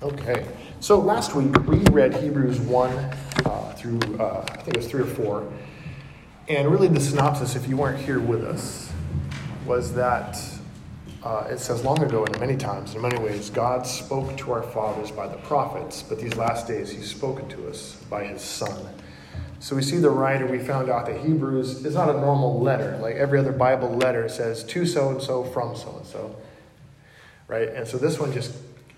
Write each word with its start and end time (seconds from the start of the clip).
Okay, 0.00 0.46
so 0.78 1.00
last 1.00 1.34
week 1.34 1.52
we 1.66 1.78
read 1.90 2.14
Hebrews 2.14 2.60
1 2.60 2.88
uh, 3.44 3.72
through, 3.76 3.98
uh, 4.20 4.46
I 4.48 4.56
think 4.58 4.68
it 4.68 4.76
was 4.76 4.86
3 4.86 5.00
or 5.00 5.06
4. 5.06 5.52
And 6.46 6.70
really, 6.70 6.86
the 6.86 7.00
synopsis, 7.00 7.56
if 7.56 7.66
you 7.68 7.76
weren't 7.76 7.98
here 7.98 8.20
with 8.20 8.44
us, 8.44 8.92
was 9.66 9.92
that 9.94 10.38
uh, 11.24 11.48
it 11.50 11.58
says 11.58 11.82
long 11.82 12.00
ago 12.00 12.24
and 12.24 12.38
many 12.38 12.56
times, 12.56 12.94
in 12.94 13.02
many 13.02 13.18
ways, 13.18 13.50
God 13.50 13.84
spoke 13.88 14.36
to 14.36 14.52
our 14.52 14.62
fathers 14.62 15.10
by 15.10 15.26
the 15.26 15.38
prophets, 15.38 16.00
but 16.00 16.20
these 16.20 16.36
last 16.36 16.68
days 16.68 16.92
He's 16.92 17.10
spoken 17.10 17.48
to 17.48 17.68
us 17.68 17.96
by 18.08 18.22
His 18.22 18.40
Son. 18.40 18.86
So 19.58 19.74
we 19.74 19.82
see 19.82 19.98
the 19.98 20.10
writer, 20.10 20.46
we 20.46 20.60
found 20.60 20.90
out 20.90 21.06
that 21.06 21.18
Hebrews 21.22 21.84
is 21.84 21.96
not 21.96 22.08
a 22.08 22.20
normal 22.20 22.60
letter. 22.60 22.96
Like 22.98 23.16
every 23.16 23.40
other 23.40 23.50
Bible 23.50 23.96
letter 23.96 24.28
says 24.28 24.62
to 24.62 24.86
so 24.86 25.08
and 25.10 25.20
so 25.20 25.42
from 25.42 25.74
so 25.74 25.96
and 25.96 26.06
so. 26.06 26.36
Right? 27.48 27.68
And 27.70 27.88
so 27.88 27.98
this 27.98 28.20
one 28.20 28.32
just 28.32 28.54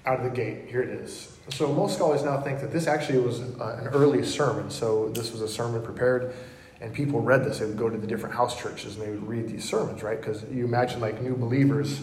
out 0.07 0.19
of 0.19 0.25
the 0.25 0.30
gate. 0.30 0.67
Here 0.67 0.82
it 0.82 0.89
is. 0.89 1.37
So 1.51 1.73
most 1.73 1.95
scholars 1.95 2.23
now 2.23 2.41
think 2.41 2.61
that 2.61 2.73
this 2.73 2.87
actually 2.87 3.19
was 3.19 3.41
uh, 3.41 3.79
an 3.80 3.88
early 3.88 4.24
sermon. 4.24 4.70
So 4.70 5.09
this 5.11 5.33
was 5.33 5.43
a 5.43 5.48
sermon 5.48 5.83
prepared, 5.83 6.34
and 6.80 6.93
people 6.93 7.20
read 7.20 7.45
this. 7.45 7.59
They 7.59 7.66
would 7.66 7.77
go 7.77 7.91
to 7.91 7.98
the 7.98 8.07
different 8.07 8.34
house 8.34 8.59
churches 8.59 8.97
and 8.97 9.05
they 9.05 9.10
would 9.10 9.27
read 9.27 9.48
these 9.48 9.69
sermons, 9.69 10.02
right? 10.02 10.19
Because 10.19 10.45
you 10.51 10.65
imagine 10.65 11.01
like 11.01 11.21
new 11.21 11.37
believers, 11.37 12.01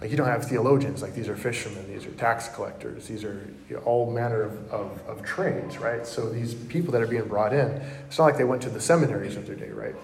like 0.00 0.10
you 0.10 0.16
don't 0.16 0.28
have 0.28 0.46
theologians. 0.46 1.02
Like 1.02 1.14
these 1.14 1.28
are 1.28 1.36
fishermen, 1.36 1.86
these 1.92 2.06
are 2.06 2.10
tax 2.12 2.48
collectors, 2.48 3.06
these 3.06 3.22
are 3.22 3.46
you 3.68 3.76
know, 3.76 3.82
all 3.82 4.10
manner 4.10 4.42
of, 4.42 4.72
of, 4.72 5.00
of 5.06 5.22
trades, 5.22 5.76
right? 5.76 6.06
So 6.06 6.30
these 6.30 6.54
people 6.54 6.92
that 6.92 7.02
are 7.02 7.06
being 7.06 7.28
brought 7.28 7.52
in, 7.52 7.68
it's 8.06 8.18
not 8.18 8.24
like 8.24 8.38
they 8.38 8.44
went 8.44 8.62
to 8.62 8.70
the 8.70 8.80
seminaries 8.80 9.36
of 9.36 9.46
their 9.46 9.56
day, 9.56 9.70
right? 9.70 9.94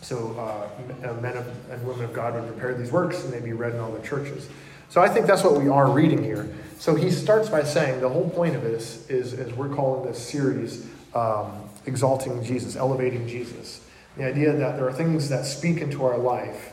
So 0.00 0.34
uh, 0.38 1.14
men 1.20 1.36
of, 1.36 1.70
and 1.70 1.86
women 1.86 2.04
of 2.04 2.12
God 2.14 2.34
would 2.34 2.46
prepare 2.46 2.74
these 2.74 2.92
works 2.92 3.24
and 3.24 3.32
they'd 3.32 3.44
be 3.44 3.52
read 3.52 3.74
in 3.74 3.80
all 3.80 3.90
the 3.90 4.06
churches. 4.06 4.48
So 4.88 5.00
I 5.00 5.08
think 5.08 5.26
that's 5.26 5.44
what 5.44 5.60
we 5.60 5.68
are 5.68 5.90
reading 5.90 6.22
here. 6.22 6.48
So 6.78 6.94
he 6.94 7.10
starts 7.10 7.48
by 7.48 7.64
saying 7.64 8.00
the 8.00 8.08
whole 8.08 8.30
point 8.30 8.54
of 8.54 8.62
this 8.62 9.08
is, 9.10 9.32
is 9.32 9.52
we're 9.54 9.68
calling 9.68 10.06
this 10.06 10.18
series 10.18 10.86
um, 11.14 11.68
Exalting 11.86 12.42
Jesus, 12.44 12.76
Elevating 12.76 13.26
Jesus. 13.26 13.84
The 14.16 14.24
idea 14.24 14.52
that 14.52 14.76
there 14.76 14.86
are 14.86 14.92
things 14.92 15.28
that 15.28 15.44
speak 15.44 15.78
into 15.78 16.04
our 16.04 16.18
life, 16.18 16.72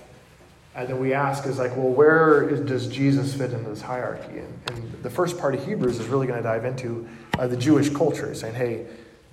and 0.75 0.87
then 0.87 0.99
we 0.99 1.13
ask 1.13 1.45
is 1.45 1.57
like, 1.57 1.75
well, 1.75 1.89
where 1.89 2.47
is, 2.49 2.59
does 2.61 2.87
Jesus 2.87 3.33
fit 3.33 3.51
into 3.51 3.69
this 3.69 3.81
hierarchy? 3.81 4.39
And, 4.39 4.53
and 4.71 5.03
the 5.03 5.09
first 5.09 5.37
part 5.37 5.55
of 5.55 5.65
Hebrews 5.65 5.99
is 5.99 6.07
really 6.07 6.27
going 6.27 6.41
to 6.41 6.43
dive 6.43 6.65
into 6.65 7.07
uh, 7.39 7.47
the 7.47 7.57
Jewish 7.57 7.89
culture, 7.89 8.33
saying, 8.35 8.55
hey, 8.55 8.85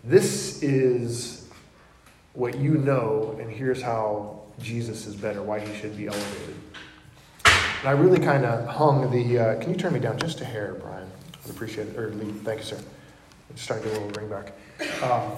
this 0.04 0.62
is 0.62 1.48
what 2.34 2.56
you 2.56 2.72
know, 2.74 3.36
and 3.40 3.50
here's 3.50 3.82
how 3.82 4.40
Jesus 4.60 5.06
is 5.06 5.16
better, 5.16 5.42
why 5.42 5.60
he 5.60 5.80
should 5.80 5.96
be 5.96 6.06
elevated. 6.06 6.56
And 7.82 7.88
I 7.88 7.92
really 7.94 8.20
kind 8.20 8.44
of 8.44 8.64
hung 8.68 9.10
the. 9.10 9.38
Uh, 9.38 9.60
can 9.60 9.72
you 9.72 9.76
turn 9.76 9.92
me 9.92 9.98
down 9.98 10.16
just 10.16 10.40
a 10.40 10.44
hair, 10.44 10.76
Brian? 10.80 11.10
I'd 11.44 11.50
appreciate 11.50 11.88
it. 11.88 11.98
Or 11.98 12.10
Lee, 12.10 12.30
thank 12.30 12.60
you, 12.60 12.64
sir. 12.64 12.78
Just 13.54 13.64
starting 13.64 13.88
to 13.88 13.90
get 13.90 14.00
a 14.00 14.06
little 14.06 14.22
ring 14.22 14.30
back. 14.30 14.52
Um, 15.02 15.32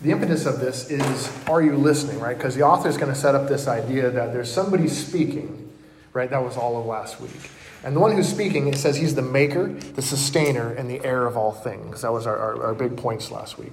the 0.00 0.10
impetus 0.10 0.46
of 0.46 0.60
this 0.60 0.88
is 0.88 1.30
are 1.46 1.60
you 1.60 1.76
listening, 1.76 2.18
right? 2.18 2.38
Because 2.38 2.54
the 2.54 2.62
author 2.62 2.88
is 2.88 2.96
going 2.96 3.12
to 3.12 3.18
set 3.18 3.34
up 3.34 3.50
this 3.50 3.68
idea 3.68 4.08
that 4.08 4.32
there's 4.32 4.50
somebody 4.50 4.88
speaking, 4.88 5.70
right? 6.14 6.30
That 6.30 6.42
was 6.42 6.56
all 6.56 6.80
of 6.80 6.86
last 6.86 7.20
week. 7.20 7.50
And 7.84 7.94
the 7.94 8.00
one 8.00 8.12
who's 8.12 8.28
speaking, 8.28 8.66
it 8.66 8.76
says 8.76 8.96
he's 8.96 9.14
the 9.14 9.20
maker, 9.20 9.68
the 9.68 10.02
sustainer, 10.02 10.72
and 10.72 10.88
the 10.88 11.04
heir 11.04 11.26
of 11.26 11.36
all 11.36 11.52
things. 11.52 12.00
That 12.00 12.14
was 12.14 12.26
our, 12.26 12.38
our, 12.38 12.64
our 12.64 12.74
big 12.74 12.96
points 12.96 13.30
last 13.30 13.58
week. 13.58 13.72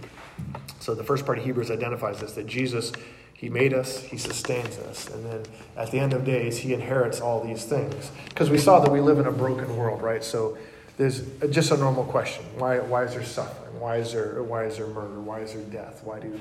So 0.82 0.94
the 0.94 1.04
first 1.04 1.26
part 1.26 1.38
of 1.38 1.46
Hebrews 1.46 1.72
identifies 1.72 2.20
this 2.20 2.34
that 2.34 2.46
Jesus 2.46 2.92
he 3.38 3.50
made 3.50 3.72
us, 3.72 4.02
He 4.02 4.18
sustains 4.18 4.80
us. 4.80 5.08
And 5.10 5.24
then 5.24 5.44
at 5.78 5.92
the 5.92 6.00
end 6.00 6.14
of 6.14 6.26
days, 6.26 6.58
He 6.58 6.74
inherits 6.74 7.22
all 7.22 7.44
these 7.44 7.66
things. 7.66 8.12
Because 8.30 8.50
we 8.50 8.58
saw 8.58 8.80
that 8.80 8.92
we 8.92 9.00
live 9.00 9.20
in 9.20 9.28
a 9.28 9.32
broken 9.32 9.78
world, 9.78 10.02
right? 10.02 10.24
So 10.24 10.58
there's 10.98 11.22
just 11.52 11.72
a 11.72 11.78
normal 11.78 12.04
question 12.04 12.44
why, 12.58 12.80
why 12.80 13.04
is 13.04 13.14
there 13.14 13.24
suffering? 13.24 13.80
Why 13.80 13.98
is 13.98 14.12
there, 14.12 14.42
why 14.42 14.66
is 14.66 14.78
there 14.78 14.88
murder? 14.88 15.22
Why 15.22 15.42
is 15.42 15.54
there 15.54 15.62
death? 15.66 16.02
Why 16.04 16.20
do, 16.20 16.40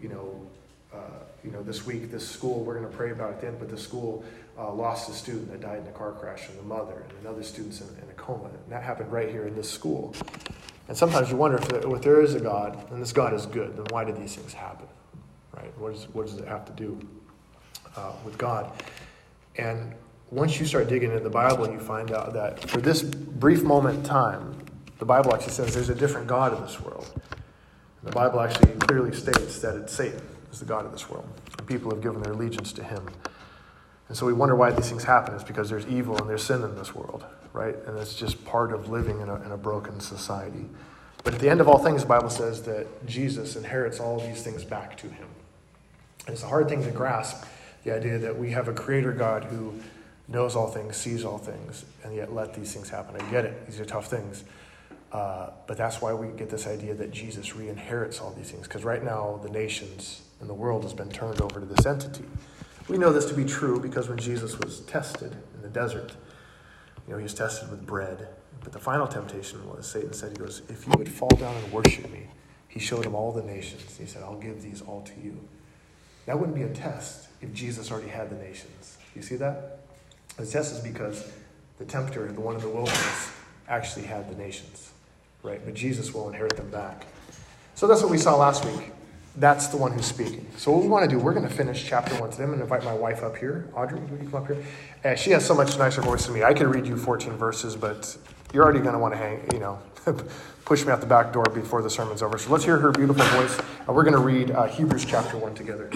you 0.00 0.08
know, 0.08 0.40
uh, 0.94 1.00
you 1.44 1.50
know, 1.50 1.62
this 1.62 1.84
week, 1.84 2.10
this 2.10 2.26
school, 2.26 2.64
we're 2.64 2.78
going 2.78 2.90
to 2.90 2.96
pray 2.96 3.10
about 3.10 3.34
it 3.34 3.40
then, 3.42 3.56
but 3.58 3.68
the 3.68 3.76
school 3.76 4.24
uh, 4.58 4.72
lost 4.72 5.10
a 5.10 5.12
student 5.12 5.50
that 5.50 5.60
died 5.60 5.80
in 5.80 5.86
a 5.86 5.92
car 5.92 6.12
crash 6.12 6.48
and 6.48 6.58
the 6.58 6.62
mother, 6.62 7.04
and 7.06 7.26
another 7.26 7.42
student's 7.42 7.82
in, 7.82 7.88
in 7.88 8.08
a 8.08 8.14
coma. 8.14 8.44
And 8.44 8.72
that 8.72 8.82
happened 8.82 9.12
right 9.12 9.28
here 9.28 9.46
in 9.46 9.54
this 9.54 9.70
school. 9.70 10.14
And 10.88 10.96
sometimes 10.96 11.30
you 11.30 11.36
wonder 11.36 11.58
if 11.58 11.68
there, 11.68 11.94
if 11.94 12.02
there 12.02 12.22
is 12.22 12.34
a 12.34 12.40
God, 12.40 12.90
and 12.90 13.02
this 13.02 13.12
God 13.12 13.34
is 13.34 13.44
good, 13.44 13.76
then 13.76 13.84
why 13.90 14.04
did 14.04 14.16
these 14.16 14.34
things 14.34 14.54
happen? 14.54 14.86
Right? 15.54 15.76
What, 15.78 15.94
is, 15.94 16.06
what 16.12 16.26
does 16.26 16.36
it 16.36 16.48
have 16.48 16.64
to 16.66 16.72
do 16.72 16.98
uh, 17.96 18.12
with 18.24 18.38
God? 18.38 18.70
And 19.56 19.94
once 20.30 20.58
you 20.58 20.66
start 20.66 20.88
digging 20.88 21.10
into 21.10 21.22
the 21.22 21.30
Bible, 21.30 21.70
you 21.70 21.78
find 21.78 22.10
out 22.10 22.32
that 22.32 22.68
for 22.70 22.80
this 22.80 23.02
brief 23.02 23.62
moment 23.62 23.98
in 23.98 24.04
time, 24.04 24.56
the 24.98 25.04
Bible 25.04 25.34
actually 25.34 25.52
says 25.52 25.74
there's 25.74 25.88
a 25.88 25.94
different 25.94 26.26
God 26.26 26.56
in 26.56 26.62
this 26.62 26.80
world. 26.80 27.20
The 28.02 28.12
Bible 28.12 28.40
actually 28.40 28.72
clearly 28.72 29.14
states 29.14 29.58
that 29.60 29.76
it's 29.76 29.92
Satan 29.92 30.22
is 30.50 30.60
the 30.60 30.64
God 30.64 30.84
of 30.84 30.92
this 30.92 31.08
world. 31.08 31.28
People 31.66 31.90
have 31.90 32.02
given 32.02 32.22
their 32.22 32.32
allegiance 32.32 32.72
to 32.74 32.82
him. 32.82 33.08
And 34.08 34.16
so 34.16 34.26
we 34.26 34.32
wonder 34.32 34.56
why 34.56 34.70
these 34.70 34.88
things 34.88 35.04
happen. 35.04 35.34
It's 35.34 35.44
because 35.44 35.70
there's 35.70 35.86
evil 35.86 36.18
and 36.18 36.28
there's 36.28 36.42
sin 36.42 36.62
in 36.62 36.74
this 36.76 36.94
world, 36.94 37.24
right? 37.52 37.76
And 37.86 37.98
it's 37.98 38.14
just 38.14 38.44
part 38.44 38.72
of 38.72 38.88
living 38.88 39.20
in 39.20 39.28
a, 39.28 39.36
in 39.42 39.52
a 39.52 39.56
broken 39.56 40.00
society. 40.00 40.66
But 41.24 41.34
at 41.34 41.40
the 41.40 41.48
end 41.48 41.60
of 41.60 41.68
all 41.68 41.78
things, 41.78 42.02
the 42.02 42.08
Bible 42.08 42.30
says 42.30 42.62
that 42.62 43.06
Jesus 43.06 43.54
inherits 43.54 44.00
all 44.00 44.18
these 44.18 44.42
things 44.42 44.64
back 44.64 44.96
to 44.98 45.08
him. 45.08 45.28
It's 46.28 46.42
a 46.42 46.46
hard 46.46 46.68
thing 46.68 46.82
to 46.84 46.90
grasp 46.90 47.44
the 47.84 47.94
idea 47.94 48.18
that 48.18 48.38
we 48.38 48.50
have 48.52 48.68
a 48.68 48.72
creator 48.72 49.12
God 49.12 49.44
who 49.44 49.74
knows 50.28 50.54
all 50.54 50.68
things, 50.68 50.96
sees 50.96 51.24
all 51.24 51.38
things, 51.38 51.84
and 52.04 52.14
yet 52.14 52.32
let 52.32 52.54
these 52.54 52.72
things 52.72 52.88
happen. 52.88 53.20
I 53.20 53.30
get 53.30 53.44
it, 53.44 53.66
these 53.66 53.80
are 53.80 53.84
tough 53.84 54.08
things. 54.08 54.44
Uh, 55.10 55.50
but 55.66 55.76
that's 55.76 56.00
why 56.00 56.14
we 56.14 56.28
get 56.38 56.48
this 56.48 56.66
idea 56.66 56.94
that 56.94 57.10
Jesus 57.10 57.54
re 57.54 57.68
inherits 57.68 58.20
all 58.20 58.30
these 58.30 58.50
things, 58.50 58.66
because 58.66 58.84
right 58.84 59.04
now 59.04 59.40
the 59.42 59.50
nations 59.50 60.22
and 60.40 60.48
the 60.48 60.54
world 60.54 60.84
has 60.84 60.94
been 60.94 61.10
turned 61.10 61.40
over 61.40 61.60
to 61.60 61.66
this 61.66 61.84
entity. 61.84 62.24
We 62.88 62.98
know 62.98 63.12
this 63.12 63.26
to 63.26 63.34
be 63.34 63.44
true 63.44 63.78
because 63.78 64.08
when 64.08 64.18
Jesus 64.18 64.58
was 64.58 64.80
tested 64.80 65.36
in 65.54 65.62
the 65.62 65.68
desert, 65.68 66.12
you 67.06 67.12
know, 67.12 67.18
he 67.18 67.22
was 67.24 67.34
tested 67.34 67.70
with 67.70 67.86
bread. 67.86 68.28
But 68.62 68.72
the 68.72 68.78
final 68.78 69.06
temptation 69.06 69.68
was 69.68 69.86
Satan 69.86 70.12
said, 70.12 70.32
He 70.32 70.36
goes, 70.36 70.62
If 70.68 70.86
you 70.86 70.92
would 70.96 71.08
fall 71.08 71.28
down 71.30 71.54
and 71.56 71.72
worship 71.72 72.10
me, 72.10 72.28
he 72.68 72.80
showed 72.80 73.04
him 73.04 73.14
all 73.14 73.32
the 73.32 73.42
nations. 73.42 73.96
He 73.98 74.06
said, 74.06 74.22
I'll 74.22 74.38
give 74.38 74.62
these 74.62 74.82
all 74.82 75.02
to 75.02 75.20
you. 75.20 75.38
That 76.26 76.38
wouldn't 76.38 76.56
be 76.56 76.62
a 76.62 76.68
test 76.68 77.28
if 77.40 77.52
Jesus 77.52 77.90
already 77.90 78.08
had 78.08 78.30
the 78.30 78.36
nations. 78.36 78.98
You 79.14 79.22
see 79.22 79.36
that? 79.36 79.80
The 80.36 80.46
test 80.46 80.72
is 80.72 80.80
because 80.80 81.30
the 81.78 81.84
tempter, 81.84 82.30
the 82.30 82.40
one 82.40 82.54
in 82.54 82.60
the 82.60 82.68
wilderness, 82.68 83.30
actually 83.68 84.06
had 84.06 84.30
the 84.30 84.36
nations, 84.36 84.92
right? 85.42 85.60
But 85.64 85.74
Jesus 85.74 86.14
will 86.14 86.28
inherit 86.28 86.56
them 86.56 86.70
back. 86.70 87.06
So 87.74 87.86
that's 87.86 88.02
what 88.02 88.10
we 88.10 88.18
saw 88.18 88.36
last 88.36 88.64
week. 88.64 88.92
That's 89.36 89.68
the 89.68 89.78
one 89.78 89.92
who's 89.92 90.04
speaking. 90.04 90.46
So 90.56 90.70
what 90.72 90.82
we 90.82 90.88
want 90.88 91.08
to 91.08 91.16
do, 91.16 91.18
we're 91.18 91.32
going 91.32 91.48
to 91.48 91.54
finish 91.54 91.84
chapter 91.84 92.14
one 92.20 92.30
today. 92.30 92.44
I'm 92.44 92.50
going 92.50 92.58
to 92.58 92.64
invite 92.64 92.84
my 92.84 92.94
wife 92.94 93.22
up 93.22 93.36
here. 93.36 93.68
Audrey, 93.74 93.98
would 93.98 94.22
you 94.22 94.28
come 94.28 94.42
up 94.42 94.46
here? 94.46 94.62
Uh, 95.04 95.14
she 95.14 95.30
has 95.30 95.44
so 95.44 95.54
much 95.54 95.78
nicer 95.78 96.02
voice 96.02 96.26
than 96.26 96.34
me. 96.34 96.42
I 96.44 96.52
could 96.52 96.66
read 96.66 96.86
you 96.86 96.96
14 96.96 97.32
verses, 97.32 97.74
but 97.74 98.16
you're 98.52 98.62
already 98.62 98.80
going 98.80 98.92
to 98.92 98.98
want 98.98 99.14
to 99.14 99.18
hang, 99.18 99.48
you 99.52 99.58
know, 99.58 99.78
push 100.64 100.84
me 100.84 100.92
out 100.92 101.00
the 101.00 101.06
back 101.06 101.32
door 101.32 101.44
before 101.44 101.82
the 101.82 101.90
sermon's 101.90 102.22
over. 102.22 102.38
So 102.38 102.50
let's 102.50 102.64
hear 102.64 102.78
her 102.78 102.92
beautiful 102.92 103.24
voice. 103.24 103.58
Uh, 103.88 103.92
we're 103.92 104.04
going 104.04 104.14
to 104.14 104.18
read 104.18 104.50
uh, 104.50 104.64
Hebrews 104.64 105.04
chapter 105.04 105.36
1 105.36 105.54
together. 105.54 105.90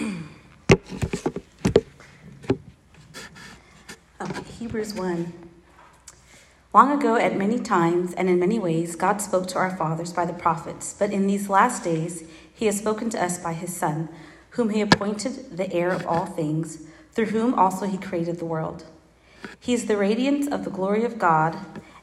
Okay, 4.21 4.41
Hebrews 4.59 4.93
1. 4.93 5.33
Long 6.73 6.91
ago, 6.91 7.15
at 7.15 7.37
many 7.37 7.59
times 7.59 8.13
and 8.13 8.29
in 8.29 8.39
many 8.39 8.59
ways, 8.59 8.95
God 8.95 9.21
spoke 9.21 9.47
to 9.47 9.57
our 9.57 9.75
fathers 9.75 10.13
by 10.13 10.25
the 10.25 10.33
prophets, 10.33 10.95
but 10.97 11.11
in 11.11 11.25
these 11.25 11.49
last 11.49 11.83
days, 11.83 12.23
He 12.53 12.65
has 12.67 12.77
spoken 12.77 13.09
to 13.11 13.23
us 13.23 13.39
by 13.39 13.53
His 13.53 13.75
Son, 13.75 14.09
whom 14.51 14.69
He 14.69 14.81
appointed 14.81 15.57
the 15.57 15.71
heir 15.73 15.89
of 15.89 16.05
all 16.05 16.25
things, 16.25 16.83
through 17.13 17.27
whom 17.27 17.53
also 17.55 17.87
He 17.87 17.97
created 17.97 18.37
the 18.37 18.45
world. 18.45 18.85
He 19.59 19.73
is 19.73 19.85
the 19.85 19.97
radiance 19.97 20.47
of 20.47 20.65
the 20.65 20.69
glory 20.69 21.03
of 21.03 21.17
God 21.17 21.57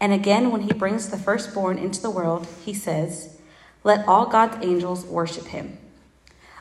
And 0.00 0.12
again, 0.12 0.50
when 0.50 0.62
he 0.62 0.72
brings 0.72 1.08
the 1.08 1.18
firstborn 1.18 1.78
into 1.78 2.02
the 2.02 2.10
world, 2.10 2.46
he 2.64 2.74
says, 2.74 3.34
let 3.84 4.08
all 4.08 4.26
God's 4.26 4.64
angels 4.64 5.04
worship 5.04 5.48
him. 5.48 5.76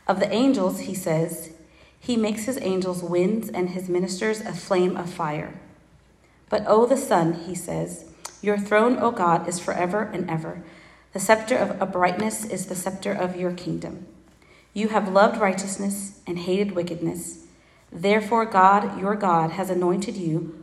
Of 0.07 0.19
the 0.19 0.31
angels, 0.31 0.81
he 0.81 0.93
says, 0.93 1.51
He 1.97 2.17
makes 2.17 2.43
his 2.43 2.59
angels 2.61 3.01
winds 3.01 3.47
and 3.47 3.69
his 3.69 3.87
ministers 3.87 4.41
a 4.41 4.51
flame 4.51 4.97
of 4.97 5.09
fire. 5.09 5.57
But 6.49 6.65
O 6.67 6.85
the 6.85 6.97
Son, 6.97 7.33
he 7.33 7.55
says, 7.55 8.11
Your 8.41 8.57
throne, 8.57 8.97
O 8.99 9.11
God, 9.11 9.47
is 9.47 9.57
forever 9.57 10.03
and 10.13 10.29
ever. 10.29 10.63
The 11.13 11.21
scepter 11.21 11.55
of 11.55 11.81
uprightness 11.81 12.43
is 12.43 12.65
the 12.65 12.75
scepter 12.75 13.13
of 13.13 13.37
your 13.37 13.53
kingdom. 13.53 14.05
You 14.73 14.89
have 14.89 15.07
loved 15.07 15.39
righteousness 15.39 16.19
and 16.27 16.39
hated 16.39 16.73
wickedness. 16.73 17.45
Therefore, 17.89 18.45
God, 18.45 18.99
your 18.99 19.15
God, 19.15 19.51
has 19.51 19.69
anointed 19.69 20.17
you 20.17 20.62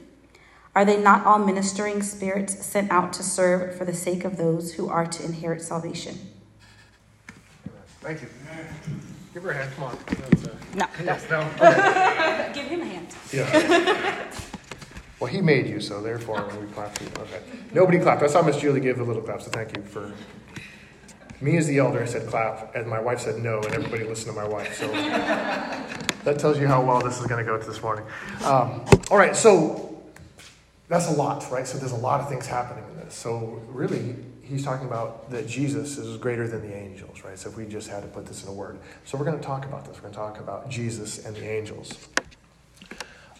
Are 0.73 0.85
they 0.85 1.01
not 1.01 1.25
all 1.25 1.39
ministering 1.39 2.01
spirits 2.01 2.65
sent 2.65 2.91
out 2.91 3.11
to 3.13 3.23
serve 3.23 3.75
for 3.75 3.83
the 3.83 3.93
sake 3.93 4.23
of 4.23 4.37
those 4.37 4.73
who 4.73 4.87
are 4.87 5.05
to 5.05 5.25
inherit 5.25 5.61
salvation? 5.61 6.17
Thank 7.99 8.21
you. 8.21 8.29
Give 9.33 9.43
her 9.43 9.51
a 9.51 9.53
hand. 9.53 9.71
Come 9.75 9.83
on. 9.85 9.97
No. 10.75 10.85
Yes, 11.03 11.29
no. 11.29 11.39
Okay. 11.59 12.51
Give 12.53 12.65
him 12.65 12.81
a 12.81 12.85
hand. 12.85 13.07
Yeah. 13.33 14.27
Well, 15.19 15.29
he 15.29 15.39
made 15.39 15.67
you, 15.67 15.79
so 15.79 16.01
therefore 16.01 16.41
when 16.47 16.65
we 16.65 16.73
clap 16.73 16.97
for 16.97 17.03
you. 17.03 17.11
Okay. 17.23 17.41
Nobody 17.73 17.99
clapped. 17.99 18.23
I 18.23 18.27
saw 18.27 18.41
Miss 18.41 18.57
Julie 18.57 18.79
give 18.79 18.99
a 18.99 19.03
little 19.03 19.21
clap, 19.21 19.41
so 19.41 19.51
thank 19.51 19.77
you 19.77 19.83
for. 19.83 20.11
Me 21.41 21.57
as 21.57 21.67
the 21.67 21.77
elder, 21.77 22.01
I 22.01 22.05
said 22.05 22.27
clap, 22.27 22.75
and 22.75 22.87
my 22.87 22.99
wife 22.99 23.19
said 23.19 23.37
no, 23.37 23.57
and 23.61 23.73
everybody 23.73 24.03
listened 24.03 24.35
to 24.35 24.41
my 24.41 24.47
wife. 24.47 24.75
So 24.77 24.87
that 26.23 26.39
tells 26.39 26.59
you 26.59 26.67
how 26.67 26.83
well 26.83 27.01
this 27.01 27.19
is 27.19 27.27
going 27.27 27.43
to 27.43 27.51
go 27.51 27.57
this 27.57 27.81
morning. 27.81 28.05
Um, 28.43 28.83
all 29.11 29.17
right, 29.17 29.35
so 29.35 29.90
that's 30.91 31.07
a 31.07 31.13
lot, 31.13 31.49
right? 31.49 31.65
So 31.65 31.77
there's 31.77 31.93
a 31.93 31.95
lot 31.95 32.19
of 32.19 32.27
things 32.27 32.45
happening 32.45 32.83
in 32.91 32.97
this. 32.97 33.15
So 33.15 33.61
really, 33.69 34.15
he's 34.43 34.63
talking 34.63 34.85
about 34.85 35.31
that 35.31 35.47
Jesus 35.47 35.97
is 35.97 36.17
greater 36.17 36.47
than 36.47 36.61
the 36.61 36.75
angels, 36.75 37.23
right? 37.23 37.39
So 37.39 37.49
if 37.49 37.55
we 37.55 37.65
just 37.65 37.89
had 37.89 38.01
to 38.01 38.09
put 38.09 38.25
this 38.25 38.43
in 38.43 38.49
a 38.49 38.53
word. 38.53 38.77
So 39.05 39.17
we're 39.17 39.23
going 39.23 39.39
to 39.39 39.43
talk 39.43 39.65
about 39.65 39.85
this. 39.85 39.95
We're 39.95 40.09
going 40.09 40.13
to 40.13 40.19
talk 40.19 40.39
about 40.39 40.69
Jesus 40.69 41.25
and 41.25 41.33
the 41.33 41.49
angels. 41.49 42.09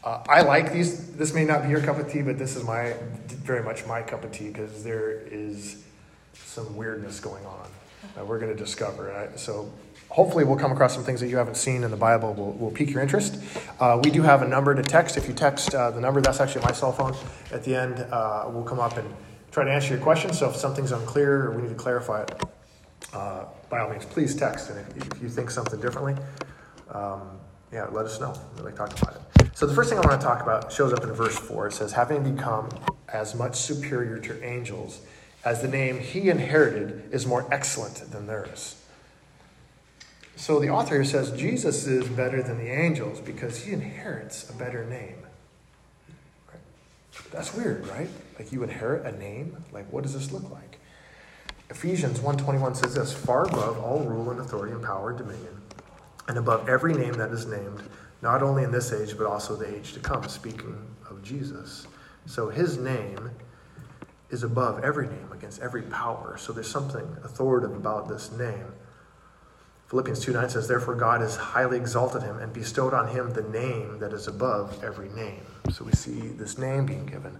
Uh, 0.02 0.24
I 0.30 0.42
like 0.42 0.72
these. 0.72 1.12
This 1.12 1.34
may 1.34 1.44
not 1.44 1.64
be 1.64 1.70
your 1.70 1.82
cup 1.82 2.00
of 2.00 2.10
tea, 2.10 2.22
but 2.22 2.40
this 2.40 2.56
is 2.56 2.64
my 2.64 2.96
very 3.28 3.64
much 3.64 3.86
my 3.86 4.02
cup 4.02 4.24
of 4.24 4.32
tea 4.32 4.48
because 4.48 4.84
there 4.84 5.12
is 5.12 5.84
some 6.34 6.76
weirdness 6.76 7.20
going 7.20 7.46
on 7.46 7.70
that 8.16 8.26
we're 8.26 8.40
going 8.40 8.52
to 8.52 8.58
discover. 8.58 9.08
Right? 9.08 9.38
So 9.38 9.72
hopefully 10.12 10.44
we'll 10.44 10.58
come 10.58 10.72
across 10.72 10.94
some 10.94 11.04
things 11.04 11.22
that 11.22 11.30
you 11.30 11.38
haven't 11.38 11.56
seen 11.56 11.84
in 11.84 11.92
the 11.92 11.98
Bible 11.98 12.34
will, 12.34 12.52
will 12.54 12.70
pique 12.70 12.92
your 12.92 13.02
interest. 13.02 13.42
Uh, 13.80 14.00
we 14.04 14.12
do 14.12 14.22
have 14.22 14.42
a 14.42 14.48
number 14.48 14.76
to 14.76 14.84
text. 14.84 15.16
If 15.16 15.28
you 15.28 15.34
text 15.34 15.74
uh, 15.74 15.90
the 15.92 16.02
number, 16.02 16.20
that's 16.20 16.42
actually 16.42 16.66
my 16.66 16.74
cell 16.74 16.92
phone. 16.92 17.16
At 17.52 17.64
the 17.64 17.76
end, 17.76 18.00
uh, 18.12 18.50
we'll 18.50 18.66
come 18.66 18.80
up 18.80 18.98
and 18.98 19.08
try 19.52 19.64
to 19.64 19.72
answer 19.72 19.94
your 19.94 20.04
question. 20.04 20.34
So 20.34 20.50
if 20.50 20.56
something's 20.58 20.92
unclear 20.92 21.46
or 21.46 21.52
we 21.56 21.62
need 21.64 21.70
to 21.70 21.76
clarify 21.76 22.24
it, 22.24 22.44
uh, 23.14 23.46
by 23.70 23.80
all 23.80 23.90
means, 23.90 24.06
please 24.06 24.36
text. 24.36 24.70
And 24.70 24.80
if, 24.98 25.14
if 25.14 25.22
you 25.22 25.30
think 25.30 25.50
something 25.50 25.80
differently, 25.80 26.16
um, 26.90 27.40
yeah, 27.72 27.86
let 27.86 28.06
us 28.06 28.20
know. 28.20 28.34
We'd 28.58 28.66
like 28.66 28.74
to 28.74 28.80
talk 28.80 29.02
about 29.02 29.16
it. 29.16 29.52
So 29.56 29.66
the 29.66 29.74
first 29.74 29.90
thing 29.90 29.98
I 29.98 30.06
want 30.06 30.20
to 30.20 30.28
talk 30.28 30.42
about 30.42 30.74
shows 30.74 30.92
up 30.92 31.04
in 31.04 31.12
verse 31.14 31.38
4. 31.38 31.68
It 31.68 31.74
says, 31.74 31.94
having 31.94 32.36
become 32.36 32.68
as 33.08 33.34
much 33.34 33.56
superior 33.56 34.18
to 34.20 34.44
angels 34.44 35.02
as 35.46 35.62
the 35.62 35.70
name 35.70 36.00
he 36.00 36.30
inherited 36.30 37.10
is 37.12 37.26
more 37.26 37.48
excellent 37.52 38.12
than 38.12 38.28
theirs. 38.28 38.81
So 40.42 40.60
the 40.60 40.70
author 40.70 40.96
here 40.96 41.04
says 41.04 41.30
Jesus 41.34 41.86
is 41.86 42.08
better 42.08 42.42
than 42.42 42.58
the 42.58 42.68
angels 42.68 43.20
because 43.20 43.64
he 43.64 43.74
inherits 43.74 44.50
a 44.50 44.54
better 44.54 44.84
name. 44.86 45.18
That's 47.32 47.54
weird, 47.54 47.86
right? 47.86 48.10
Like 48.40 48.52
you 48.52 48.64
inherit 48.64 49.06
a 49.06 49.16
name? 49.20 49.64
Like 49.72 49.86
what 49.94 50.02
does 50.02 50.16
this 50.16 50.32
look 50.32 50.50
like? 50.50 50.80
Ephesians 51.70 52.22
1:21 52.22 52.76
says 52.76 52.96
this, 52.96 53.14
far 53.14 53.46
above 53.46 53.78
all 53.84 54.00
rule 54.00 54.32
and 54.32 54.40
authority 54.40 54.74
and 54.74 54.82
power 54.82 55.12
and 55.12 55.20
dominion, 55.20 55.62
and 56.28 56.40
above 56.40 56.68
every 56.68 56.96
name 56.96 57.14
that 57.14 57.30
is 57.30 57.46
named, 57.46 57.84
not 58.24 58.42
only 58.42 58.64
in 58.64 58.72
this 58.72 58.92
age, 58.92 59.16
but 59.16 59.28
also 59.28 59.56
the 59.56 59.72
age 59.72 59.94
to 59.94 60.00
come, 60.00 60.28
speaking 60.28 60.76
of 61.08 61.22
Jesus. 61.22 61.86
So 62.26 62.50
his 62.50 62.80
name 62.80 63.30
is 64.32 64.42
above 64.42 64.84
every 64.84 65.06
name, 65.06 65.32
against 65.32 65.62
every 65.62 65.84
power. 65.84 66.36
So 66.40 66.52
there's 66.52 66.68
something 66.68 67.16
authoritative 67.24 67.78
about 67.78 68.10
this 68.10 68.32
name. 68.32 68.74
Philippians 69.92 70.22
2 70.22 70.32
9 70.32 70.50
says, 70.50 70.70
Therefore 70.70 70.96
God 70.96 71.20
has 71.20 71.36
highly 71.36 71.76
exalted 71.76 72.24
him 72.24 72.40
and 72.40 72.54
bestowed 72.54 72.94
on 72.94 73.10
him 73.10 73.34
the 73.34 73.42
name 73.42 74.00
that 74.00 74.14
is 74.14 74.30
above 74.30 74.82
every 74.82 75.10
name. 75.10 75.42
So 75.70 75.84
we 75.84 75.92
see 75.92 76.30
this 76.30 76.58
name 76.58 76.86
being 76.86 77.06
given. 77.06 77.38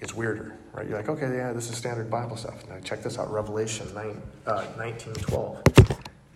It's 0.00 0.14
weirder, 0.14 0.56
right? 0.72 0.86
You're 0.86 0.96
like, 0.96 1.08
okay, 1.08 1.34
yeah, 1.34 1.52
this 1.52 1.68
is 1.68 1.76
standard 1.76 2.08
Bible 2.08 2.36
stuff. 2.36 2.64
Now 2.68 2.78
check 2.78 3.02
this 3.02 3.18
out 3.18 3.28
Revelation 3.28 3.92
9, 3.92 4.22
uh, 4.46 4.66
19 4.78 5.14
12 5.14 5.62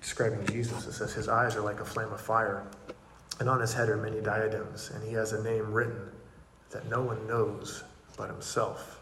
describing 0.00 0.44
Jesus. 0.48 0.88
It 0.88 0.94
says, 0.94 1.12
His 1.12 1.28
eyes 1.28 1.54
are 1.54 1.62
like 1.62 1.78
a 1.78 1.84
flame 1.84 2.12
of 2.12 2.20
fire, 2.20 2.66
and 3.38 3.48
on 3.48 3.60
his 3.60 3.72
head 3.72 3.88
are 3.90 3.96
many 3.96 4.20
diadems, 4.20 4.90
and 4.90 5.04
he 5.04 5.14
has 5.14 5.34
a 5.34 5.42
name 5.44 5.70
written 5.70 6.10
that 6.70 6.88
no 6.88 7.00
one 7.00 7.28
knows 7.28 7.84
but 8.16 8.28
himself. 8.28 9.00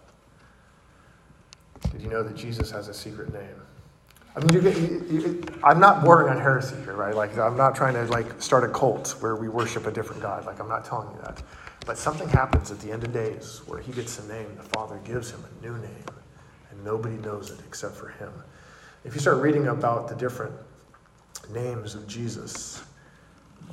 Did 1.92 2.02
you 2.02 2.10
know 2.10 2.22
that 2.22 2.36
Jesus 2.36 2.70
has 2.72 2.88
a 2.88 2.94
secret 2.94 3.32
name? 3.32 3.62
I 4.36 4.40
mean, 4.40 4.52
you 4.52 4.70
you, 4.70 5.06
you, 5.10 5.44
I'm 5.64 5.80
not 5.80 6.04
bordering 6.04 6.30
on 6.30 6.40
heresy 6.40 6.76
here, 6.84 6.94
right? 6.94 7.14
Like, 7.14 7.36
I'm 7.36 7.56
not 7.56 7.74
trying 7.74 7.94
to 7.94 8.04
like 8.12 8.40
start 8.40 8.64
a 8.64 8.68
cult 8.68 9.16
where 9.20 9.36
we 9.36 9.48
worship 9.48 9.86
a 9.86 9.90
different 9.90 10.22
God. 10.22 10.46
Like, 10.46 10.60
I'm 10.60 10.68
not 10.68 10.84
telling 10.84 11.10
you 11.14 11.22
that. 11.22 11.42
But 11.84 11.98
something 11.98 12.28
happens 12.28 12.70
at 12.70 12.78
the 12.80 12.92
end 12.92 13.02
of 13.04 13.12
days 13.12 13.62
where 13.66 13.80
he 13.80 13.92
gets 13.92 14.18
a 14.20 14.28
name. 14.28 14.54
The 14.56 14.62
Father 14.62 15.00
gives 15.04 15.30
him 15.30 15.42
a 15.44 15.64
new 15.66 15.76
name, 15.78 16.04
and 16.70 16.84
nobody 16.84 17.16
knows 17.16 17.50
it 17.50 17.58
except 17.66 17.96
for 17.96 18.08
him. 18.08 18.32
If 19.04 19.14
you 19.14 19.20
start 19.20 19.38
reading 19.38 19.66
about 19.66 20.08
the 20.08 20.14
different 20.14 20.54
names 21.52 21.94
of 21.94 22.06
Jesus, 22.06 22.82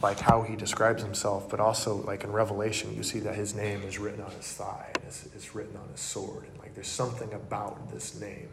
like 0.01 0.19
how 0.19 0.41
he 0.41 0.55
describes 0.55 1.03
himself, 1.03 1.49
but 1.49 1.59
also 1.59 1.95
like 2.03 2.23
in 2.23 2.31
Revelation, 2.31 2.95
you 2.95 3.03
see 3.03 3.19
that 3.19 3.35
his 3.35 3.55
name 3.55 3.81
is 3.83 3.99
written 3.99 4.21
on 4.21 4.31
his 4.31 4.51
thigh 4.53 4.91
and 4.95 5.03
it's, 5.05 5.25
it's 5.35 5.55
written 5.55 5.75
on 5.77 5.87
his 5.89 5.99
sword. 5.99 6.45
And 6.49 6.57
like 6.59 6.75
there's 6.75 6.87
something 6.87 7.31
about 7.33 7.91
this 7.91 8.19
name. 8.19 8.49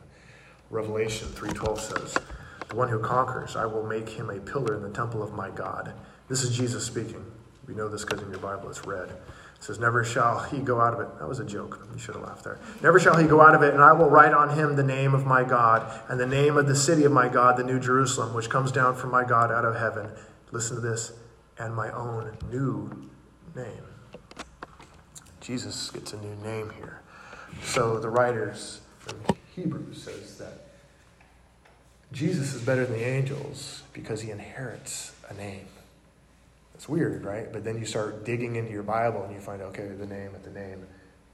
Revelation 0.70 1.28
3.12 1.28 1.78
says, 1.78 2.14
The 2.68 2.74
one 2.74 2.88
who 2.88 2.98
conquers, 2.98 3.56
I 3.56 3.66
will 3.66 3.86
make 3.86 4.08
him 4.08 4.30
a 4.30 4.40
pillar 4.40 4.74
in 4.74 4.82
the 4.82 4.90
temple 4.90 5.22
of 5.22 5.32
my 5.32 5.50
God. 5.50 5.92
This 6.28 6.42
is 6.42 6.56
Jesus 6.56 6.84
speaking. 6.84 7.24
We 7.66 7.74
know 7.74 7.88
this 7.88 8.04
because 8.04 8.22
in 8.22 8.30
your 8.30 8.40
Bible 8.40 8.68
it's 8.70 8.84
red. 8.86 9.10
It 9.10 9.16
says, 9.60 9.78
Never 9.78 10.04
shall 10.04 10.40
he 10.40 10.58
go 10.58 10.80
out 10.80 10.94
of 10.94 11.00
it. 11.00 11.18
That 11.18 11.28
was 11.28 11.38
a 11.38 11.44
joke. 11.44 11.86
You 11.92 11.98
should 11.98 12.14
have 12.14 12.24
laughed 12.24 12.44
there. 12.44 12.58
Never 12.82 12.98
shall 12.98 13.16
he 13.16 13.26
go 13.26 13.40
out 13.40 13.54
of 13.54 13.62
it, 13.62 13.74
and 13.74 13.82
I 13.82 13.92
will 13.92 14.10
write 14.10 14.34
on 14.34 14.50
him 14.50 14.76
the 14.76 14.82
name 14.82 15.14
of 15.14 15.26
my 15.26 15.44
God, 15.44 15.90
and 16.08 16.18
the 16.18 16.26
name 16.26 16.56
of 16.56 16.66
the 16.66 16.76
city 16.76 17.04
of 17.04 17.12
my 17.12 17.28
God, 17.28 17.56
the 17.56 17.64
New 17.64 17.80
Jerusalem, 17.80 18.34
which 18.34 18.50
comes 18.50 18.72
down 18.72 18.96
from 18.96 19.10
my 19.10 19.24
God 19.24 19.50
out 19.50 19.64
of 19.64 19.76
heaven. 19.76 20.10
Listen 20.50 20.76
to 20.76 20.82
this, 20.82 21.12
and 21.58 21.74
my 21.74 21.90
own 21.92 22.36
new 22.50 23.10
name. 23.54 23.84
Jesus 25.40 25.90
gets 25.90 26.12
a 26.12 26.16
new 26.16 26.34
name 26.36 26.70
here. 26.70 27.02
So 27.62 27.98
the 27.98 28.08
writers 28.08 28.80
Hebrews 29.54 30.02
says 30.02 30.38
that 30.38 30.64
Jesus 32.12 32.54
is 32.54 32.62
better 32.62 32.84
than 32.86 32.98
the 32.98 33.04
angels 33.04 33.82
because 33.92 34.20
he 34.20 34.30
inherits 34.30 35.14
a 35.28 35.34
name. 35.34 35.66
It's 36.74 36.88
weird, 36.88 37.24
right? 37.24 37.52
But 37.52 37.64
then 37.64 37.78
you 37.78 37.86
start 37.86 38.24
digging 38.24 38.56
into 38.56 38.72
your 38.72 38.82
Bible 38.82 39.22
and 39.24 39.34
you 39.34 39.40
find, 39.40 39.62
okay, 39.62 39.86
the 39.86 40.06
name 40.06 40.30
at 40.34 40.44
the 40.44 40.50
name. 40.50 40.84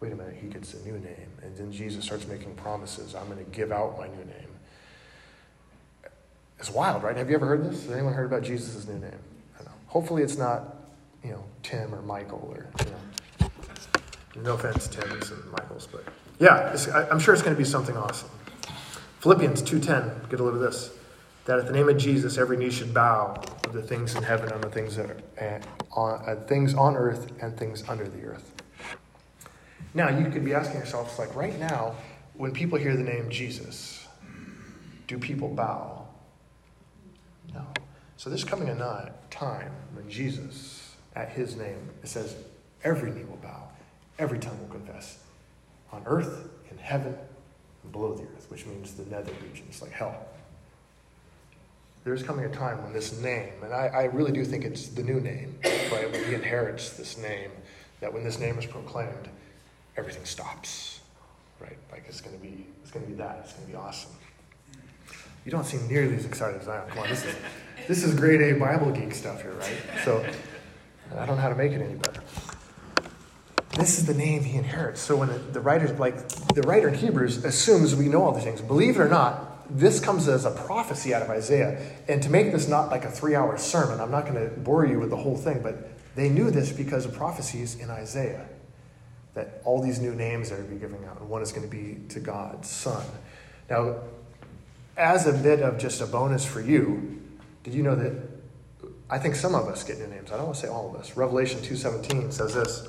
Wait 0.00 0.12
a 0.12 0.16
minute, 0.16 0.36
he 0.40 0.48
gets 0.48 0.74
a 0.74 0.78
new 0.80 0.98
name. 0.98 1.28
And 1.42 1.56
then 1.56 1.72
Jesus 1.72 2.04
starts 2.04 2.26
making 2.26 2.54
promises. 2.54 3.14
I'm 3.14 3.26
going 3.26 3.44
to 3.44 3.50
give 3.50 3.72
out 3.72 3.98
my 3.98 4.06
new 4.08 4.24
name. 4.24 4.48
It's 6.58 6.70
wild, 6.70 7.02
right? 7.02 7.16
Have 7.16 7.30
you 7.30 7.36
ever 7.36 7.46
heard 7.46 7.64
this? 7.64 7.84
Has 7.84 7.92
anyone 7.92 8.12
heard 8.12 8.26
about 8.26 8.42
Jesus' 8.42 8.86
new 8.86 8.98
name? 8.98 9.18
Hopefully 9.86 10.22
it's 10.22 10.36
not, 10.36 10.76
you 11.24 11.30
know, 11.32 11.44
Tim 11.62 11.94
or 11.94 12.02
Michael 12.02 12.54
or, 12.54 12.66
you 12.84 12.92
know. 12.92 13.50
No 14.42 14.54
offense, 14.54 14.86
Tim's 14.86 15.30
and 15.32 15.50
Michael's, 15.50 15.88
but 15.88 16.04
yeah, 16.40 16.76
I'm 17.10 17.20
sure 17.20 17.34
it's 17.34 17.42
going 17.42 17.54
to 17.54 17.58
be 17.58 17.68
something 17.68 17.96
awesome. 17.96 18.30
Philippians 19.20 19.62
2.10, 19.62 20.30
get 20.30 20.40
a 20.40 20.42
load 20.42 20.54
of 20.54 20.60
this 20.60 20.90
that 21.44 21.58
at 21.58 21.66
the 21.66 21.72
name 21.72 21.88
of 21.88 21.96
Jesus, 21.96 22.38
every 22.38 22.56
knee 22.56 22.70
should 22.70 22.94
bow 22.94 23.42
of 23.64 23.72
the 23.72 23.82
things 23.82 24.14
in 24.14 24.22
heaven 24.22 24.52
and 24.52 24.62
the 24.62 24.70
things 24.70 24.96
that 24.96 25.10
are 25.10 25.60
on, 25.92 26.22
uh, 26.26 26.36
things 26.46 26.74
on 26.74 26.96
earth 26.96 27.32
and 27.42 27.56
things 27.56 27.82
under 27.88 28.06
the 28.06 28.22
earth. 28.22 28.52
Now, 29.94 30.08
you 30.10 30.30
could 30.30 30.44
be 30.44 30.54
asking 30.54 30.78
yourself, 30.78 31.18
like 31.18 31.34
right 31.34 31.58
now, 31.58 31.96
when 32.34 32.52
people 32.52 32.78
hear 32.78 32.96
the 32.96 33.02
name 33.02 33.28
Jesus, 33.30 34.06
do 35.08 35.18
people 35.18 35.48
bow? 35.48 36.06
No. 37.52 37.66
So 38.16 38.30
there's 38.30 38.44
coming 38.44 38.68
a 38.68 39.12
time 39.30 39.72
when 39.94 40.08
Jesus, 40.08 40.94
at 41.16 41.30
his 41.30 41.56
name, 41.56 41.90
it 42.02 42.08
says, 42.08 42.36
every 42.84 43.10
knee 43.10 43.24
will 43.24 43.38
bow, 43.38 43.68
every 44.18 44.38
tongue 44.38 44.58
will 44.60 44.68
confess, 44.68 45.18
on 45.92 46.02
earth, 46.06 46.48
in 46.70 46.78
heaven, 46.78 47.16
and 47.82 47.92
below 47.92 48.14
the 48.14 48.22
earth, 48.22 48.46
which 48.48 48.66
means 48.66 48.94
the 48.94 49.04
nether 49.06 49.32
regions, 49.42 49.82
like 49.82 49.92
hell. 49.92 50.26
There's 52.04 52.22
coming 52.22 52.44
a 52.46 52.48
time 52.48 52.82
when 52.82 52.92
this 52.92 53.20
name, 53.20 53.52
and 53.62 53.74
I, 53.74 53.86
I 53.86 54.04
really 54.04 54.32
do 54.32 54.44
think 54.44 54.64
it's 54.64 54.88
the 54.88 55.02
new 55.02 55.20
name, 55.20 55.58
right? 55.64 56.10
When 56.10 56.24
he 56.24 56.34
inherits 56.34 56.90
this 56.90 57.18
name, 57.18 57.50
that 58.00 58.12
when 58.12 58.24
this 58.24 58.38
name 58.38 58.58
is 58.58 58.64
proclaimed, 58.64 59.28
everything 59.96 60.24
stops, 60.24 61.00
right? 61.60 61.76
Like 61.92 62.04
it's 62.08 62.20
going 62.20 62.36
to 62.36 62.42
be, 62.42 62.64
it's 62.82 62.90
going 62.90 63.04
to 63.04 63.10
be 63.10 63.18
that. 63.18 63.40
It's 63.44 63.52
going 63.52 63.66
to 63.66 63.72
be 63.72 63.76
awesome. 63.76 64.12
You 65.44 65.50
don't 65.50 65.64
seem 65.64 65.86
nearly 65.88 66.14
as 66.16 66.24
excited 66.24 66.60
as 66.60 66.68
I 66.68 66.82
am. 66.82 66.88
Come 66.88 66.98
on, 67.00 67.08
this 67.08 67.24
is 67.24 67.34
this 67.88 68.04
is 68.04 68.14
grade 68.14 68.40
A 68.40 68.58
Bible 68.58 68.90
geek 68.92 69.14
stuff 69.14 69.42
here, 69.42 69.52
right? 69.52 69.76
So 70.04 70.24
I 71.12 71.26
don't 71.26 71.36
know 71.36 71.42
how 71.42 71.48
to 71.48 71.54
make 71.54 71.72
it 71.72 71.80
any 71.80 71.94
better. 71.94 72.22
This 73.80 73.98
is 73.98 74.04
the 74.04 74.12
name 74.12 74.44
he 74.44 74.58
inherits. 74.58 75.00
So 75.00 75.16
when 75.16 75.52
the 75.52 75.60
writer, 75.60 75.88
like 75.94 76.28
the 76.54 76.60
writer 76.62 76.88
in 76.88 76.94
Hebrews, 76.94 77.46
assumes 77.46 77.96
we 77.96 78.08
know 78.08 78.22
all 78.22 78.32
these 78.32 78.44
things. 78.44 78.60
Believe 78.60 78.96
it 78.96 79.00
or 79.00 79.08
not, 79.08 79.74
this 79.74 80.00
comes 80.00 80.28
as 80.28 80.44
a 80.44 80.50
prophecy 80.50 81.14
out 81.14 81.22
of 81.22 81.30
Isaiah. 81.30 81.80
And 82.06 82.22
to 82.22 82.28
make 82.28 82.52
this 82.52 82.68
not 82.68 82.90
like 82.90 83.06
a 83.06 83.10
three-hour 83.10 83.56
sermon, 83.56 83.98
I'm 83.98 84.10
not 84.10 84.26
going 84.26 84.34
to 84.34 84.54
bore 84.54 84.84
you 84.84 85.00
with 85.00 85.08
the 85.08 85.16
whole 85.16 85.36
thing, 85.36 85.62
but 85.62 85.88
they 86.14 86.28
knew 86.28 86.50
this 86.50 86.70
because 86.70 87.06
of 87.06 87.14
prophecies 87.14 87.76
in 87.76 87.88
Isaiah 87.88 88.46
that 89.32 89.62
all 89.64 89.80
these 89.80 89.98
new 89.98 90.14
names 90.14 90.52
are 90.52 90.56
going 90.56 90.68
to 90.68 90.74
be 90.74 90.80
giving 90.80 91.02
out, 91.06 91.18
and 91.18 91.30
one 91.30 91.40
is 91.40 91.50
going 91.50 91.68
to 91.68 91.74
be 91.74 92.00
to 92.10 92.20
God's 92.20 92.68
Son. 92.68 93.06
Now, 93.70 93.96
as 94.98 95.26
a 95.26 95.32
bit 95.32 95.62
of 95.62 95.78
just 95.78 96.02
a 96.02 96.06
bonus 96.06 96.44
for 96.44 96.60
you, 96.60 97.22
did 97.62 97.72
you 97.72 97.82
know 97.82 97.94
that 97.94 98.12
I 99.08 99.18
think 99.18 99.36
some 99.36 99.54
of 99.54 99.68
us 99.68 99.84
get 99.84 99.98
new 99.98 100.06
names? 100.08 100.32
I 100.32 100.36
don't 100.36 100.46
want 100.46 100.56
to 100.56 100.66
say 100.66 100.68
all 100.68 100.92
of 100.92 101.00
us. 101.00 101.16
Revelation 101.16 101.60
2:17 101.60 102.30
says 102.30 102.52
this. 102.52 102.86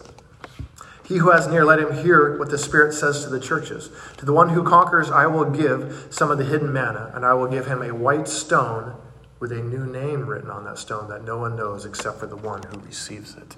He 1.11 1.17
who 1.17 1.31
has 1.31 1.45
near, 1.45 1.65
let 1.65 1.77
him 1.77 1.91
hear 2.05 2.37
what 2.39 2.49
the 2.49 2.57
Spirit 2.57 2.93
says 2.93 3.25
to 3.25 3.29
the 3.29 3.39
churches. 3.41 3.89
To 4.15 4.25
the 4.25 4.31
one 4.31 4.47
who 4.47 4.63
conquers, 4.63 5.11
I 5.11 5.25
will 5.25 5.43
give 5.43 6.07
some 6.09 6.31
of 6.31 6.37
the 6.37 6.45
hidden 6.45 6.71
manna, 6.71 7.11
and 7.13 7.25
I 7.25 7.33
will 7.33 7.49
give 7.49 7.65
him 7.65 7.81
a 7.81 7.93
white 7.93 8.29
stone 8.29 8.95
with 9.41 9.51
a 9.51 9.61
new 9.61 9.85
name 9.85 10.25
written 10.25 10.49
on 10.49 10.63
that 10.63 10.77
stone 10.77 11.09
that 11.09 11.25
no 11.25 11.37
one 11.37 11.57
knows 11.57 11.83
except 11.83 12.17
for 12.17 12.27
the 12.27 12.37
one 12.37 12.63
who 12.63 12.79
receives 12.79 13.35
it. 13.35 13.57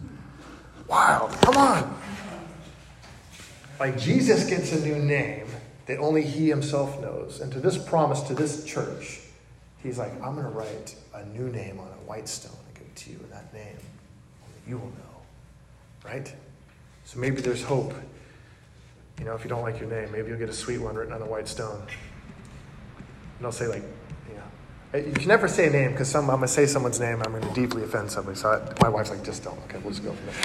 Wow, 0.87 1.29
come 1.43 1.57
on. 1.57 1.95
Like 3.79 3.99
Jesus 3.99 4.49
gets 4.49 4.71
a 4.71 4.83
new 4.83 4.97
name 4.97 5.45
that 5.85 5.99
only 5.99 6.23
he 6.23 6.49
himself 6.49 6.99
knows. 7.01 7.39
And 7.39 7.51
to 7.51 7.59
this 7.59 7.77
promise, 7.77 8.21
to 8.21 8.33
this 8.33 8.65
church, 8.65 9.19
he's 9.77 9.99
like, 9.99 10.13
I'm 10.23 10.33
going 10.33 10.47
to 10.47 10.49
write 10.49 10.95
a 11.13 11.23
new 11.25 11.49
name 11.49 11.79
on 11.79 11.85
a 11.85 12.07
white 12.07 12.27
stone 12.27 12.57
and 12.65 12.73
give 12.73 12.87
it 12.87 12.95
to 12.95 13.11
you, 13.11 13.19
and 13.21 13.31
that 13.31 13.53
name 13.53 13.77
you 14.67 14.79
will 14.79 14.87
know. 14.87 15.21
Right? 16.03 16.33
So 17.13 17.19
maybe 17.19 17.41
there's 17.41 17.63
hope. 17.63 17.93
You 19.19 19.25
know, 19.25 19.35
if 19.35 19.43
you 19.43 19.49
don't 19.49 19.61
like 19.61 19.79
your 19.79 19.89
name, 19.89 20.11
maybe 20.11 20.29
you'll 20.29 20.39
get 20.39 20.49
a 20.49 20.53
sweet 20.53 20.79
one 20.79 20.95
written 20.95 21.13
on 21.13 21.21
a 21.21 21.25
white 21.25 21.47
stone. 21.47 21.85
And 23.37 23.45
I'll 23.45 23.51
say, 23.51 23.67
like, 23.67 23.83
you 24.27 24.35
know, 24.35 25.05
you 25.05 25.13
can 25.13 25.27
never 25.27 25.47
say 25.47 25.67
a 25.67 25.69
name 25.69 25.91
because 25.91 26.13
I'm 26.15 26.25
going 26.25 26.41
to 26.41 26.47
say 26.47 26.65
someone's 26.65 26.99
name, 26.99 27.21
I'm 27.21 27.31
going 27.31 27.47
to 27.47 27.53
deeply 27.53 27.83
offend 27.83 28.09
somebody. 28.09 28.35
So 28.37 28.49
I, 28.49 28.81
my 28.81 28.89
wife's 28.89 29.11
like, 29.11 29.23
just 29.23 29.43
don't. 29.43 29.59
Okay, 29.65 29.77
we'll 29.77 29.91
just 29.91 30.03
go 30.03 30.11
from 30.11 30.25
there. 30.25 30.35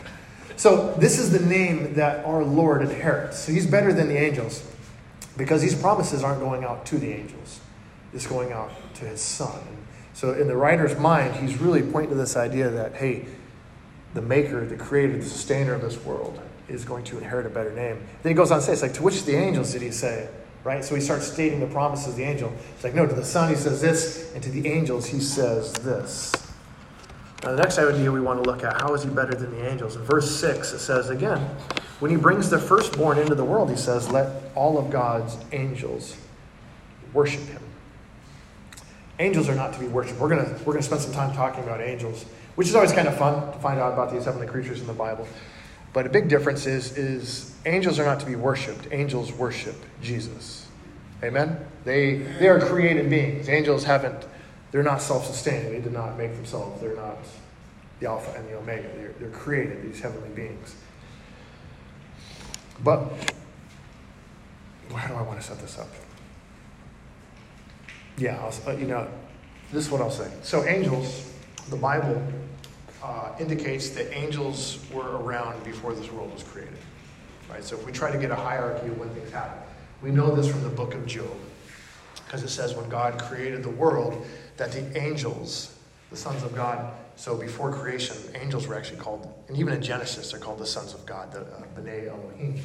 So 0.56 0.92
this 0.98 1.18
is 1.18 1.30
the 1.30 1.44
name 1.46 1.94
that 1.94 2.24
our 2.26 2.44
Lord 2.44 2.82
inherits. 2.82 3.38
So 3.38 3.52
he's 3.52 3.66
better 3.66 3.94
than 3.94 4.08
the 4.08 4.18
angels 4.18 4.62
because 5.38 5.62
these 5.62 5.74
promises 5.74 6.22
aren't 6.22 6.40
going 6.40 6.64
out 6.64 6.84
to 6.86 6.98
the 6.98 7.10
angels, 7.12 7.60
it's 8.12 8.26
going 8.26 8.52
out 8.52 8.72
to 8.96 9.06
his 9.06 9.22
son. 9.22 9.58
So 10.12 10.32
in 10.32 10.48
the 10.48 10.56
writer's 10.56 10.98
mind, 10.98 11.36
he's 11.36 11.58
really 11.58 11.80
pointing 11.80 12.10
to 12.10 12.16
this 12.16 12.36
idea 12.36 12.68
that, 12.68 12.96
hey, 12.96 13.26
the 14.12 14.22
maker, 14.22 14.66
the 14.66 14.76
creator, 14.76 15.16
the 15.16 15.24
sustainer 15.24 15.72
of 15.72 15.80
this 15.80 15.96
world 16.04 16.42
is 16.68 16.84
going 16.84 17.04
to 17.04 17.18
inherit 17.18 17.46
a 17.46 17.50
better 17.50 17.72
name. 17.72 17.98
Then 18.22 18.30
he 18.30 18.34
goes 18.34 18.50
on 18.50 18.58
to 18.60 18.64
say, 18.64 18.72
it's 18.72 18.82
like, 18.82 18.94
to 18.94 19.02
which 19.02 19.24
the 19.24 19.34
angels 19.34 19.72
did 19.72 19.82
he 19.82 19.90
say? 19.90 20.28
Right? 20.64 20.84
So 20.84 20.94
he 20.94 21.00
starts 21.00 21.26
stating 21.26 21.60
the 21.60 21.66
promises 21.66 22.08
of 22.08 22.16
the 22.16 22.24
angel. 22.24 22.52
It's 22.74 22.84
like, 22.84 22.94
no, 22.94 23.06
to 23.06 23.14
the 23.14 23.24
Son 23.24 23.48
he 23.48 23.54
says 23.54 23.80
this, 23.80 24.32
and 24.34 24.42
to 24.42 24.50
the 24.50 24.68
angels 24.68 25.06
he 25.06 25.20
says 25.20 25.72
this. 25.72 26.32
Now, 27.42 27.52
the 27.52 27.62
next 27.62 27.78
idea 27.78 28.10
we 28.10 28.20
want 28.20 28.42
to 28.42 28.50
look 28.50 28.64
at 28.64 28.80
how 28.80 28.94
is 28.94 29.04
he 29.04 29.10
better 29.10 29.34
than 29.34 29.52
the 29.52 29.70
angels? 29.70 29.94
In 29.94 30.02
verse 30.02 30.34
6, 30.40 30.72
it 30.72 30.80
says 30.80 31.08
again, 31.08 31.38
when 32.00 32.10
he 32.10 32.16
brings 32.16 32.50
the 32.50 32.58
firstborn 32.58 33.18
into 33.18 33.34
the 33.34 33.44
world, 33.44 33.70
he 33.70 33.76
says, 33.76 34.10
let 34.10 34.52
all 34.54 34.76
of 34.76 34.90
God's 34.90 35.36
angels 35.52 36.16
worship 37.12 37.42
him. 37.42 37.62
Angels 39.20 39.48
are 39.48 39.54
not 39.54 39.72
to 39.72 39.80
be 39.80 39.86
worshiped. 39.86 40.20
We're 40.20 40.28
going 40.28 40.44
to, 40.44 40.50
we're 40.64 40.74
going 40.74 40.78
to 40.78 40.82
spend 40.82 41.00
some 41.00 41.12
time 41.12 41.34
talking 41.34 41.64
about 41.64 41.80
angels, 41.80 42.24
which 42.54 42.68
is 42.68 42.74
always 42.74 42.92
kind 42.92 43.08
of 43.08 43.16
fun 43.16 43.52
to 43.52 43.58
find 43.58 43.80
out 43.80 43.92
about 43.92 44.12
these 44.12 44.24
heavenly 44.24 44.46
creatures 44.46 44.80
in 44.80 44.86
the 44.86 44.92
Bible. 44.92 45.26
But 45.92 46.06
a 46.06 46.10
big 46.10 46.28
difference 46.28 46.66
is, 46.66 46.96
is 46.96 47.54
angels 47.66 47.98
are 47.98 48.04
not 48.04 48.20
to 48.20 48.26
be 48.26 48.36
worshiped. 48.36 48.88
Angels 48.92 49.32
worship 49.32 49.76
Jesus. 50.02 50.66
Amen? 51.22 51.58
They, 51.84 52.16
they 52.38 52.48
are 52.48 52.60
created 52.60 53.10
beings. 53.10 53.48
Angels 53.48 53.84
haven't, 53.84 54.26
they're 54.70 54.82
not 54.82 55.00
self 55.00 55.26
sustaining. 55.26 55.72
They 55.72 55.80
did 55.80 55.92
not 55.92 56.16
make 56.16 56.34
themselves. 56.34 56.80
They're 56.80 56.96
not 56.96 57.18
the 58.00 58.06
Alpha 58.06 58.38
and 58.38 58.48
the 58.48 58.56
Omega. 58.56 58.88
They're, 58.94 59.14
they're 59.18 59.30
created, 59.30 59.82
these 59.82 60.00
heavenly 60.00 60.28
beings. 60.30 60.76
But, 62.84 63.10
how 64.94 65.08
do 65.08 65.14
I 65.14 65.22
want 65.22 65.40
to 65.40 65.46
set 65.46 65.58
this 65.58 65.78
up? 65.78 65.88
Yeah, 68.16 68.36
I'll, 68.36 68.54
uh, 68.68 68.76
you 68.76 68.86
know, 68.86 69.08
this 69.72 69.86
is 69.86 69.90
what 69.90 70.00
I'll 70.00 70.10
say. 70.10 70.30
So, 70.42 70.64
angels, 70.64 71.32
the 71.70 71.76
Bible 71.76 72.22
uh, 73.02 73.32
indicates 73.38 73.90
that 73.90 74.12
angels 74.16 74.78
were 74.92 75.16
around 75.18 75.62
before 75.64 75.92
this 75.92 76.10
world 76.10 76.32
was 76.32 76.42
created. 76.42 76.76
Right? 77.50 77.64
So, 77.64 77.76
if 77.76 77.86
we 77.86 77.92
try 77.92 78.10
to 78.10 78.18
get 78.18 78.30
a 78.30 78.36
hierarchy 78.36 78.88
of 78.88 78.98
when 78.98 79.08
things 79.10 79.30
happen, 79.30 79.62
we 80.02 80.10
know 80.10 80.34
this 80.34 80.48
from 80.48 80.62
the 80.62 80.68
book 80.68 80.94
of 80.94 81.06
Job. 81.06 81.36
Because 82.24 82.42
it 82.42 82.48
says 82.48 82.74
when 82.74 82.88
God 82.88 83.20
created 83.22 83.62
the 83.62 83.70
world, 83.70 84.26
that 84.58 84.72
the 84.72 85.00
angels, 85.00 85.78
the 86.10 86.16
sons 86.16 86.42
of 86.42 86.54
God, 86.54 86.92
so 87.16 87.36
before 87.36 87.72
creation, 87.72 88.16
angels 88.34 88.68
were 88.68 88.76
actually 88.76 88.98
called, 88.98 89.32
and 89.48 89.56
even 89.56 89.72
in 89.72 89.82
Genesis, 89.82 90.30
they're 90.30 90.40
called 90.40 90.58
the 90.58 90.66
sons 90.66 90.94
of 90.94 91.04
God, 91.06 91.32
the 91.32 91.40
uh, 91.40 91.62
B'nai 91.76 92.08
Elohim. 92.08 92.62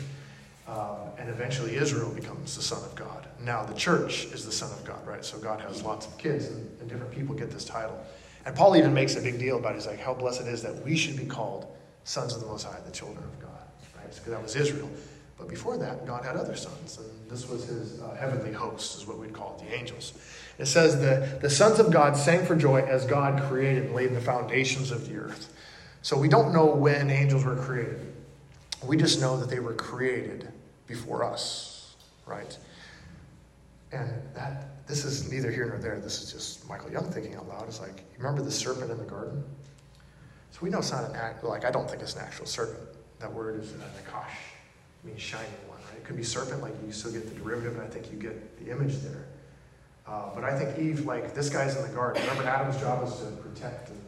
Um, 0.68 0.98
and 1.18 1.30
eventually 1.30 1.76
Israel 1.76 2.10
becomes 2.10 2.56
the 2.56 2.62
son 2.62 2.84
of 2.84 2.96
God. 2.96 3.28
Now 3.42 3.64
the 3.64 3.74
church 3.74 4.26
is 4.26 4.46
the 4.46 4.52
son 4.52 4.72
of 4.72 4.86
God, 4.86 5.06
right? 5.06 5.26
So 5.26 5.38
God 5.38 5.60
has 5.62 5.84
lots 5.84 6.06
of 6.08 6.18
kids, 6.18 6.48
and, 6.48 6.70
and 6.80 6.90
different 6.90 7.12
people 7.12 7.36
get 7.36 7.52
this 7.52 7.66
title. 7.66 7.98
And 8.46 8.56
Paul 8.56 8.76
even 8.76 8.94
makes 8.94 9.16
a 9.16 9.22
big 9.22 9.40
deal 9.40 9.58
about 9.58 9.72
it. 9.72 9.76
He's 9.76 9.88
like, 9.88 10.00
how 10.00 10.14
blessed 10.14 10.42
it 10.42 10.48
is 10.48 10.62
that 10.64 10.84
we 10.84 10.98
should 10.98 11.16
be 11.16 11.26
called 11.26 11.68
sons 12.04 12.36
of 12.36 12.42
the 12.42 12.48
Most 12.48 12.66
High, 12.66 12.80
the 12.86 12.92
children 12.92 13.24
of 13.24 13.40
God, 13.40 13.50
right? 13.96 14.08
Because 14.08 14.26
that 14.26 14.42
was 14.42 14.56
Israel. 14.56 14.90
But 15.38 15.48
before 15.48 15.78
that, 15.78 16.06
God 16.06 16.24
had 16.24 16.36
other 16.36 16.56
sons, 16.56 16.98
and 16.98 17.30
this 17.30 17.50
was 17.50 17.66
his 17.66 18.00
uh, 18.02 18.16
heavenly 18.16 18.54
host, 18.54 18.98
is 18.98 19.08
what 19.08 19.18
we'd 19.18 19.34
call 19.34 19.58
it, 19.60 19.66
the 19.66 19.76
angels. 19.76 20.14
It 20.58 20.68
says 20.68 21.00
the, 21.00 21.40
the 21.42 21.50
sons 21.50 21.80
of 21.80 21.92
God 21.92 22.16
sang 22.16 22.46
for 22.46 22.56
joy 22.56 22.82
as 22.82 23.06
God 23.06 23.42
created 23.50 23.86
and 23.86 23.96
laid 23.96 24.14
the 24.14 24.22
foundations 24.22 24.92
of 24.92 25.10
the 25.10 25.18
earth. 25.18 25.52
So 26.02 26.18
we 26.18 26.28
don't 26.28 26.54
know 26.54 26.66
when 26.66 27.10
angels 27.10 27.46
were 27.46 27.56
created. 27.56 28.14
We 28.86 28.98
just 28.98 29.22
know 29.22 29.38
that 29.38 29.50
they 29.50 29.60
were 29.60 29.74
created 29.74 30.50
before 30.86 31.24
us, 31.24 31.96
right? 32.26 32.58
And 33.94 34.10
that 34.34 34.86
this 34.88 35.06
is 35.06 35.32
neither 35.32 35.52
here 35.52 35.68
nor 35.68 35.78
there. 35.78 36.00
This 36.00 36.22
is 36.22 36.34
just 36.34 36.68
Michael 36.68 36.92
Young 36.92 37.10
thinking 37.12 37.36
out 37.36 37.48
loud. 37.48 37.68
It's 37.68 37.80
like, 37.80 37.98
you 37.98 38.18
remember 38.18 38.42
the 38.42 38.52
serpent 38.52 38.92
in 38.92 38.98
the 38.98 39.04
garden? 39.04 39.44
So 40.52 40.60
we 40.62 40.70
know 40.70 40.80
it's 40.80 40.92
not 40.92 41.10
an 41.10 41.16
act, 41.16 41.44
like, 41.44 41.64
I 41.64 41.72
don't 41.72 41.90
think 41.90 42.02
it's 42.02 42.16
an 42.16 42.22
actual 42.22 42.46
serpent. 42.46 42.88
That 43.20 43.32
word 43.32 43.60
is 43.62 43.72
nakash, 43.72 44.26
means 45.04 45.22
shining 45.22 45.50
one, 45.68 45.80
right? 45.90 45.98
It 45.98 46.04
could 46.04 46.18
be 46.18 46.24
serpent, 46.24 46.62
like 46.62 46.74
you 46.86 46.92
still 46.92 47.12
get 47.12 47.28
the 47.28 47.40
derivative, 47.40 47.74
and 47.74 47.82
I 47.82 47.88
think 47.88 48.12
you 48.12 48.20
get 48.20 48.64
the 48.64 48.72
image 48.72 49.00
there. 49.02 49.26
Uh, 50.06 50.30
but 50.36 50.44
I 50.44 50.58
think 50.58 50.78
Eve, 50.78 51.06
like, 51.06 51.34
this 51.34 51.50
guy's 51.50 51.76
in 51.76 51.84
the 51.84 51.96
garden. 51.96 52.22
Remember, 52.24 52.48
Adam's 52.48 52.80
job 52.80 53.02
was 53.02 53.20
to 53.20 53.26
protect 53.38 53.90
and, 53.90 54.02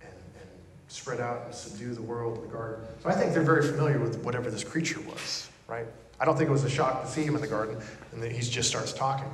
and, 0.00 0.10
and 0.10 0.48
spread 0.88 1.20
out 1.20 1.42
and 1.44 1.54
subdue 1.54 1.94
the 1.94 2.02
world 2.02 2.38
in 2.38 2.44
the 2.44 2.48
garden. 2.48 2.84
So 3.02 3.10
I 3.10 3.14
think 3.14 3.34
they're 3.34 3.42
very 3.42 3.62
familiar 3.62 3.98
with 3.98 4.22
whatever 4.24 4.50
this 4.50 4.64
creature 4.64 5.00
was, 5.02 5.48
right? 5.66 5.86
I 6.20 6.24
don't 6.24 6.36
think 6.36 6.48
it 6.48 6.52
was 6.52 6.64
a 6.64 6.70
shock 6.70 7.02
to 7.02 7.08
see 7.08 7.22
him 7.22 7.34
in 7.34 7.40
the 7.40 7.46
garden 7.46 7.76
and 8.12 8.22
then 8.22 8.30
he 8.30 8.40
just 8.40 8.68
starts 8.68 8.92
talking. 8.92 9.30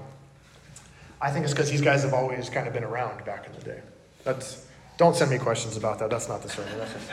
I 1.20 1.30
think 1.30 1.44
it's 1.44 1.54
because 1.54 1.70
these 1.70 1.80
guys 1.80 2.02
have 2.02 2.12
always 2.12 2.50
kind 2.50 2.66
of 2.66 2.74
been 2.74 2.84
around 2.84 3.24
back 3.24 3.46
in 3.46 3.52
the 3.54 3.64
day. 3.64 3.80
That's 4.24 4.66
don't 4.96 5.16
send 5.16 5.30
me 5.30 5.38
questions 5.38 5.76
about 5.76 5.98
that. 5.98 6.10
That's 6.10 6.28
not 6.28 6.42
the 6.42 6.48
sermon. 6.48 6.72
Just, 6.78 7.12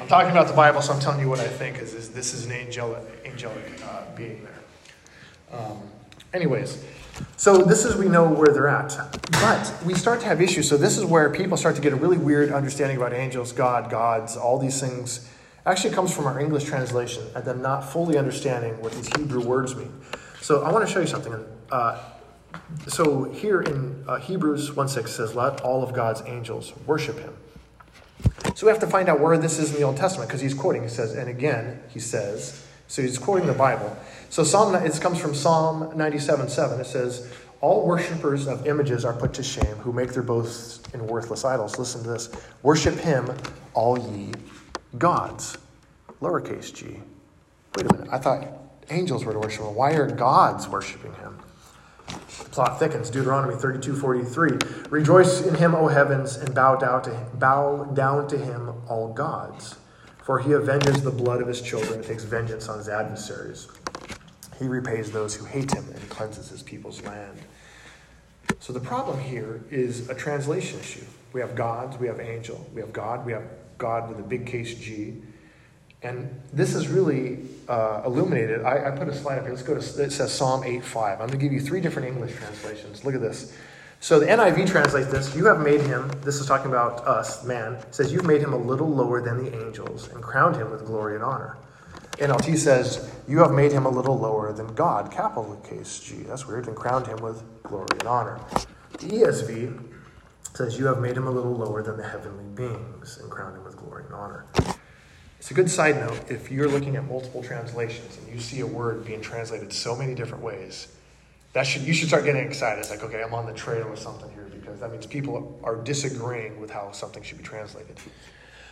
I'm 0.00 0.08
talking 0.08 0.30
about 0.30 0.46
the 0.46 0.54
Bible, 0.54 0.80
so 0.80 0.94
I'm 0.94 1.00
telling 1.00 1.20
you 1.20 1.28
what 1.28 1.40
I 1.40 1.46
think 1.46 1.78
is, 1.78 1.92
is 1.92 2.08
this 2.08 2.32
is 2.32 2.46
an 2.46 2.52
angelic, 2.52 3.02
angelic 3.26 3.64
uh, 3.84 4.04
being 4.16 4.42
there. 4.44 5.58
Um, 5.58 5.78
anyways, 6.32 6.82
so 7.36 7.58
this 7.58 7.84
is 7.84 7.96
we 7.96 8.08
know 8.08 8.26
where 8.26 8.48
they're 8.54 8.68
at. 8.68 8.96
But 9.32 9.74
we 9.84 9.94
start 9.94 10.20
to 10.20 10.26
have 10.26 10.40
issues. 10.40 10.68
So 10.68 10.78
this 10.78 10.96
is 10.96 11.04
where 11.04 11.28
people 11.28 11.58
start 11.58 11.76
to 11.76 11.82
get 11.82 11.92
a 11.92 11.96
really 11.96 12.16
weird 12.16 12.50
understanding 12.50 12.96
about 12.96 13.12
angels, 13.12 13.52
God, 13.52 13.90
gods, 13.90 14.36
all 14.36 14.58
these 14.58 14.80
things 14.80 15.28
actually 15.68 15.94
comes 15.94 16.14
from 16.14 16.26
our 16.26 16.40
English 16.40 16.64
translation 16.64 17.22
and 17.34 17.44
them 17.44 17.60
not 17.60 17.80
fully 17.80 18.16
understanding 18.16 18.80
what 18.80 18.92
these 18.92 19.08
Hebrew 19.16 19.44
words 19.44 19.76
mean. 19.76 19.92
So 20.40 20.62
I 20.62 20.72
want 20.72 20.86
to 20.86 20.92
show 20.92 21.00
you 21.00 21.06
something. 21.06 21.44
Uh, 21.70 22.00
so 22.86 23.24
here 23.24 23.60
in 23.60 24.02
uh, 24.08 24.16
Hebrews 24.16 24.74
1 24.74 24.88
6 24.88 25.10
says, 25.10 25.34
Let 25.34 25.60
all 25.60 25.82
of 25.82 25.92
God's 25.92 26.22
angels 26.26 26.72
worship 26.86 27.18
him. 27.18 27.34
So 28.54 28.66
we 28.66 28.70
have 28.72 28.80
to 28.80 28.86
find 28.86 29.08
out 29.08 29.20
where 29.20 29.36
this 29.36 29.58
is 29.58 29.70
in 29.70 29.76
the 29.76 29.82
Old 29.82 29.96
Testament 29.98 30.28
because 30.28 30.40
he's 30.40 30.54
quoting. 30.54 30.82
He 30.82 30.88
says, 30.88 31.14
and 31.14 31.28
again, 31.28 31.82
he 31.90 32.00
says, 32.00 32.66
So 32.88 33.02
he's 33.02 33.18
quoting 33.18 33.46
the 33.46 33.52
Bible. 33.52 33.96
So 34.30 34.44
Psalm, 34.44 34.74
it 34.74 35.00
comes 35.00 35.20
from 35.20 35.34
Psalm 35.34 35.96
97 35.96 36.48
7. 36.48 36.80
It 36.80 36.84
says, 36.84 37.30
All 37.60 37.86
worshippers 37.86 38.46
of 38.46 38.66
images 38.66 39.04
are 39.04 39.12
put 39.12 39.34
to 39.34 39.42
shame, 39.42 39.76
who 39.76 39.92
make 39.92 40.14
their 40.14 40.22
boasts 40.22 40.80
in 40.94 41.06
worthless 41.06 41.44
idols. 41.44 41.78
Listen 41.78 42.02
to 42.04 42.08
this 42.08 42.30
Worship 42.62 42.94
him, 42.94 43.30
all 43.74 43.98
ye 43.98 44.32
gods. 44.96 45.58
Lowercase 46.20 46.72
g. 46.72 47.00
Wait 47.76 47.86
a 47.86 47.94
minute. 47.94 48.08
I 48.10 48.18
thought 48.18 48.46
angels 48.90 49.24
were 49.24 49.32
to 49.32 49.38
worship 49.38 49.64
him. 49.64 49.74
Why 49.74 49.92
are 49.92 50.10
gods 50.10 50.68
worshiping 50.68 51.14
him? 51.14 51.38
The 52.08 52.48
plot 52.50 52.78
thickens. 52.78 53.10
Deuteronomy 53.10 53.54
32 53.54 53.94
43. 53.94 54.58
Rejoice 54.90 55.46
in 55.46 55.54
him, 55.54 55.74
O 55.74 55.88
heavens, 55.88 56.36
and 56.36 56.54
bow 56.54 56.76
down 56.76 57.02
to 57.02 57.14
him, 57.14 57.26
bow 57.34 57.84
down 57.94 58.28
to 58.28 58.38
him, 58.38 58.72
all 58.88 59.12
gods. 59.12 59.76
For 60.24 60.38
he 60.38 60.54
avenges 60.54 61.02
the 61.02 61.10
blood 61.10 61.40
of 61.40 61.48
his 61.48 61.60
children 61.60 61.94
and 61.94 62.04
takes 62.04 62.24
vengeance 62.24 62.68
on 62.68 62.78
his 62.78 62.88
adversaries. 62.88 63.68
He 64.58 64.66
repays 64.66 65.10
those 65.10 65.34
who 65.34 65.44
hate 65.44 65.72
him 65.72 65.86
and 65.94 66.08
cleanses 66.08 66.48
his 66.48 66.62
people's 66.62 67.02
land. 67.02 67.38
So 68.60 68.72
the 68.72 68.80
problem 68.80 69.20
here 69.20 69.62
is 69.70 70.08
a 70.10 70.14
translation 70.14 70.80
issue. 70.80 71.04
We 71.32 71.40
have 71.40 71.54
gods, 71.54 71.98
we 71.98 72.06
have 72.08 72.20
angel, 72.20 72.68
we 72.74 72.80
have 72.80 72.92
God, 72.92 73.24
we 73.24 73.32
have 73.32 73.44
God 73.78 74.08
with 74.08 74.18
a 74.18 74.28
big 74.28 74.46
case 74.46 74.74
G. 74.74 75.22
And 76.02 76.40
this 76.52 76.74
is 76.74 76.88
really 76.88 77.40
uh, 77.68 78.02
illuminated. 78.06 78.62
I, 78.62 78.88
I, 78.88 78.90
put 78.96 79.08
a 79.08 79.14
slide 79.14 79.38
up 79.38 79.44
here. 79.44 79.52
Let's 79.52 79.66
go 79.66 79.74
to 79.74 79.80
it 79.80 80.10
says 80.10 80.32
Psalm 80.32 80.62
8:5. 80.62 81.12
I'm 81.12 81.18
going 81.18 81.30
to 81.30 81.36
give 81.36 81.52
you 81.52 81.60
three 81.60 81.80
different 81.80 82.06
English 82.06 82.36
translations. 82.36 83.04
Look 83.04 83.16
at 83.16 83.20
this. 83.20 83.56
So 84.00 84.20
the 84.20 84.26
NIV 84.26 84.68
translates 84.68 85.10
this, 85.10 85.34
you 85.34 85.46
have 85.46 85.58
made 85.58 85.80
him, 85.80 86.08
this 86.22 86.36
is 86.36 86.46
talking 86.46 86.68
about 86.68 87.04
us, 87.04 87.44
man, 87.44 87.78
says, 87.90 88.12
you've 88.12 88.26
made 88.26 88.40
him 88.40 88.52
a 88.52 88.56
little 88.56 88.88
lower 88.88 89.20
than 89.20 89.44
the 89.44 89.66
angels 89.66 90.08
and 90.10 90.22
crowned 90.22 90.54
him 90.54 90.70
with 90.70 90.86
glory 90.86 91.16
and 91.16 91.24
honor. 91.24 91.56
NLT 92.12 92.56
says, 92.58 93.12
you 93.26 93.38
have 93.38 93.50
made 93.50 93.72
him 93.72 93.86
a 93.86 93.88
little 93.88 94.16
lower 94.16 94.52
than 94.52 94.72
God, 94.74 95.10
capital 95.10 95.56
case 95.68 95.98
G, 95.98 96.22
that's 96.22 96.46
weird, 96.46 96.68
and 96.68 96.76
crowned 96.76 97.08
him 97.08 97.18
with 97.18 97.42
glory 97.64 97.88
and 97.98 98.06
honor. 98.06 98.40
The 98.92 99.08
ESV 99.08 99.82
says, 100.54 100.78
you 100.78 100.86
have 100.86 101.00
made 101.00 101.16
him 101.16 101.26
a 101.26 101.30
little 101.30 101.54
lower 101.54 101.82
than 101.82 101.96
the 101.96 102.08
heavenly 102.08 102.46
beings 102.54 103.18
and 103.18 103.28
crowned 103.28 103.56
him 103.56 103.66
and 104.08 104.16
honor. 104.16 104.44
It's 105.38 105.50
a 105.50 105.54
good 105.54 105.70
side 105.70 105.96
note 105.96 106.30
if 106.30 106.50
you're 106.50 106.68
looking 106.68 106.96
at 106.96 107.04
multiple 107.04 107.42
translations 107.42 108.18
and 108.18 108.28
you 108.28 108.40
see 108.40 108.60
a 108.60 108.66
word 108.66 109.04
being 109.04 109.20
translated 109.20 109.72
so 109.72 109.94
many 109.94 110.14
different 110.14 110.42
ways 110.42 110.88
that 111.52 111.66
should 111.66 111.82
you 111.82 111.92
should 111.94 112.08
start 112.08 112.24
getting 112.24 112.46
excited. 112.46 112.80
It's 112.80 112.90
like, 112.90 113.02
okay, 113.02 113.22
I'm 113.22 113.34
on 113.34 113.46
the 113.46 113.52
trail 113.52 113.90
of 113.92 113.98
something 113.98 114.30
here 114.32 114.48
because 114.50 114.80
that 114.80 114.92
means 114.92 115.06
people 115.06 115.58
are 115.64 115.76
disagreeing 115.76 116.60
with 116.60 116.70
how 116.70 116.92
something 116.92 117.22
should 117.22 117.38
be 117.38 117.44
translated. 117.44 117.96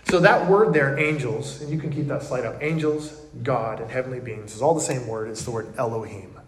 So 0.09 0.21
that 0.21 0.49
word 0.49 0.73
there, 0.73 0.97
angels, 0.99 1.61
and 1.63 1.71
you 1.71 1.79
can 1.79 1.91
keep 1.91 2.07
that 2.07 2.23
slide 2.23 2.45
up. 2.45 2.63
Angels, 2.63 3.23
God, 3.43 3.81
and 3.81 3.91
heavenly 3.91 4.21
beings 4.21 4.55
is 4.55 4.63
all 4.63 4.75
the 4.75 4.81
same 4.81 5.09
word. 5.09 5.29
It's 5.29 5.43
the 5.43 5.51
word 5.51 5.75
Elohim, 5.79 6.39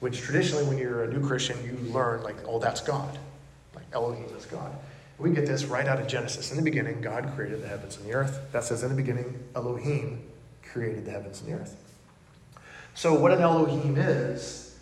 which 0.00 0.22
traditionally, 0.22 0.64
when 0.64 0.78
you're 0.78 1.04
a 1.04 1.12
new 1.12 1.26
Christian, 1.26 1.62
you 1.64 1.76
learn 1.92 2.22
like, 2.22 2.36
oh, 2.46 2.58
that's 2.58 2.80
God. 2.80 3.18
Like 3.74 3.84
Elohim 3.92 4.34
is 4.36 4.46
God. 4.46 4.72
We 5.18 5.30
get 5.30 5.46
this 5.46 5.64
right 5.64 5.86
out 5.86 6.00
of 6.00 6.08
Genesis. 6.08 6.50
In 6.50 6.56
the 6.56 6.62
beginning, 6.62 7.00
God 7.00 7.32
created 7.36 7.62
the 7.62 7.68
heavens 7.68 7.96
and 7.96 8.06
the 8.06 8.14
earth. 8.14 8.40
That 8.52 8.64
says, 8.64 8.82
in 8.82 8.88
the 8.88 8.96
beginning, 8.96 9.38
Elohim 9.54 10.22
created 10.62 11.04
the 11.04 11.12
heavens 11.12 11.40
and 11.40 11.52
the 11.52 11.60
earth. 11.60 11.76
So, 12.94 13.14
what 13.14 13.32
an 13.32 13.40
Elohim 13.40 13.96
is, 13.96 14.76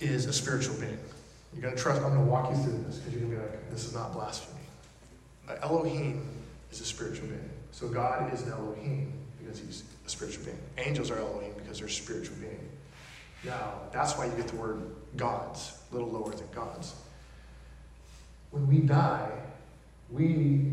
is 0.00 0.26
a 0.26 0.32
spiritual 0.32 0.76
being. 0.76 0.98
You're 1.52 1.62
going 1.62 1.76
to 1.76 1.80
trust, 1.80 2.02
I'm 2.02 2.08
gonna 2.08 2.24
walk 2.24 2.50
you 2.50 2.62
through 2.62 2.84
this 2.86 2.98
because 2.98 3.12
you're 3.12 3.22
gonna 3.22 3.36
be 3.36 3.42
like, 3.42 3.70
this 3.70 3.84
is 3.84 3.94
not 3.94 4.12
blasphemy. 4.12 4.60
Uh, 5.48 5.56
Elohim 5.62 6.26
is 6.70 6.80
a 6.80 6.84
spiritual 6.84 7.28
being. 7.28 7.50
So 7.72 7.88
God 7.88 8.32
is 8.32 8.42
an 8.42 8.52
Elohim 8.52 9.12
because 9.38 9.58
he's 9.58 9.84
a 10.06 10.08
spiritual 10.08 10.44
being. 10.44 10.58
Angels 10.78 11.10
are 11.10 11.18
Elohim 11.18 11.52
because 11.56 11.78
they're 11.78 11.88
spiritual 11.88 12.36
being. 12.36 12.68
Now, 13.44 13.74
that's 13.92 14.16
why 14.16 14.26
you 14.26 14.32
get 14.32 14.48
the 14.48 14.56
word 14.56 14.82
gods, 15.16 15.78
little 15.90 16.08
lower 16.08 16.30
than 16.30 16.46
gods. 16.54 16.94
When 18.52 18.68
we 18.68 18.80
die, 18.80 19.30
we 20.10 20.26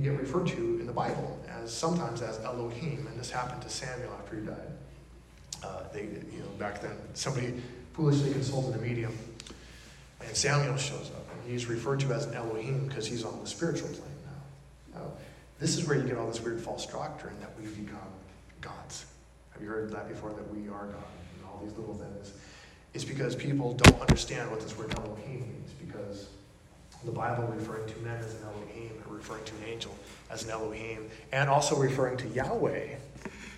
get 0.04 0.20
referred 0.20 0.48
to 0.48 0.80
in 0.80 0.86
the 0.86 0.94
Bible 0.94 1.40
as 1.64 1.74
sometimes 1.74 2.22
as 2.22 2.38
Elohim, 2.40 3.08
and 3.08 3.18
this 3.18 3.32
happened 3.32 3.62
to 3.62 3.70
Samuel 3.70 4.12
after 4.20 4.36
he 4.36 4.46
died. 4.46 4.72
Uh, 5.64 5.84
they, 5.94 6.04
you 6.04 6.40
know, 6.40 6.50
back 6.58 6.82
then, 6.82 6.96
somebody 7.14 7.54
foolishly 7.94 8.32
consulted 8.32 8.76
a 8.76 8.82
medium, 8.82 9.18
and 10.20 10.36
Samuel 10.36 10.76
shows 10.76 11.10
up, 11.12 11.26
and 11.34 11.52
he's 11.52 11.68
referred 11.68 12.02
to 12.02 12.14
as 12.14 12.26
an 12.26 12.34
Elohim 12.34 12.86
because 12.88 13.08
he's 13.08 13.24
on 13.24 13.40
the 13.40 13.48
spiritual 13.48 13.88
plane 13.88 14.02
now. 14.26 15.00
now. 15.00 15.12
This 15.60 15.78
is 15.78 15.88
where 15.88 15.98
you 15.98 16.04
get 16.04 16.18
all 16.18 16.28
this 16.28 16.42
weird 16.42 16.62
false 16.62 16.86
doctrine 16.86 17.36
that 17.40 17.52
we 17.58 17.68
become 17.70 18.00
gods. 18.60 19.06
Have 19.54 19.62
you 19.62 19.70
heard 19.70 19.90
that 19.92 20.10
before? 20.10 20.32
That 20.32 20.54
we 20.54 20.68
are 20.68 20.86
God 20.86 21.04
and 21.36 21.46
all 21.46 21.62
these 21.64 21.78
little 21.78 21.96
things. 21.96 22.34
It's 22.94 23.06
because 23.06 23.36
people 23.36 23.74
don't 23.74 24.02
understand 24.02 24.50
what 24.52 24.60
this 24.60 24.78
word 24.78 24.94
Elohim 24.98 25.42
means 25.42 25.72
because 25.74 26.28
the 27.04 27.12
Bible 27.12 27.46
referring 27.56 27.88
to 27.88 28.00
men 28.00 28.18
as 28.18 28.36
an 28.36 28.42
Elohim, 28.44 28.92
referring 29.08 29.44
to 29.46 29.56
an 29.56 29.64
angel 29.68 29.96
as 30.30 30.44
an 30.44 30.50
Elohim, 30.52 31.10
and 31.32 31.50
also 31.50 31.76
referring 31.76 32.18
to 32.18 32.28
Yahweh 32.30 32.96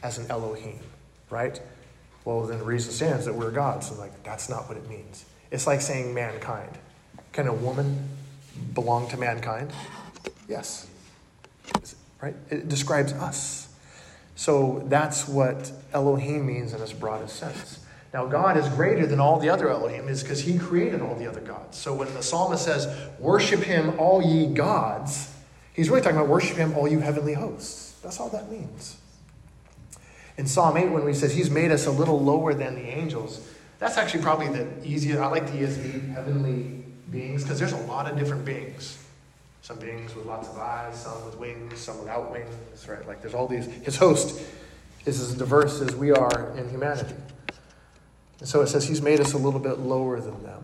as 0.03 0.17
an 0.17 0.29
Elohim, 0.29 0.79
right? 1.29 1.59
Well, 2.23 2.43
then 2.43 2.59
the 2.59 2.65
reason 2.65 2.91
stands 2.91 3.25
that 3.25 3.33
we're 3.33 3.51
gods. 3.51 3.89
And 3.89 3.99
like, 3.99 4.23
that's 4.23 4.49
not 4.49 4.67
what 4.67 4.77
it 4.77 4.87
means. 4.89 5.25
It's 5.49 5.65
like 5.65 5.81
saying 5.81 6.13
mankind. 6.13 6.69
Can 7.31 7.47
a 7.47 7.53
woman 7.53 8.09
belong 8.73 9.09
to 9.09 9.17
mankind? 9.17 9.71
Yes. 10.47 10.87
Right? 12.21 12.35
It 12.49 12.69
describes 12.69 13.13
us. 13.13 13.73
So 14.35 14.83
that's 14.85 15.27
what 15.27 15.71
Elohim 15.93 16.45
means 16.45 16.73
in 16.73 16.81
its 16.81 16.93
broadest 16.93 17.37
sense. 17.37 17.79
Now, 18.13 18.25
God 18.25 18.57
is 18.57 18.67
greater 18.69 19.07
than 19.07 19.19
all 19.19 19.39
the 19.39 19.49
other 19.49 19.69
Elohim, 19.69 20.09
is 20.09 20.21
because 20.21 20.41
He 20.41 20.57
created 20.57 21.01
all 21.01 21.15
the 21.15 21.27
other 21.27 21.39
gods. 21.39 21.77
So 21.77 21.93
when 21.93 22.13
the 22.13 22.21
psalmist 22.21 22.65
says, 22.65 22.87
Worship 23.19 23.61
Him, 23.61 23.97
all 23.99 24.21
ye 24.21 24.47
gods, 24.47 25.33
he's 25.73 25.89
really 25.89 26.01
talking 26.01 26.17
about 26.17 26.29
worship 26.29 26.57
Him, 26.57 26.75
all 26.75 26.87
you 26.87 26.99
heavenly 26.99 27.33
hosts. 27.33 27.97
That's 28.03 28.19
all 28.19 28.29
that 28.29 28.51
means. 28.51 28.97
In 30.37 30.47
Psalm 30.47 30.75
8, 30.75 30.89
when 30.91 31.07
he 31.07 31.13
says 31.13 31.33
he's 31.33 31.49
made 31.51 31.71
us 31.71 31.85
a 31.85 31.91
little 31.91 32.19
lower 32.19 32.53
than 32.53 32.75
the 32.75 32.81
angels, 32.81 33.47
that's 33.79 33.97
actually 33.97 34.23
probably 34.23 34.47
the 34.47 34.67
easiest. 34.83 35.19
I 35.19 35.27
like 35.27 35.45
the 35.45 35.59
ESV, 35.59 36.13
heavenly 36.13 36.83
beings, 37.11 37.43
because 37.43 37.59
there's 37.59 37.73
a 37.73 37.77
lot 37.77 38.09
of 38.09 38.17
different 38.17 38.45
beings. 38.45 38.97
Some 39.61 39.77
beings 39.77 40.15
with 40.15 40.25
lots 40.25 40.47
of 40.47 40.57
eyes, 40.57 40.99
some 40.99 41.23
with 41.25 41.37
wings, 41.37 41.79
some 41.79 41.99
without 41.99 42.31
wings, 42.31 42.49
right? 42.87 43.05
Like 43.07 43.21
there's 43.21 43.35
all 43.35 43.47
these. 43.47 43.65
His 43.65 43.97
host 43.97 44.41
is 45.05 45.21
as 45.21 45.35
diverse 45.35 45.81
as 45.81 45.95
we 45.95 46.11
are 46.11 46.51
in 46.57 46.69
humanity. 46.69 47.13
And 48.41 48.49
so 48.49 48.59
it 48.61 48.67
says 48.67 48.85
he's 48.85 49.01
made 49.01 49.21
us 49.21 49.31
a 49.31 49.37
little 49.37 49.59
bit 49.59 49.79
lower 49.79 50.19
than 50.19 50.43
them, 50.43 50.63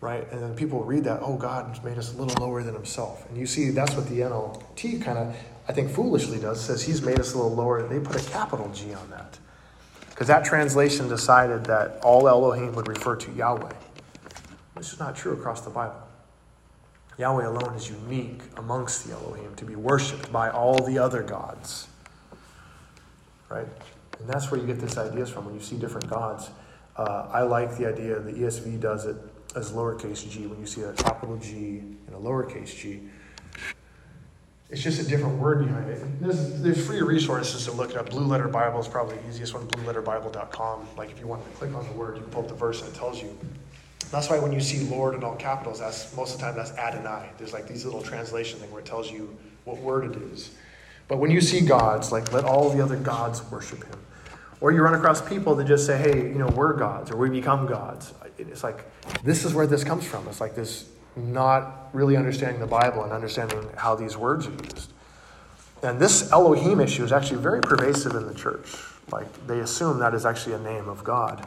right? 0.00 0.26
And 0.32 0.42
then 0.42 0.54
people 0.54 0.82
read 0.82 1.04
that, 1.04 1.20
oh, 1.20 1.36
God 1.36 1.68
has 1.68 1.84
made 1.84 1.98
us 1.98 2.14
a 2.14 2.16
little 2.16 2.42
lower 2.42 2.62
than 2.62 2.72
himself. 2.72 3.28
And 3.28 3.36
you 3.36 3.46
see, 3.46 3.70
that's 3.70 3.94
what 3.94 4.08
the 4.08 4.20
NLT 4.20 5.02
kind 5.02 5.18
of 5.18 5.36
I 5.66 5.72
think 5.72 5.90
foolishly 5.90 6.38
does, 6.38 6.60
says 6.60 6.82
he's 6.82 7.00
made 7.00 7.18
us 7.18 7.32
a 7.34 7.36
little 7.38 7.54
lower. 7.54 7.86
They 7.86 7.98
put 7.98 8.16
a 8.16 8.30
capital 8.30 8.70
G 8.74 8.92
on 8.92 9.10
that. 9.10 9.38
Because 10.10 10.28
that 10.28 10.44
translation 10.44 11.08
decided 11.08 11.64
that 11.64 12.00
all 12.02 12.28
Elohim 12.28 12.74
would 12.74 12.86
refer 12.86 13.16
to 13.16 13.32
Yahweh. 13.32 13.72
This 14.76 14.92
is 14.92 15.00
not 15.00 15.16
true 15.16 15.32
across 15.32 15.62
the 15.62 15.70
Bible. 15.70 16.00
Yahweh 17.18 17.46
alone 17.46 17.74
is 17.74 17.88
unique 17.88 18.42
amongst 18.56 19.06
the 19.06 19.14
Elohim 19.14 19.54
to 19.56 19.64
be 19.64 19.74
worshiped 19.74 20.30
by 20.30 20.50
all 20.50 20.78
the 20.84 20.98
other 20.98 21.22
gods. 21.22 21.88
Right? 23.48 23.66
And 24.18 24.28
that's 24.28 24.50
where 24.50 24.60
you 24.60 24.66
get 24.66 24.80
these 24.80 24.98
ideas 24.98 25.30
from 25.30 25.46
when 25.46 25.54
you 25.54 25.60
see 25.60 25.76
different 25.76 26.08
gods. 26.08 26.50
Uh, 26.96 27.28
I 27.32 27.42
like 27.42 27.76
the 27.76 27.88
idea, 27.88 28.20
the 28.20 28.32
ESV 28.32 28.80
does 28.80 29.06
it 29.06 29.16
as 29.56 29.72
lowercase 29.72 30.28
g, 30.28 30.46
when 30.46 30.60
you 30.60 30.66
see 30.66 30.82
a 30.82 30.92
capital 30.92 31.36
G 31.36 31.78
and 31.78 32.14
a 32.14 32.18
lowercase 32.18 32.76
g. 32.76 33.00
It's 34.70 34.82
just 34.82 35.00
a 35.00 35.08
different 35.08 35.38
word 35.38 35.66
behind 35.66 35.88
it. 35.90 36.20
There's, 36.20 36.62
there's 36.62 36.86
free 36.86 37.02
resources 37.02 37.64
to 37.66 37.72
look 37.72 37.90
it 37.90 37.96
up. 37.96 38.10
Blue 38.10 38.24
Letter 38.24 38.48
Bible 38.48 38.80
is 38.80 38.88
probably 38.88 39.16
the 39.16 39.28
easiest 39.28 39.54
one, 39.54 39.66
blueletterbible.com. 39.68 40.88
Like 40.96 41.10
if 41.10 41.20
you 41.20 41.26
want 41.26 41.44
to 41.44 41.56
click 41.58 41.74
on 41.74 41.86
the 41.86 41.92
word, 41.92 42.16
you 42.16 42.22
can 42.22 42.30
pull 42.30 42.42
up 42.42 42.48
the 42.48 42.54
verse 42.54 42.80
and 42.80 42.90
it 42.92 42.96
tells 42.96 43.22
you. 43.22 43.36
That's 44.10 44.30
why 44.30 44.38
when 44.38 44.52
you 44.52 44.60
see 44.60 44.88
Lord 44.88 45.14
in 45.14 45.22
all 45.22 45.36
capitals, 45.36 45.80
that's 45.80 46.14
most 46.16 46.34
of 46.34 46.40
the 46.40 46.46
time 46.46 46.56
that's 46.56 46.72
Adonai. 46.72 47.28
There's 47.38 47.52
like 47.52 47.68
these 47.68 47.84
little 47.84 48.02
translation 48.02 48.58
thing 48.58 48.70
where 48.70 48.80
it 48.80 48.86
tells 48.86 49.10
you 49.10 49.36
what 49.64 49.78
word 49.78 50.10
it 50.10 50.22
is. 50.32 50.50
But 51.08 51.18
when 51.18 51.30
you 51.30 51.40
see 51.40 51.60
gods, 51.60 52.10
like 52.10 52.32
let 52.32 52.44
all 52.44 52.70
the 52.70 52.82
other 52.82 52.96
gods 52.96 53.42
worship 53.50 53.84
him. 53.84 53.98
Or 54.60 54.72
you 54.72 54.82
run 54.82 54.94
across 54.94 55.26
people 55.26 55.54
that 55.56 55.66
just 55.66 55.86
say, 55.86 55.98
hey, 55.98 56.28
you 56.28 56.38
know, 56.38 56.48
we're 56.48 56.74
gods 56.74 57.10
or 57.10 57.16
we 57.16 57.28
become 57.28 57.66
gods. 57.66 58.14
It's 58.38 58.64
like, 58.64 58.84
this 59.22 59.44
is 59.44 59.54
where 59.54 59.66
this 59.66 59.84
comes 59.84 60.04
from. 60.04 60.26
It's 60.28 60.40
like 60.40 60.54
this 60.54 60.88
not 61.16 61.90
really 61.92 62.16
understanding 62.16 62.60
the 62.60 62.66
Bible 62.66 63.04
and 63.04 63.12
understanding 63.12 63.68
how 63.76 63.94
these 63.94 64.16
words 64.16 64.46
are 64.46 64.52
used. 64.52 64.92
And 65.82 66.00
this 66.00 66.32
Elohim 66.32 66.80
issue 66.80 67.04
is 67.04 67.12
actually 67.12 67.42
very 67.42 67.60
pervasive 67.60 68.14
in 68.14 68.26
the 68.26 68.34
church. 68.34 68.74
Like 69.12 69.46
they 69.46 69.60
assume 69.60 69.98
that 69.98 70.14
is 70.14 70.24
actually 70.24 70.54
a 70.54 70.60
name 70.60 70.88
of 70.88 71.04
God. 71.04 71.44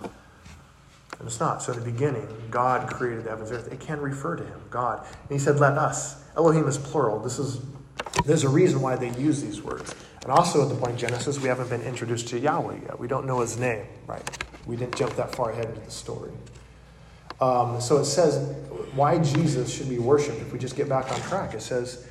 And 1.20 1.28
it's 1.28 1.39
not. 1.39 1.63
So 1.63 1.74
in 1.74 1.80
the 1.80 1.86
beginning, 1.86 2.28
God 2.52 2.88
created 2.88 3.24
the 3.24 3.32
heavens 3.32 3.50
and 3.50 3.60
earth. 3.60 3.74
It 3.74 3.80
can 3.80 4.00
refer 4.00 4.36
to 4.36 4.43
him, 4.43 4.62
God. 4.70 5.06
And 5.06 5.32
he 5.32 5.39
said, 5.39 5.60
let 5.60 5.74
us. 5.78 6.24
Elohim 6.36 6.67
is 6.67 6.78
plural. 6.78 7.20
This 7.20 7.39
is 7.39 7.60
there's 8.26 8.43
a 8.43 8.50
reason 8.50 8.82
why 8.82 8.96
they 8.96 9.10
use 9.20 9.41
these 9.41 9.62
words. 9.62 9.93
And 10.28 10.38
also 10.38 10.62
at 10.62 10.68
the 10.68 10.76
point 10.76 10.98
Genesis, 10.98 11.40
we 11.40 11.48
haven't 11.48 11.70
been 11.70 11.84
introduced 11.84 12.28
to 12.28 12.38
Yahweh 12.38 12.80
yet. 12.84 13.00
We 13.00 13.08
don't 13.08 13.26
know 13.26 13.40
his 13.40 13.58
name, 13.58 13.86
right? 14.08 14.22
We 14.66 14.76
didn't 14.76 14.98
jump 14.98 15.16
that 15.16 15.34
far 15.34 15.52
ahead 15.52 15.68
into 15.68 15.80
the 15.80 15.90
story. 15.90 16.32
Um, 17.40 17.80
so 17.80 17.96
it 17.96 18.04
says 18.04 18.54
why 18.94 19.20
Jesus 19.20 19.74
should 19.74 19.88
be 19.88 20.00
worshiped. 20.00 20.42
If 20.42 20.52
we 20.52 20.60
just 20.60 20.76
get 20.76 20.90
back 20.90 21.10
on 21.13 21.22
track, 21.22 21.54
it 21.54 21.62
says, 21.62 22.06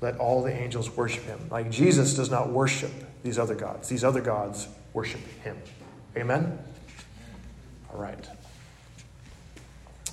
let 0.00 0.16
all 0.18 0.44
the 0.44 0.52
angels 0.52 0.96
worship 0.96 1.24
him. 1.24 1.40
Like 1.50 1.68
Jesus 1.68 2.14
does 2.14 2.30
not 2.30 2.50
worship 2.50 2.92
these 3.24 3.36
other 3.36 3.56
gods, 3.56 3.88
these 3.88 4.04
other 4.04 4.20
gods 4.20 4.68
worship 4.92 5.22
him. 5.42 5.56
Amen? 6.16 6.56
All 7.92 8.00
right. 8.00 8.28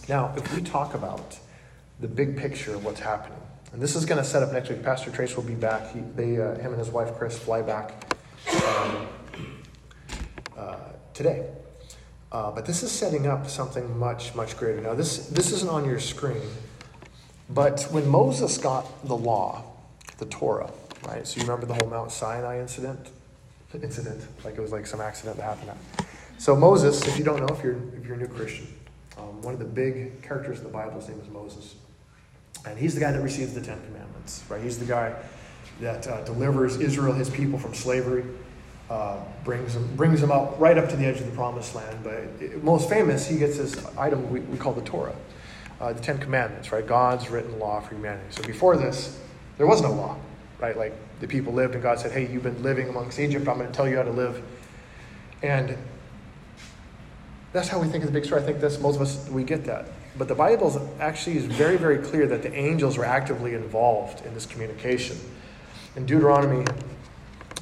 Now, 0.09 0.33
if 0.35 0.55
we 0.55 0.63
talk 0.63 0.95
about 0.95 1.37
the 1.99 2.07
big 2.07 2.35
picture 2.35 2.73
of 2.73 2.83
what's 2.83 3.01
happening, 3.01 3.37
and 3.73 3.81
this 3.81 3.95
is 3.95 4.05
going 4.05 4.21
to 4.21 4.23
set 4.23 4.43
up 4.43 4.53
next 4.53 4.69
week. 4.69 4.83
Pastor 4.83 5.09
Trace 5.09 5.35
will 5.35 5.43
be 5.43 5.55
back. 5.55 5.91
He, 5.91 5.99
they, 6.15 6.39
uh, 6.39 6.55
him 6.55 6.71
and 6.71 6.79
his 6.79 6.89
wife 6.89 7.15
Chris 7.15 7.37
fly 7.37 7.63
back 7.63 8.05
um, 8.67 9.07
uh, 10.55 10.77
today. 11.13 11.49
Uh, 12.31 12.51
but 12.51 12.65
this 12.65 12.83
is 12.83 12.91
setting 12.91 13.27
up 13.27 13.49
something 13.49 13.97
much, 13.97 14.33
much 14.35 14.57
greater. 14.57 14.79
Now, 14.79 14.93
this, 14.93 15.27
this 15.27 15.51
isn't 15.51 15.69
on 15.69 15.85
your 15.85 15.99
screen, 15.99 16.41
but 17.49 17.83
when 17.91 18.07
Moses 18.07 18.57
got 18.57 19.07
the 19.07 19.15
law, 19.15 19.63
the 20.19 20.25
Torah, 20.25 20.71
right? 21.07 21.27
So 21.27 21.37
you 21.37 21.43
remember 21.43 21.65
the 21.65 21.73
whole 21.73 21.89
Mount 21.89 22.11
Sinai 22.11 22.59
incident? 22.59 23.09
Incident, 23.73 24.21
like 24.45 24.55
it 24.55 24.61
was 24.61 24.71
like 24.71 24.85
some 24.85 25.01
accident 25.01 25.37
that 25.37 25.43
happened. 25.43 25.71
So 26.37 26.55
Moses, 26.55 27.07
if 27.07 27.17
you 27.17 27.23
don't 27.23 27.39
know, 27.39 27.55
if 27.55 27.63
you're 27.63 27.77
if 27.97 28.05
you're 28.05 28.13
a 28.13 28.19
new 28.19 28.27
Christian, 28.27 28.67
um, 29.17 29.41
one 29.41 29.53
of 29.55 29.59
the 29.59 29.65
big 29.65 30.21
characters 30.21 30.59
in 30.59 30.63
the 30.63 30.69
Bible, 30.69 30.99
his 30.99 31.09
name 31.09 31.19
is 31.19 31.27
Moses, 31.27 31.73
and 32.65 32.77
he's 32.77 32.93
the 32.93 33.01
guy 33.01 33.11
that 33.11 33.21
receives 33.21 33.53
the 33.53 33.61
Ten 33.61 33.81
Commandments, 33.85 34.43
right? 34.49 34.61
He's 34.61 34.79
the 34.79 34.85
guy 34.85 35.15
that 35.81 36.07
uh, 36.07 36.23
delivers 36.23 36.77
Israel, 36.79 37.13
his 37.13 37.29
people, 37.29 37.59
from 37.59 37.73
slavery, 37.73 38.23
uh, 38.89 39.17
brings 39.43 39.73
them 39.73 39.95
brings 39.95 40.21
them 40.21 40.31
up 40.31 40.59
right 40.59 40.77
up 40.77 40.89
to 40.89 40.95
the 40.95 41.05
edge 41.05 41.19
of 41.19 41.25
the 41.25 41.35
Promised 41.35 41.75
Land. 41.75 41.99
But 42.03 42.13
it, 42.13 42.63
most 42.63 42.89
famous, 42.89 43.27
he 43.27 43.37
gets 43.37 43.57
this 43.57 43.85
item 43.97 44.29
we, 44.29 44.41
we 44.41 44.57
call 44.57 44.73
the 44.73 44.81
Torah, 44.81 45.15
uh, 45.81 45.93
the 45.93 46.01
Ten 46.01 46.17
Commandments, 46.19 46.71
right? 46.71 46.85
God's 46.85 47.29
written 47.29 47.59
law 47.59 47.79
for 47.81 47.95
humanity. 47.95 48.27
So 48.29 48.43
before 48.43 48.77
this, 48.77 49.19
there 49.57 49.67
was 49.67 49.81
no 49.81 49.91
law, 49.91 50.17
right? 50.59 50.77
Like 50.77 50.93
the 51.19 51.27
people 51.27 51.53
lived, 51.53 51.73
and 51.73 51.83
God 51.83 51.99
said, 51.99 52.11
"Hey, 52.11 52.31
you've 52.31 52.43
been 52.43 52.61
living 52.61 52.89
amongst 52.89 53.19
Egypt. 53.19 53.47
I'm 53.47 53.57
going 53.57 53.67
to 53.67 53.73
tell 53.73 53.87
you 53.87 53.97
how 53.97 54.03
to 54.03 54.11
live." 54.11 54.41
And 55.41 55.77
that's 57.51 57.67
how 57.67 57.79
we 57.79 57.87
think 57.87 58.03
of 58.03 58.11
the 58.11 58.13
big 58.13 58.25
story. 58.25 58.41
I 58.41 58.45
think 58.45 58.59
that's 58.59 58.79
most 58.79 58.95
of 58.95 59.01
us 59.01 59.29
we 59.29 59.43
get 59.43 59.65
that. 59.65 59.87
But 60.15 60.27
the 60.27 60.35
Bible 60.35 60.95
actually 60.99 61.37
is 61.37 61.45
very, 61.45 61.75
very 61.75 61.97
clear 61.97 62.27
that 62.27 62.43
the 62.43 62.53
angels 62.53 62.97
were 62.97 63.05
actively 63.05 63.55
involved 63.55 64.23
in 64.25 64.33
this 64.33 64.45
communication. 64.45 65.17
In 65.95 66.05
Deuteronomy 66.05 66.65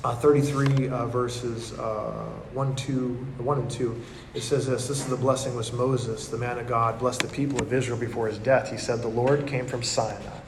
uh, 0.03 0.15
33 0.15 0.89
uh, 0.89 1.05
verses 1.05 1.77
uh, 1.79 2.11
1, 2.53 2.75
2, 2.75 3.09
1 3.37 3.57
and 3.57 3.71
2, 3.71 4.01
it 4.33 4.41
says 4.41 4.67
this 4.67 4.87
This 4.87 4.99
is 4.99 5.05
the 5.05 5.15
blessing 5.15 5.55
which 5.55 5.71
Moses, 5.71 6.27
the 6.27 6.37
man 6.37 6.57
of 6.57 6.67
God, 6.67 6.99
blessed 6.99 7.21
the 7.21 7.29
people 7.29 7.61
of 7.61 7.71
Israel 7.71 7.97
before 7.97 8.27
his 8.27 8.37
death. 8.37 8.69
He 8.69 8.77
said, 8.77 9.01
The 9.01 9.07
Lord 9.07 9.47
came 9.47 9.65
from 9.65 9.81
Sinai 9.81 10.39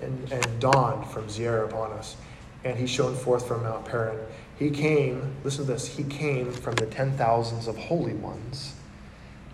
and, 0.00 0.30
and 0.30 0.60
dawned 0.60 1.10
from 1.10 1.28
Seir 1.28 1.64
upon 1.64 1.90
us, 1.92 2.16
and 2.62 2.78
he 2.78 2.86
shone 2.86 3.16
forth 3.16 3.48
from 3.48 3.64
Mount 3.64 3.84
Paran. 3.84 4.18
He 4.58 4.70
came, 4.70 5.34
listen 5.42 5.66
to 5.66 5.72
this, 5.72 5.88
he 5.96 6.04
came 6.04 6.52
from 6.52 6.76
the 6.76 6.86
ten 6.86 7.16
thousands 7.16 7.66
of 7.66 7.76
holy 7.76 8.14
ones 8.14 8.74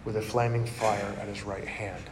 with 0.04 0.16
a 0.16 0.22
flaming 0.22 0.66
fire 0.66 1.16
at 1.20 1.28
his 1.28 1.42
right 1.42 1.66
hand. 1.66 2.02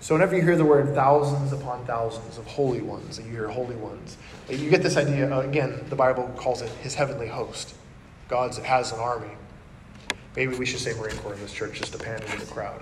So 0.00 0.14
whenever 0.14 0.36
you 0.36 0.42
hear 0.42 0.56
the 0.56 0.64
word 0.64 0.94
thousands 0.94 1.52
upon 1.52 1.84
thousands 1.84 2.38
of 2.38 2.46
holy 2.46 2.80
ones, 2.80 3.18
you 3.18 3.24
hear 3.24 3.48
holy 3.48 3.76
ones, 3.76 4.16
you 4.48 4.70
get 4.70 4.82
this 4.82 4.96
idea. 4.96 5.30
Uh, 5.34 5.40
again, 5.40 5.84
the 5.90 5.96
Bible 5.96 6.32
calls 6.36 6.62
it 6.62 6.70
his 6.82 6.94
heavenly 6.94 7.26
host. 7.26 7.74
God 8.28 8.54
has 8.56 8.92
an 8.92 9.00
army. 9.00 9.30
Maybe 10.36 10.56
we 10.56 10.64
should 10.64 10.80
say 10.80 10.92
Marine 10.94 11.16
Corps 11.16 11.34
in 11.34 11.40
this 11.40 11.52
church 11.52 11.78
just 11.78 11.92
to 11.92 11.98
pander 11.98 12.26
to 12.26 12.38
the 12.38 12.46
crowd. 12.46 12.80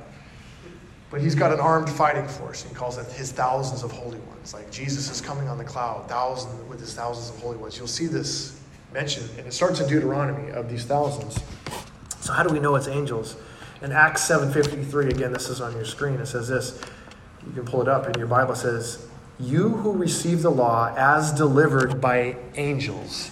But 1.11 1.21
he's 1.21 1.35
got 1.35 1.53
an 1.53 1.61
armed 1.61 1.89
fighting 1.89 2.27
force. 2.27 2.63
He 2.63 2.75
calls 2.75 2.99
it 2.99 3.07
his 3.13 3.33
thousands 3.33 3.83
of 3.83 3.93
holy 3.93 4.19
ones. 4.19 4.53
Like 4.53 4.71
Jesus 4.71 5.11
is 5.11 5.21
coming 5.21 5.49
on 5.49 5.57
the 5.57 5.65
cloud, 5.65 6.09
thousands 6.09 6.69
with 6.69 6.81
his 6.81 6.95
thousands 6.95 7.31
of 7.31 7.41
holy 7.43 7.57
ones. 7.57 7.79
You'll 7.79 7.87
see 7.87 8.07
this 8.07 8.61
mentioned, 8.93 9.31
and 9.39 9.47
it 9.47 9.53
starts 9.53 9.81
in 9.81 9.89
Deuteronomy 9.89 10.51
of 10.53 10.69
these 10.69 10.85
thousands. 10.85 11.41
So 12.21 12.33
how 12.33 12.43
do 12.43 12.53
we 12.53 12.59
know 12.59 12.75
it's 12.75 12.89
angels? 12.89 13.37
In 13.87 13.93
Acts 13.93 14.29
7.53, 14.29 15.13
again, 15.13 15.33
this 15.33 15.49
is 15.49 15.61
on 15.61 15.73
your 15.77 15.85
screen, 15.85 16.15
it 16.15 16.27
says 16.27 16.49
this. 16.49 16.81
You 17.47 17.53
can 17.53 17.65
pull 17.65 17.83
it 17.83 17.87
up, 17.87 18.07
and 18.07 18.17
your 18.17 18.27
Bible 18.27 18.57
says, 18.57 19.07
You 19.39 19.69
who 19.69 19.93
received 19.93 20.43
the 20.43 20.51
law 20.51 20.93
as 20.97 21.31
delivered 21.31 22.01
by 22.01 22.35
angels 22.57 23.31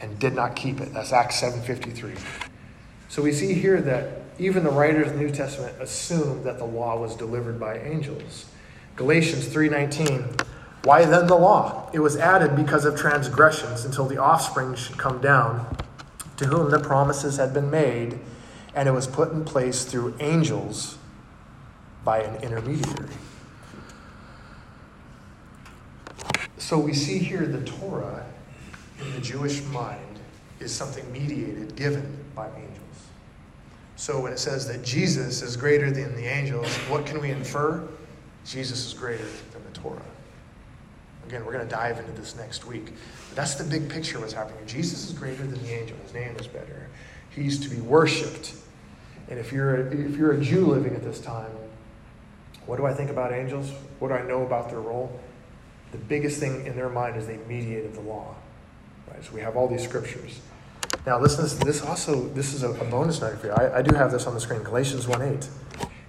and 0.00 0.18
did 0.18 0.34
not 0.34 0.56
keep 0.56 0.80
it. 0.80 0.92
That's 0.92 1.12
Acts 1.12 1.40
7.53. 1.40 2.18
So 3.08 3.22
we 3.22 3.30
see 3.30 3.54
here 3.54 3.80
that 3.82 4.22
even 4.40 4.64
the 4.64 4.70
writers 4.70 5.06
of 5.06 5.12
the 5.12 5.20
New 5.20 5.30
Testament 5.30 5.80
assumed 5.80 6.42
that 6.42 6.58
the 6.58 6.64
law 6.64 6.98
was 6.98 7.14
delivered 7.14 7.60
by 7.60 7.78
angels. 7.78 8.46
Galatians 8.96 9.46
3:19 9.46 10.36
Why 10.82 11.04
then 11.04 11.28
the 11.28 11.36
law? 11.36 11.88
It 11.92 12.00
was 12.00 12.16
added 12.16 12.56
because 12.56 12.84
of 12.84 12.96
transgressions 12.96 13.84
until 13.84 14.06
the 14.06 14.18
offspring 14.18 14.74
should 14.74 14.98
come 14.98 15.20
down 15.20 15.76
to 16.38 16.46
whom 16.46 16.72
the 16.72 16.80
promises 16.80 17.36
had 17.36 17.54
been 17.54 17.70
made 17.70 18.18
and 18.74 18.88
it 18.88 18.92
was 18.92 19.06
put 19.06 19.32
in 19.32 19.44
place 19.44 19.84
through 19.84 20.14
angels 20.20 20.98
by 22.04 22.20
an 22.20 22.42
intermediary. 22.42 23.08
So 26.58 26.78
we 26.78 26.94
see 26.94 27.18
here 27.18 27.46
the 27.46 27.64
Torah 27.64 28.26
in 29.00 29.12
the 29.12 29.20
Jewish 29.20 29.62
mind 29.64 30.18
is 30.60 30.72
something 30.72 31.10
mediated, 31.12 31.76
given 31.76 32.24
by 32.34 32.48
angels. 32.48 32.80
So 33.96 34.20
when 34.20 34.32
it 34.32 34.38
says 34.38 34.66
that 34.68 34.82
Jesus 34.82 35.42
is 35.42 35.56
greater 35.56 35.90
than 35.90 36.14
the 36.16 36.26
angels, 36.26 36.74
what 36.88 37.06
can 37.06 37.20
we 37.20 37.30
infer? 37.30 37.86
Jesus 38.44 38.86
is 38.86 38.94
greater 38.94 39.24
than 39.52 39.64
the 39.64 39.78
Torah. 39.78 40.02
Again, 41.26 41.44
we're 41.44 41.52
going 41.52 41.66
to 41.66 41.70
dive 41.70 41.98
into 41.98 42.12
this 42.12 42.36
next 42.36 42.66
week. 42.66 42.86
But 43.28 43.36
that's 43.36 43.54
the 43.54 43.64
big 43.64 43.88
picture 43.88 44.16
of 44.16 44.22
what's 44.22 44.34
happening. 44.34 44.66
Jesus 44.66 45.08
is 45.08 45.12
greater 45.16 45.46
than 45.46 45.62
the 45.62 45.72
angel. 45.72 45.96
His 46.02 46.12
name 46.12 46.36
is 46.36 46.46
better. 46.46 46.88
He's 47.30 47.58
to 47.60 47.70
be 47.70 47.80
worshiped 47.80 48.54
and 49.28 49.38
if 49.38 49.52
you're, 49.52 49.76
a, 49.76 49.92
if 49.92 50.16
you're 50.16 50.32
a 50.32 50.40
Jew 50.40 50.66
living 50.66 50.94
at 50.94 51.02
this 51.02 51.20
time, 51.20 51.50
what 52.66 52.76
do 52.76 52.86
I 52.86 52.94
think 52.94 53.10
about 53.10 53.32
angels? 53.32 53.70
What 53.98 54.08
do 54.08 54.14
I 54.14 54.22
know 54.22 54.42
about 54.42 54.70
their 54.70 54.80
role? 54.80 55.20
The 55.92 55.98
biggest 55.98 56.40
thing 56.40 56.66
in 56.66 56.76
their 56.76 56.88
mind 56.88 57.16
is 57.16 57.26
they 57.26 57.36
mediated 57.36 57.94
the 57.94 58.00
law. 58.00 58.34
Right? 59.08 59.24
So 59.24 59.32
we 59.32 59.40
have 59.40 59.56
all 59.56 59.68
these 59.68 59.84
scriptures. 59.84 60.40
Now, 61.06 61.20
listen, 61.20 61.44
this, 61.44 61.54
this 61.54 61.82
also 61.82 62.28
this 62.28 62.54
is 62.54 62.62
a, 62.62 62.70
a 62.70 62.84
bonus 62.84 63.20
night 63.20 63.38
for 63.38 63.48
you. 63.48 63.52
I, 63.52 63.78
I, 63.78 63.82
do 63.82 63.94
have 63.94 64.10
this 64.10 64.26
on 64.26 64.34
the 64.34 64.40
screen. 64.40 64.62
Galatians 64.62 65.06
1 65.06 65.20
8. 65.20 65.28
It 65.28 65.48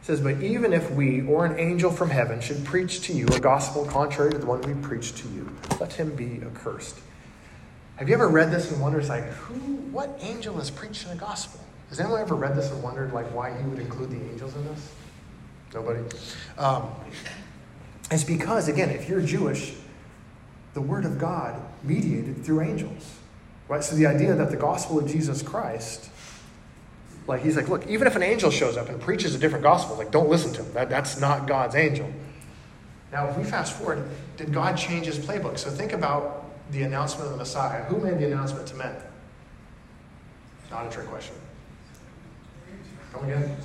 says, 0.01 0.21
But 0.21 0.41
even 0.41 0.71
if 0.71 0.89
we 0.91 1.21
or 1.23 1.45
an 1.45 1.60
angel 1.60 1.91
from 1.91 2.10
heaven 2.10 2.39
should 2.39 2.63
preach 2.63 3.01
to 3.01 3.13
you 3.13 3.28
a 3.28 3.39
gospel 3.39 3.86
contrary 3.86 4.32
to 4.32 4.38
the 4.38 4.45
one 4.45 4.62
we 4.62 4.73
preach 4.88 5.13
to 5.21 5.28
you, 5.30 5.54
let 5.80 5.93
him 5.93 6.15
be 6.15 6.41
accursed. 6.45 6.97
Have 7.97 8.08
you 8.08 8.15
ever 8.15 8.28
read 8.28 8.51
this 8.51 8.71
and 8.71 8.82
wondered, 8.82 9.08
like, 9.08 9.25
who, 9.25 9.56
what 9.91 10.17
angel 10.21 10.60
is 10.60 10.69
preaching 10.69 11.10
the 11.10 11.15
gospel? 11.15 11.62
Has 11.89 12.00
anyone 12.00 12.21
ever 12.21 12.36
read 12.36 12.56
this 12.56 12.71
and 12.71 12.82
wondered 12.82 13.13
like 13.13 13.28
why 13.34 13.56
he 13.56 13.63
would 13.67 13.80
include 13.80 14.12
the 14.12 14.21
angels 14.32 14.56
in 14.56 14.65
this? 14.65 14.91
Nobody. 15.74 16.00
Um, 16.58 16.89
it's 18.12 18.24
because 18.24 18.67
again, 18.67 18.89
if 18.89 19.10
you're 19.10 19.21
Jewish, 19.21 19.74
the 20.74 20.82
Word 20.82 21.06
of 21.06 21.17
God 21.19 21.62
mediated 21.84 22.43
through 22.43 22.62
angels, 22.62 23.15
right? 23.67 23.84
So 23.84 23.95
the 23.95 24.08
idea 24.08 24.36
that 24.36 24.52
the 24.52 24.58
gospel 24.58 25.00
of 25.00 25.08
Jesus 25.08 25.41
Christ, 25.41 26.10
like 27.28 27.41
he's 27.41 27.56
like, 27.56 27.69
look, 27.69 27.88
even 27.88 28.08
if 28.08 28.15
an 28.15 28.24
angel 28.24 28.52
shows 28.52 28.78
up 28.78 28.89
and 28.89 29.00
preaches 29.00 29.36
a 29.36 29.38
different 29.38 29.63
gospel, 29.63 29.95
like 29.95 30.12
don't 30.12 30.30
listen 30.30 30.54
to 30.54 30.63
him. 30.63 30.74
That, 30.74 30.89
that's 30.89 31.19
not 31.19 31.48
God's 31.48 31.76
angel. 31.76 32.12
Now, 33.12 33.28
if 33.30 33.38
we 33.38 33.43
fast 33.43 33.78
forward, 33.78 34.04
did 34.36 34.52
God 34.52 34.78
change 34.78 35.06
his 35.06 35.17
playbook? 35.17 35.58
So 35.58 35.69
think 35.69 35.93
about 35.93 36.45
the 36.71 36.84
announcement 36.84 37.26
of 37.26 37.32
the 37.32 37.38
Messiah. 37.38 37.84
Who 37.86 37.98
made 37.98 38.19
the 38.19 38.26
announcement 38.26 38.67
to 38.67 38.76
men? 38.76 38.95
Not 40.69 40.88
a 40.88 40.89
trick 40.89 41.08
question. 41.08 41.36
Come 43.15 43.30
again? 43.30 43.56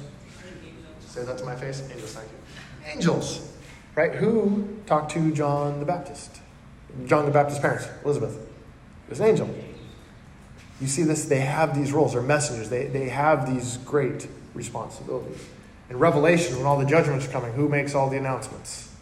Say 1.07 1.25
that 1.25 1.39
to 1.39 1.45
my 1.45 1.57
face. 1.57 1.83
Angels, 1.91 2.15
thank 2.15 2.29
you. 2.31 2.93
Angels, 2.93 3.53
right? 3.97 4.15
Who 4.15 4.79
talked 4.87 5.11
to 5.13 5.33
John 5.33 5.81
the 5.81 5.87
Baptist? 5.87 6.41
John 7.07 7.27
the 7.27 7.33
Baptist's 7.33 7.61
parents, 7.61 7.89
Elizabeth. 8.05 8.37
It 8.37 9.11
was 9.11 9.21
an 9.21 9.27
angel. 9.27 9.53
You 10.81 10.87
see 10.87 11.03
this? 11.03 11.25
They 11.25 11.41
have 11.41 11.75
these 11.75 11.93
roles. 11.93 12.13
They're 12.13 12.23
messengers. 12.23 12.71
They, 12.71 12.87
they 12.87 13.09
have 13.09 13.53
these 13.53 13.77
great 13.79 14.29
responsibilities. 14.55 15.45
In 15.89 15.99
Revelation, 15.99 16.57
when 16.57 16.67
all 16.67 16.79
the 16.79 16.87
judgments 16.87 17.27
are 17.27 17.33
coming, 17.33 17.53
who 17.53 17.69
makes 17.69 17.95
all 17.95 18.09
the 18.09 18.19
announcements? 18.19 18.95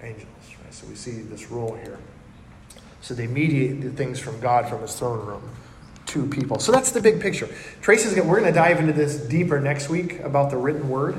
Angels. 0.00 0.26
Right? 0.62 0.72
So 0.72 0.86
we 0.86 0.94
see 0.94 1.22
this 1.22 1.50
role 1.50 1.74
here. 1.82 1.98
So 3.00 3.14
they 3.14 3.26
mediate 3.26 3.80
the 3.80 3.90
things 3.90 4.20
from 4.20 4.38
God 4.38 4.68
from 4.68 4.82
his 4.82 4.96
throne 4.96 5.26
room 5.26 5.42
to 6.12 6.26
people. 6.26 6.58
So 6.58 6.72
that's 6.72 6.92
the 6.92 7.00
big 7.00 7.20
picture. 7.20 7.48
Tracy's 7.80 8.14
going 8.14 8.28
we're 8.28 8.40
going 8.40 8.52
to 8.52 8.58
dive 8.58 8.78
into 8.80 8.92
this 8.92 9.16
deeper 9.16 9.60
next 9.60 9.88
week 9.88 10.20
about 10.20 10.50
the 10.50 10.56
written 10.56 10.88
word. 10.88 11.16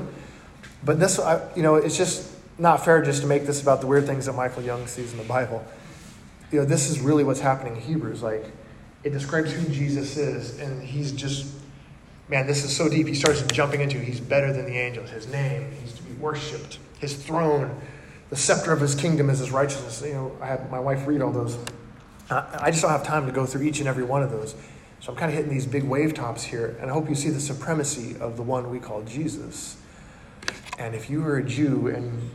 But 0.84 1.00
this, 1.00 1.18
you 1.56 1.62
know, 1.62 1.76
it's 1.76 1.96
just 1.96 2.30
not 2.58 2.84
fair 2.84 3.02
just 3.02 3.22
to 3.22 3.26
make 3.26 3.46
this 3.46 3.62
about 3.62 3.80
the 3.80 3.86
weird 3.86 4.06
things 4.06 4.26
that 4.26 4.34
Michael 4.34 4.62
Young 4.62 4.86
sees 4.86 5.12
in 5.12 5.18
the 5.18 5.24
Bible. 5.24 5.64
you 6.54 6.60
know, 6.60 6.66
this 6.66 6.88
is 6.88 7.00
really 7.00 7.24
what's 7.24 7.40
happening 7.40 7.74
in 7.74 7.82
Hebrews. 7.82 8.22
Like, 8.22 8.44
it 9.02 9.10
describes 9.10 9.52
who 9.52 9.68
Jesus 9.72 10.16
is, 10.16 10.60
and 10.60 10.80
he's 10.82 11.10
just, 11.10 11.52
man, 12.28 12.46
this 12.46 12.64
is 12.64 12.74
so 12.74 12.88
deep. 12.88 13.08
He 13.08 13.14
starts 13.14 13.42
jumping 13.42 13.80
into 13.80 13.98
he's 13.98 14.20
better 14.20 14.52
than 14.52 14.64
the 14.66 14.78
angels. 14.78 15.10
His 15.10 15.26
name, 15.26 15.72
he's 15.82 15.94
to 15.94 16.02
be 16.04 16.12
worshipped. 16.12 16.78
His 17.00 17.14
throne, 17.14 17.76
the 18.30 18.36
scepter 18.36 18.72
of 18.72 18.80
his 18.80 18.94
kingdom 18.94 19.30
is 19.30 19.40
his 19.40 19.50
righteousness. 19.50 20.00
You 20.06 20.12
know, 20.12 20.38
I 20.40 20.46
had 20.46 20.70
my 20.70 20.78
wife 20.78 21.08
read 21.08 21.22
all 21.22 21.32
those. 21.32 21.58
I 22.30 22.70
just 22.70 22.82
don't 22.82 22.92
have 22.92 23.04
time 23.04 23.26
to 23.26 23.32
go 23.32 23.44
through 23.46 23.62
each 23.62 23.80
and 23.80 23.88
every 23.88 24.04
one 24.04 24.22
of 24.22 24.30
those. 24.30 24.54
So 25.04 25.12
I'm 25.12 25.18
kind 25.18 25.30
of 25.30 25.36
hitting 25.36 25.52
these 25.52 25.66
big 25.66 25.82
wave 25.82 26.14
tops 26.14 26.42
here, 26.42 26.78
and 26.80 26.90
I 26.90 26.94
hope 26.94 27.10
you 27.10 27.14
see 27.14 27.28
the 27.28 27.38
supremacy 27.38 28.16
of 28.20 28.38
the 28.38 28.42
one 28.42 28.70
we 28.70 28.78
call 28.78 29.02
Jesus. 29.02 29.76
And 30.78 30.94
if 30.94 31.10
you 31.10 31.22
are 31.26 31.36
a 31.36 31.44
Jew 31.44 31.88
and 31.88 32.30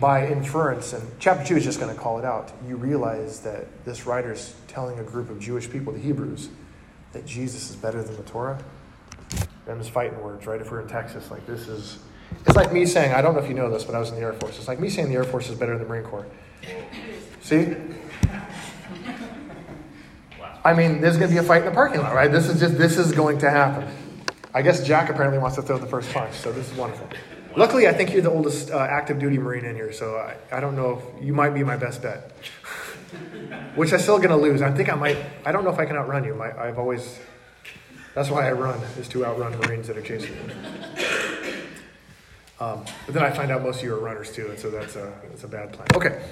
by 0.00 0.26
inference, 0.26 0.94
and 0.94 1.08
chapter 1.20 1.46
2 1.46 1.58
is 1.58 1.64
just 1.64 1.78
going 1.78 1.94
to 1.94 2.00
call 2.00 2.18
it 2.18 2.24
out, 2.24 2.50
you 2.66 2.74
realize 2.74 3.38
that 3.42 3.84
this 3.84 4.04
writer 4.04 4.32
is 4.32 4.56
telling 4.66 4.98
a 4.98 5.04
group 5.04 5.30
of 5.30 5.38
Jewish 5.38 5.70
people, 5.70 5.92
the 5.92 6.00
Hebrews, 6.00 6.48
that 7.12 7.24
Jesus 7.24 7.70
is 7.70 7.76
better 7.76 8.02
than 8.02 8.16
the 8.16 8.24
Torah. 8.24 8.60
Them 9.64 9.80
is 9.80 9.88
fighting 9.88 10.20
words, 10.20 10.44
right? 10.44 10.60
If 10.60 10.72
we're 10.72 10.80
in 10.80 10.88
Texas, 10.88 11.30
like 11.30 11.46
this 11.46 11.68
is, 11.68 12.00
it's 12.44 12.56
like 12.56 12.72
me 12.72 12.84
saying, 12.84 13.12
I 13.12 13.22
don't 13.22 13.36
know 13.36 13.40
if 13.40 13.48
you 13.48 13.54
know 13.54 13.70
this, 13.70 13.84
but 13.84 13.94
I 13.94 14.00
was 14.00 14.08
in 14.08 14.16
the 14.16 14.22
Air 14.22 14.32
Force. 14.32 14.58
It's 14.58 14.66
like 14.66 14.80
me 14.80 14.88
saying 14.88 15.08
the 15.08 15.14
Air 15.14 15.22
Force 15.22 15.48
is 15.48 15.56
better 15.56 15.78
than 15.78 15.84
the 15.84 15.88
Marine 15.88 16.02
Corps. 16.02 16.26
See? 17.42 17.76
I 20.64 20.74
mean, 20.74 21.00
there's 21.00 21.16
going 21.16 21.28
to 21.28 21.34
be 21.34 21.38
a 21.38 21.42
fight 21.42 21.62
in 21.62 21.64
the 21.66 21.74
parking 21.74 22.00
lot, 22.00 22.14
right? 22.14 22.30
This 22.30 22.48
is 22.48 22.60
just, 22.60 22.78
this 22.78 22.96
is 22.96 23.12
going 23.12 23.38
to 23.38 23.50
happen. 23.50 23.88
I 24.54 24.62
guess 24.62 24.86
Jack 24.86 25.10
apparently 25.10 25.38
wants 25.38 25.56
to 25.56 25.62
throw 25.62 25.78
the 25.78 25.86
first 25.86 26.12
punch, 26.12 26.34
so 26.34 26.52
this 26.52 26.70
is 26.70 26.76
wonderful. 26.76 27.08
Luckily, 27.56 27.88
I 27.88 27.92
think 27.92 28.12
you're 28.12 28.22
the 28.22 28.30
oldest 28.30 28.70
uh, 28.70 28.78
active 28.78 29.18
duty 29.18 29.38
Marine 29.38 29.64
in 29.64 29.74
here, 29.74 29.92
so 29.92 30.16
I, 30.16 30.36
I 30.56 30.60
don't 30.60 30.76
know 30.76 31.02
if 31.18 31.24
you 31.24 31.32
might 31.32 31.50
be 31.50 31.64
my 31.64 31.76
best 31.76 32.00
bet. 32.02 32.32
Which 33.74 33.92
I'm 33.92 33.98
still 33.98 34.18
going 34.18 34.30
to 34.30 34.36
lose. 34.36 34.62
I 34.62 34.70
think 34.70 34.90
I 34.90 34.94
might, 34.94 35.18
I 35.44 35.52
don't 35.52 35.64
know 35.64 35.70
if 35.70 35.78
I 35.78 35.84
can 35.84 35.96
outrun 35.96 36.24
you. 36.24 36.34
My, 36.34 36.56
I've 36.56 36.78
always, 36.78 37.18
that's 38.14 38.30
why 38.30 38.48
I 38.48 38.52
run, 38.52 38.78
is 38.98 39.08
to 39.08 39.26
outrun 39.26 39.58
Marines 39.58 39.88
that 39.88 39.96
are 39.96 40.02
chasing 40.02 40.32
me. 40.46 40.54
Um, 42.62 42.84
but 43.06 43.14
then 43.14 43.24
I 43.24 43.30
find 43.32 43.50
out 43.50 43.62
most 43.62 43.78
of 43.78 43.84
you 43.84 43.94
are 43.94 43.98
runners 43.98 44.30
too, 44.30 44.48
and 44.48 44.58
so 44.58 44.70
that's 44.70 44.94
a, 44.94 45.12
that's 45.28 45.42
a 45.42 45.48
bad 45.48 45.72
plan. 45.72 45.88
Okay, 45.96 46.22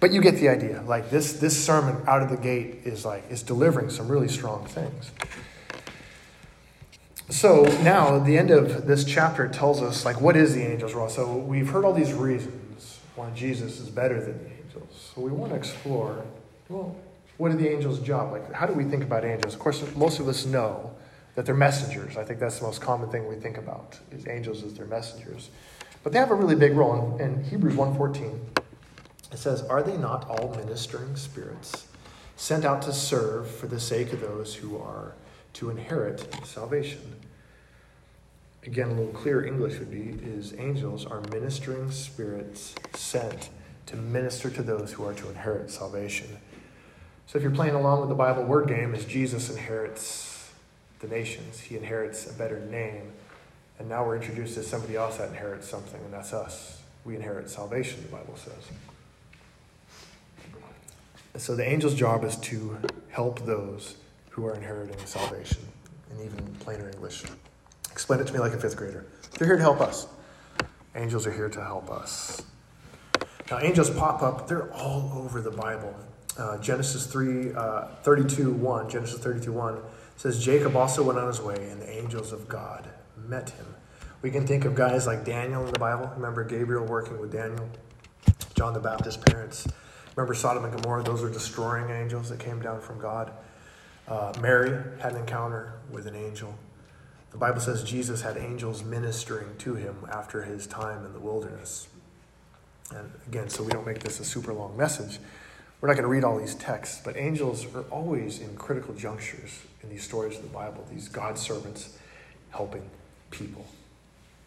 but 0.00 0.12
you 0.12 0.20
get 0.20 0.34
the 0.34 0.48
idea. 0.50 0.82
Like 0.82 1.08
this, 1.08 1.34
this 1.34 1.64
sermon 1.64 2.02
out 2.06 2.22
of 2.22 2.28
the 2.28 2.36
gate 2.36 2.80
is 2.84 3.06
like, 3.06 3.24
is 3.30 3.42
delivering 3.42 3.88
some 3.88 4.06
really 4.06 4.28
strong 4.28 4.66
things. 4.66 5.12
So 7.30 7.64
now 7.82 8.18
the 8.18 8.36
end 8.36 8.50
of 8.50 8.86
this 8.86 9.04
chapter 9.04 9.48
tells 9.48 9.80
us 9.82 10.04
like 10.04 10.20
what 10.20 10.36
is 10.36 10.54
the 10.54 10.62
angel's 10.62 10.92
role. 10.92 11.08
So 11.08 11.36
we've 11.38 11.68
heard 11.68 11.84
all 11.84 11.94
these 11.94 12.12
reasons 12.12 12.98
why 13.16 13.30
Jesus 13.30 13.80
is 13.80 13.88
better 13.88 14.20
than 14.20 14.44
the 14.44 14.50
angels. 14.50 15.12
So 15.14 15.22
we 15.22 15.30
want 15.30 15.52
to 15.52 15.56
explore 15.56 16.24
well, 16.68 16.96
what 17.38 17.50
are 17.52 17.56
the 17.56 17.68
angels' 17.68 18.00
job? 18.00 18.32
Like 18.32 18.52
how 18.52 18.66
do 18.66 18.72
we 18.72 18.84
think 18.84 19.02
about 19.02 19.24
angels? 19.24 19.54
Of 19.54 19.60
course, 19.60 19.84
most 19.94 20.20
of 20.20 20.28
us 20.28 20.44
know 20.44 20.90
that 21.34 21.46
they're 21.46 21.54
messengers. 21.54 22.16
I 22.16 22.24
think 22.24 22.40
that's 22.40 22.58
the 22.58 22.64
most 22.64 22.80
common 22.80 23.10
thing 23.10 23.28
we 23.28 23.36
think 23.36 23.58
about 23.58 23.98
is 24.10 24.26
angels 24.26 24.64
as 24.64 24.74
their 24.74 24.86
messengers. 24.86 25.50
But 26.08 26.14
they 26.14 26.20
have 26.20 26.30
a 26.30 26.34
really 26.34 26.54
big 26.54 26.74
role 26.74 27.18
in, 27.20 27.20
in 27.20 27.44
Hebrews 27.44 27.74
1:14. 27.74 28.40
It 29.30 29.36
says, 29.38 29.60
"Are 29.64 29.82
they 29.82 29.98
not 29.98 30.26
all 30.26 30.54
ministering 30.56 31.16
spirits 31.16 31.84
sent 32.34 32.64
out 32.64 32.80
to 32.80 32.94
serve 32.94 33.50
for 33.50 33.66
the 33.66 33.78
sake 33.78 34.14
of 34.14 34.22
those 34.22 34.54
who 34.54 34.78
are 34.78 35.12
to 35.52 35.68
inherit 35.68 36.26
salvation. 36.46 37.16
Again, 38.64 38.88
a 38.88 38.94
little 38.94 39.12
clearer 39.12 39.44
English 39.44 39.78
would 39.80 39.90
be 39.90 40.18
is 40.26 40.54
angels 40.56 41.04
are 41.04 41.20
ministering 41.30 41.90
spirits 41.90 42.74
sent 42.94 43.50
to 43.84 43.96
minister 43.96 44.48
to 44.48 44.62
those 44.62 44.92
who 44.92 45.04
are 45.04 45.12
to 45.12 45.28
inherit 45.28 45.70
salvation. 45.70 46.38
So 47.26 47.36
if 47.36 47.42
you're 47.42 47.52
playing 47.52 47.74
along 47.74 48.00
with 48.00 48.08
the 48.08 48.14
Bible 48.14 48.44
word 48.44 48.66
game, 48.66 48.94
as 48.94 49.04
Jesus 49.04 49.50
inherits 49.50 50.52
the 51.00 51.06
nations, 51.06 51.60
he 51.60 51.76
inherits 51.76 52.30
a 52.30 52.32
better 52.32 52.60
name. 52.60 53.12
And 53.78 53.88
now 53.88 54.04
we're 54.04 54.16
introduced 54.16 54.54
to 54.54 54.62
somebody 54.62 54.96
else 54.96 55.18
that 55.18 55.28
inherits 55.28 55.68
something, 55.68 56.00
and 56.02 56.12
that's 56.12 56.32
us. 56.32 56.82
We 57.04 57.14
inherit 57.14 57.48
salvation, 57.48 58.02
the 58.02 58.08
Bible 58.08 58.36
says. 58.36 58.52
so 61.36 61.54
the 61.54 61.64
angel's 61.64 61.94
job 61.94 62.24
is 62.24 62.36
to 62.36 62.76
help 63.10 63.44
those 63.46 63.96
who 64.30 64.44
are 64.46 64.54
inheriting 64.54 64.96
salvation, 65.06 65.62
in 66.10 66.24
even 66.24 66.54
plainer 66.60 66.90
English. 66.90 67.22
Explain 67.92 68.20
it 68.20 68.26
to 68.26 68.32
me 68.32 68.40
like 68.40 68.52
a 68.52 68.58
fifth 68.58 68.76
grader. 68.76 69.06
They're 69.38 69.46
here 69.46 69.56
to 69.56 69.62
help 69.62 69.80
us. 69.80 70.08
Angels 70.96 71.26
are 71.26 71.32
here 71.32 71.48
to 71.48 71.62
help 71.62 71.90
us. 71.90 72.42
Now, 73.50 73.60
angels 73.60 73.90
pop 73.90 74.22
up, 74.22 74.48
they're 74.48 74.72
all 74.74 75.12
over 75.14 75.40
the 75.40 75.50
Bible. 75.50 75.94
Uh, 76.36 76.58
Genesis 76.58 77.06
3, 77.06 77.52
uh, 77.54 77.86
32 78.02 78.52
1, 78.52 78.90
Genesis 78.90 79.20
32 79.20 79.52
1 79.52 79.80
says, 80.16 80.44
Jacob 80.44 80.76
also 80.76 81.02
went 81.02 81.18
on 81.18 81.28
his 81.28 81.40
way, 81.40 81.68
and 81.70 81.80
the 81.80 81.88
angels 81.88 82.32
of 82.32 82.48
God 82.48 82.88
met 83.28 83.50
him. 83.50 83.66
We 84.22 84.30
can 84.30 84.46
think 84.46 84.64
of 84.64 84.74
guys 84.74 85.06
like 85.06 85.24
Daniel 85.24 85.64
in 85.64 85.72
the 85.72 85.78
Bible. 85.78 86.10
Remember 86.16 86.42
Gabriel 86.44 86.84
working 86.84 87.20
with 87.20 87.30
Daniel? 87.30 87.68
John 88.54 88.72
the 88.72 88.80
Baptist's 88.80 89.22
parents. 89.22 89.68
Remember 90.16 90.34
Sodom 90.34 90.64
and 90.64 90.74
Gomorrah? 90.74 91.04
Those 91.04 91.22
were 91.22 91.30
destroying 91.30 91.90
angels 91.90 92.28
that 92.30 92.40
came 92.40 92.60
down 92.60 92.80
from 92.80 92.98
God. 92.98 93.32
Uh, 94.08 94.32
Mary 94.40 94.70
had 95.00 95.12
an 95.12 95.18
encounter 95.18 95.74
with 95.90 96.06
an 96.06 96.16
angel. 96.16 96.58
The 97.30 97.38
Bible 97.38 97.60
says 97.60 97.84
Jesus 97.84 98.22
had 98.22 98.36
angels 98.36 98.82
ministering 98.82 99.56
to 99.58 99.74
him 99.74 99.96
after 100.10 100.42
his 100.42 100.66
time 100.66 101.04
in 101.04 101.12
the 101.12 101.20
wilderness. 101.20 101.86
And 102.94 103.12
again, 103.26 103.48
so 103.50 103.62
we 103.62 103.70
don't 103.70 103.86
make 103.86 104.00
this 104.00 104.18
a 104.18 104.24
super 104.24 104.52
long 104.52 104.76
message. 104.76 105.18
We're 105.80 105.88
not 105.88 105.94
going 105.94 106.04
to 106.04 106.08
read 106.08 106.24
all 106.24 106.38
these 106.38 106.56
texts, 106.56 107.00
but 107.04 107.16
angels 107.16 107.66
are 107.74 107.82
always 107.90 108.40
in 108.40 108.56
critical 108.56 108.94
junctures 108.94 109.60
in 109.82 109.90
these 109.90 110.02
stories 110.02 110.36
of 110.36 110.42
the 110.42 110.48
Bible, 110.48 110.84
these 110.90 111.08
God 111.08 111.38
servants 111.38 111.96
helping 112.50 112.90
people. 113.30 113.66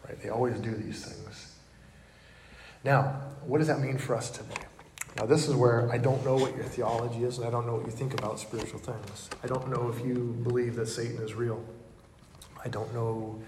Right? 0.06 0.20
They 0.20 0.28
always 0.28 0.58
do 0.58 0.72
these 0.72 1.04
things. 1.04 1.54
Now, 2.84 3.20
what 3.46 3.58
does 3.58 3.68
that 3.68 3.80
mean 3.80 3.98
for 3.98 4.16
us 4.16 4.30
today? 4.30 4.62
Now, 5.16 5.26
this 5.26 5.46
is 5.46 5.54
where 5.54 5.90
I 5.92 5.98
don't 5.98 6.24
know 6.24 6.36
what 6.36 6.56
your 6.56 6.64
theology 6.64 7.24
is, 7.24 7.38
and 7.38 7.46
I 7.46 7.50
don't 7.50 7.66
know 7.66 7.74
what 7.74 7.84
you 7.84 7.92
think 7.92 8.14
about 8.14 8.40
spiritual 8.40 8.80
things. 8.80 9.28
I 9.44 9.46
don't 9.46 9.68
know 9.68 9.92
if 9.94 10.04
you 10.04 10.36
believe 10.42 10.74
that 10.76 10.86
Satan 10.86 11.22
is 11.22 11.34
real. 11.34 11.62
I 12.64 12.68
don't 12.68 12.92
know 12.94 13.40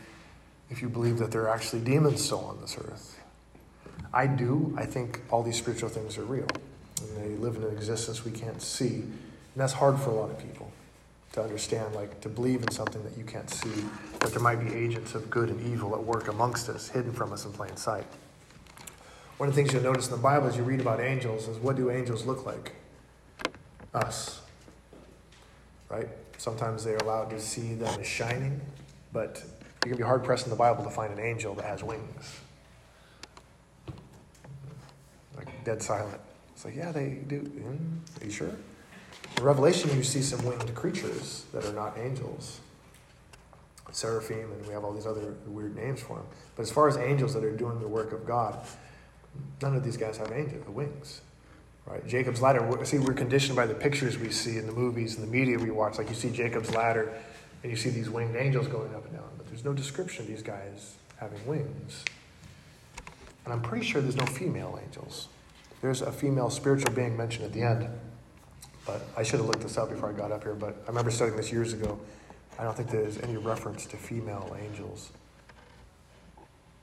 if 0.70 0.82
you 0.82 0.88
believe 0.88 1.18
that 1.18 1.30
there 1.30 1.42
are 1.42 1.54
actually 1.54 1.82
demons 1.82 2.22
still 2.22 2.44
on 2.44 2.60
this 2.60 2.76
earth. 2.76 3.18
I 4.12 4.26
do. 4.26 4.74
I 4.76 4.84
think 4.84 5.22
all 5.30 5.42
these 5.42 5.56
spiritual 5.56 5.88
things 5.88 6.18
are 6.18 6.24
real, 6.24 6.46
and 7.00 7.16
they 7.16 7.36
live 7.40 7.56
in 7.56 7.64
an 7.64 7.72
existence 7.72 8.24
we 8.24 8.30
can't 8.30 8.60
see. 8.60 8.96
And 8.96 9.14
that's 9.56 9.72
hard 9.72 9.98
for 9.98 10.10
a 10.10 10.14
lot 10.14 10.30
of 10.30 10.38
people 10.38 10.70
to 11.34 11.42
understand, 11.42 11.92
like 11.96 12.20
to 12.20 12.28
believe 12.28 12.62
in 12.62 12.70
something 12.70 13.02
that 13.02 13.18
you 13.18 13.24
can't 13.24 13.50
see, 13.50 13.84
that 14.20 14.30
there 14.30 14.40
might 14.40 14.60
be 14.60 14.72
agents 14.72 15.16
of 15.16 15.28
good 15.30 15.48
and 15.48 15.60
evil 15.72 15.92
at 15.94 16.02
work 16.02 16.28
amongst 16.28 16.68
us, 16.68 16.88
hidden 16.88 17.12
from 17.12 17.32
us 17.32 17.44
in 17.44 17.52
plain 17.52 17.76
sight. 17.76 18.06
One 19.38 19.48
of 19.48 19.54
the 19.54 19.60
things 19.60 19.74
you'll 19.74 19.82
notice 19.82 20.06
in 20.06 20.12
the 20.12 20.22
Bible 20.22 20.46
as 20.46 20.56
you 20.56 20.62
read 20.62 20.80
about 20.80 21.00
angels 21.00 21.48
is 21.48 21.58
what 21.58 21.74
do 21.74 21.90
angels 21.90 22.24
look 22.24 22.46
like? 22.46 22.76
Us. 23.92 24.42
Right? 25.88 26.08
Sometimes 26.38 26.84
they're 26.84 26.98
allowed 26.98 27.30
to 27.30 27.40
see 27.40 27.74
them 27.74 27.98
as 28.00 28.06
shining, 28.06 28.60
but 29.12 29.42
you 29.84 29.90
can 29.90 29.96
be 29.96 30.04
hard 30.04 30.22
pressed 30.22 30.46
in 30.46 30.50
the 30.50 30.56
Bible 30.56 30.84
to 30.84 30.90
find 30.90 31.12
an 31.12 31.18
angel 31.18 31.52
that 31.56 31.64
has 31.64 31.82
wings. 31.82 32.38
Like 35.36 35.64
dead 35.64 35.82
silent. 35.82 36.20
It's 36.54 36.64
like, 36.64 36.76
yeah, 36.76 36.92
they 36.92 37.18
do. 37.26 37.40
Mm, 37.40 38.22
are 38.22 38.24
you 38.24 38.30
sure? 38.30 38.54
In 39.36 39.42
Revelation, 39.42 39.94
you 39.96 40.02
see 40.02 40.22
some 40.22 40.44
winged 40.44 40.74
creatures 40.74 41.44
that 41.52 41.64
are 41.64 41.72
not 41.72 41.98
angels. 41.98 42.60
Seraphim, 43.92 44.50
and 44.50 44.66
we 44.66 44.72
have 44.72 44.84
all 44.84 44.92
these 44.92 45.06
other 45.06 45.34
weird 45.46 45.76
names 45.76 46.00
for 46.00 46.16
them. 46.16 46.26
But 46.56 46.62
as 46.62 46.70
far 46.72 46.88
as 46.88 46.96
angels 46.96 47.32
that 47.34 47.44
are 47.44 47.54
doing 47.54 47.78
the 47.78 47.86
work 47.86 48.12
of 48.12 48.26
God, 48.26 48.58
None 49.62 49.76
of 49.76 49.84
these 49.84 49.96
guys 49.96 50.16
have 50.18 50.32
angel, 50.32 50.60
wings. 50.68 51.20
Right? 51.86 52.06
Jacob's 52.06 52.40
ladder. 52.40 52.66
See, 52.84 52.98
we're 52.98 53.12
conditioned 53.12 53.56
by 53.56 53.66
the 53.66 53.74
pictures 53.74 54.18
we 54.18 54.30
see 54.30 54.56
in 54.56 54.66
the 54.66 54.72
movies 54.72 55.16
and 55.16 55.26
the 55.26 55.30
media 55.30 55.58
we 55.58 55.70
watch. 55.70 55.98
Like 55.98 56.08
you 56.08 56.14
see 56.14 56.30
Jacob's 56.30 56.74
ladder, 56.74 57.12
and 57.62 57.70
you 57.70 57.76
see 57.76 57.90
these 57.90 58.08
winged 58.08 58.36
angels 58.36 58.68
going 58.68 58.94
up 58.94 59.04
and 59.04 59.14
down. 59.14 59.28
But 59.36 59.46
there's 59.48 59.64
no 59.64 59.74
description 59.74 60.22
of 60.22 60.28
these 60.28 60.42
guys 60.42 60.96
having 61.18 61.44
wings. 61.46 62.04
And 63.44 63.52
I'm 63.52 63.60
pretty 63.60 63.84
sure 63.84 64.00
there's 64.00 64.16
no 64.16 64.26
female 64.26 64.80
angels. 64.82 65.28
There's 65.82 66.00
a 66.00 66.10
female 66.10 66.48
spiritual 66.48 66.92
being 66.92 67.16
mentioned 67.16 67.44
at 67.44 67.52
the 67.52 67.62
end. 67.62 67.88
But 68.86 69.06
I 69.16 69.22
should 69.22 69.40
have 69.40 69.46
looked 69.46 69.62
this 69.62 69.78
up 69.78 69.90
before 69.90 70.10
I 70.10 70.12
got 70.12 70.30
up 70.32 70.42
here. 70.42 70.54
But 70.54 70.76
I 70.84 70.88
remember 70.88 71.10
studying 71.10 71.36
this 71.36 71.50
years 71.50 71.72
ago. 71.72 71.98
I 72.58 72.64
don't 72.64 72.76
think 72.76 72.90
there's 72.90 73.18
any 73.18 73.36
reference 73.36 73.86
to 73.86 73.96
female 73.96 74.56
angels. 74.60 75.10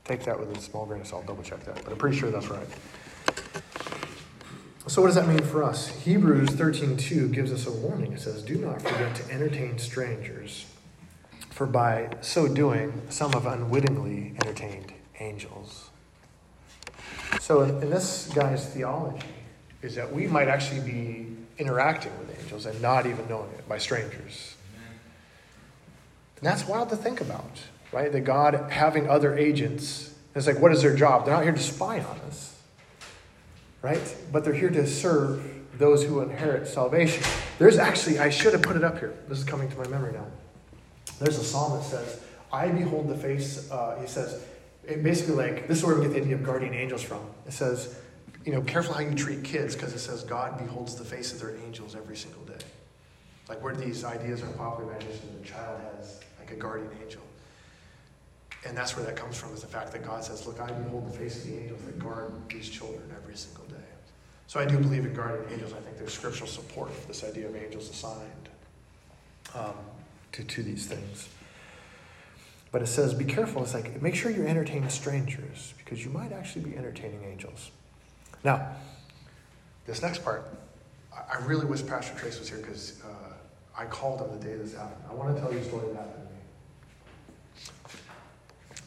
Take 0.04 0.24
that 0.26 0.40
with 0.40 0.56
a 0.58 0.60
small 0.60 0.86
grain 0.86 1.02
of 1.02 1.08
salt, 1.08 1.28
double 1.28 1.44
check 1.44 1.64
that, 1.66 1.84
but 1.84 1.94
I'm 1.94 1.98
pretty 1.98 2.18
sure 2.18 2.32
that's 2.32 2.50
right. 2.50 2.68
So 4.88 5.02
what 5.02 5.08
does 5.08 5.16
that 5.16 5.28
mean 5.28 5.44
for 5.44 5.64
us? 5.64 5.88
Hebrews 6.04 6.50
13:2 6.50 7.30
gives 7.32 7.52
us 7.54 7.68
a 7.68 7.72
warning. 7.72 8.12
It 8.14 8.20
says, 8.20 8.42
"Do 8.42 8.56
not 8.56 8.82
forget 8.82 9.16
to 9.16 9.32
entertain 9.32 9.78
strangers, 9.78 10.66
for 11.52 11.68
by 11.68 12.10
so 12.20 12.48
doing 12.48 13.04
some 13.10 13.32
have 13.34 13.46
unwittingly 13.46 14.34
entertained 14.42 14.92
angels." 15.20 15.92
So 17.40 17.62
in 17.62 17.90
this 17.92 18.30
guy's 18.34 18.66
theology 18.66 19.24
is 19.82 19.96
that 19.96 20.12
we 20.12 20.28
might 20.28 20.48
actually 20.48 20.82
be 20.82 21.28
interacting 21.58 22.18
with 22.20 22.40
angels 22.40 22.66
and 22.66 22.82
not 22.82 23.06
even 23.06 23.28
knowing 23.28 23.52
it 23.52 23.68
by 23.68 23.78
strangers. 23.78 24.56
And 26.38 26.48
that's 26.48 26.68
wild 26.68 26.90
to 26.90 26.96
think 26.96 27.22
about, 27.22 27.60
right? 27.92 28.12
That 28.12 28.22
God 28.22 28.72
having 28.72 29.08
other 29.08 29.38
agents, 29.38 30.16
it's 30.36 30.48
like, 30.48 30.60
what 30.60 30.72
is 30.72 30.82
their 30.82 30.96
job? 30.96 31.26
They're 31.26 31.36
not 31.36 31.44
here 31.44 31.54
to 31.54 31.60
spy 31.60 32.00
on 32.00 32.18
us, 32.28 32.60
right? 33.82 34.16
But 34.32 34.44
they're 34.44 34.54
here 34.54 34.72
to 34.72 34.88
serve 34.88 35.44
those 35.78 36.04
who 36.04 36.22
inherit 36.22 36.68
salvation. 36.68 37.24
There's 37.60 37.78
actually, 37.78 38.20
I 38.20 38.30
should 38.30 38.54
have 38.54 38.62
put 38.62 38.76
it 38.76 38.84
up 38.84 39.00
here. 39.00 39.14
This 39.28 39.38
is 39.38 39.44
coming 39.44 39.70
to 39.70 39.78
my 39.78 39.88
memory 39.88 40.14
now. 40.14 40.26
There's 41.20 41.38
a 41.38 41.44
psalm 41.44 41.78
that 41.78 41.84
says, 41.84 42.22
I 42.52 42.70
behold 42.70 43.08
the 43.08 43.18
face, 43.18 43.70
uh, 43.72 43.98
he 44.02 44.08
says, 44.08 44.44
it 44.84 45.04
basically 45.04 45.36
like, 45.36 45.68
this 45.68 45.78
is 45.78 45.86
where 45.86 45.96
we 45.96 46.02
get 46.02 46.14
the 46.14 46.22
idea 46.22 46.36
of 46.36 46.44
guardian 46.44 46.74
angels 46.74 47.04
from. 47.04 47.22
It 47.46 47.54
says, 47.54 47.96
you 48.46 48.52
know, 48.52 48.62
careful 48.62 48.94
how 48.94 49.02
you 49.02 49.14
treat 49.14 49.44
kids 49.44 49.76
because 49.76 49.94
it 49.94 50.00
says 50.00 50.24
God 50.24 50.58
beholds 50.58 50.96
the 50.96 51.04
face 51.04 51.32
of 51.34 51.40
their 51.40 51.56
angels 51.58 51.96
every 51.96 52.16
single 52.16 52.42
day. 52.44 52.64
Like 53.48 53.64
where 53.64 53.76
these 53.76 54.04
ideas 54.04 54.42
are 54.42 54.48
popular 54.54 54.92
imagination, 54.92 55.38
the 55.42 55.48
child 55.48 55.80
has 55.96 56.20
like 56.40 56.52
a 56.52 56.56
guardian 56.56 56.92
angel. 57.04 57.22
And 58.66 58.78
that's 58.78 58.96
where 58.96 59.06
that 59.06 59.16
comes 59.16 59.38
from, 59.38 59.54
is 59.54 59.62
the 59.62 59.68
fact 59.68 59.92
that 59.92 60.06
God 60.06 60.24
says, 60.24 60.46
Look, 60.46 60.60
I 60.60 60.72
behold 60.72 61.12
the 61.12 61.18
face 61.18 61.44
of 61.44 61.52
the 61.52 61.58
angels 61.58 61.82
that 61.86 62.00
guard 62.00 62.32
these 62.50 62.70
children 62.70 63.04
every 63.16 63.36
single 63.36 63.66
day. 63.66 63.76
So 64.48 64.60
I 64.60 64.66
do 64.66 64.78
believe 64.78 65.06
in 65.06 65.14
guardian 65.14 65.52
angels. 65.52 65.74
I 65.74 65.80
think 65.82 65.98
there's 65.98 66.14
scriptural 66.14 66.50
support 66.50 66.94
for 66.94 67.08
this 67.08 67.24
idea 67.24 67.48
of 67.48 67.56
angels 67.56 67.90
assigned 67.90 68.50
um, 69.56 69.76
to, 70.34 70.44
to 70.44 70.64
these 70.64 70.86
things. 70.86 71.30
But 72.72 72.82
it 72.82 72.88
says, 72.88 73.14
be 73.14 73.26
careful. 73.26 73.64
It's 73.64 73.74
like, 73.74 74.02
make 74.02 74.16
sure 74.16 74.32
you're 74.32 74.48
entertaining 74.48 74.90
strangers 74.90 75.74
because 75.78 76.06
you 76.06 76.12
might 76.12 76.32
actually 76.32 76.64
be 76.64 76.78
entertaining 76.78 77.24
angels. 77.24 77.72
Now, 78.44 78.76
this 79.86 80.02
next 80.02 80.24
part, 80.24 80.48
I 81.14 81.38
really 81.46 81.66
wish 81.66 81.86
Pastor 81.86 82.18
Trace 82.18 82.40
was 82.40 82.50
here 82.50 82.58
because 82.58 83.02
uh, 83.04 83.34
I 83.78 83.86
called 83.86 84.22
him 84.22 84.40
the 84.40 84.46
day 84.46 84.56
this 84.56 84.74
happened. 84.76 85.04
I 85.10 85.14
want 85.14 85.36
to 85.36 85.42
tell 85.42 85.52
you 85.52 85.60
a 85.60 85.64
story 85.64 85.88
that 85.88 85.96
happened 85.96 86.28
to 86.28 86.34
me. 86.34 86.40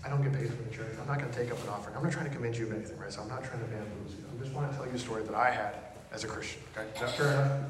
I 0.05 0.09
don't 0.09 0.23
get 0.23 0.33
paid 0.33 0.53
from 0.53 0.64
the 0.64 0.75
church. 0.75 0.97
I'm 1.01 1.07
not 1.07 1.19
going 1.19 1.31
to 1.31 1.38
take 1.38 1.51
up 1.51 1.62
an 1.62 1.69
offering. 1.69 1.97
I'm 1.97 2.03
not 2.03 2.12
trying 2.12 2.27
to 2.27 2.31
convince 2.31 2.59
you 2.59 2.67
of 2.67 2.73
anything, 2.73 2.99
right? 2.99 3.12
So 3.12 3.23
I'm 3.23 3.29
not 3.29 3.45
trying 3.45 3.61
to 3.61 3.67
bamboozle 3.67 4.19
you. 4.19 4.27
I 4.35 4.43
just 4.43 4.55
want 4.55 4.71
to 4.71 4.77
tell 4.77 4.87
you 4.87 4.93
a 4.93 4.99
story 4.99 5.23
that 5.23 5.35
I 5.35 5.51
had 5.51 5.75
as 6.12 6.25
a 6.25 6.27
Christian. 6.27 6.61
Okay, 6.77 7.12
fair 7.12 7.29
enough? 7.29 7.61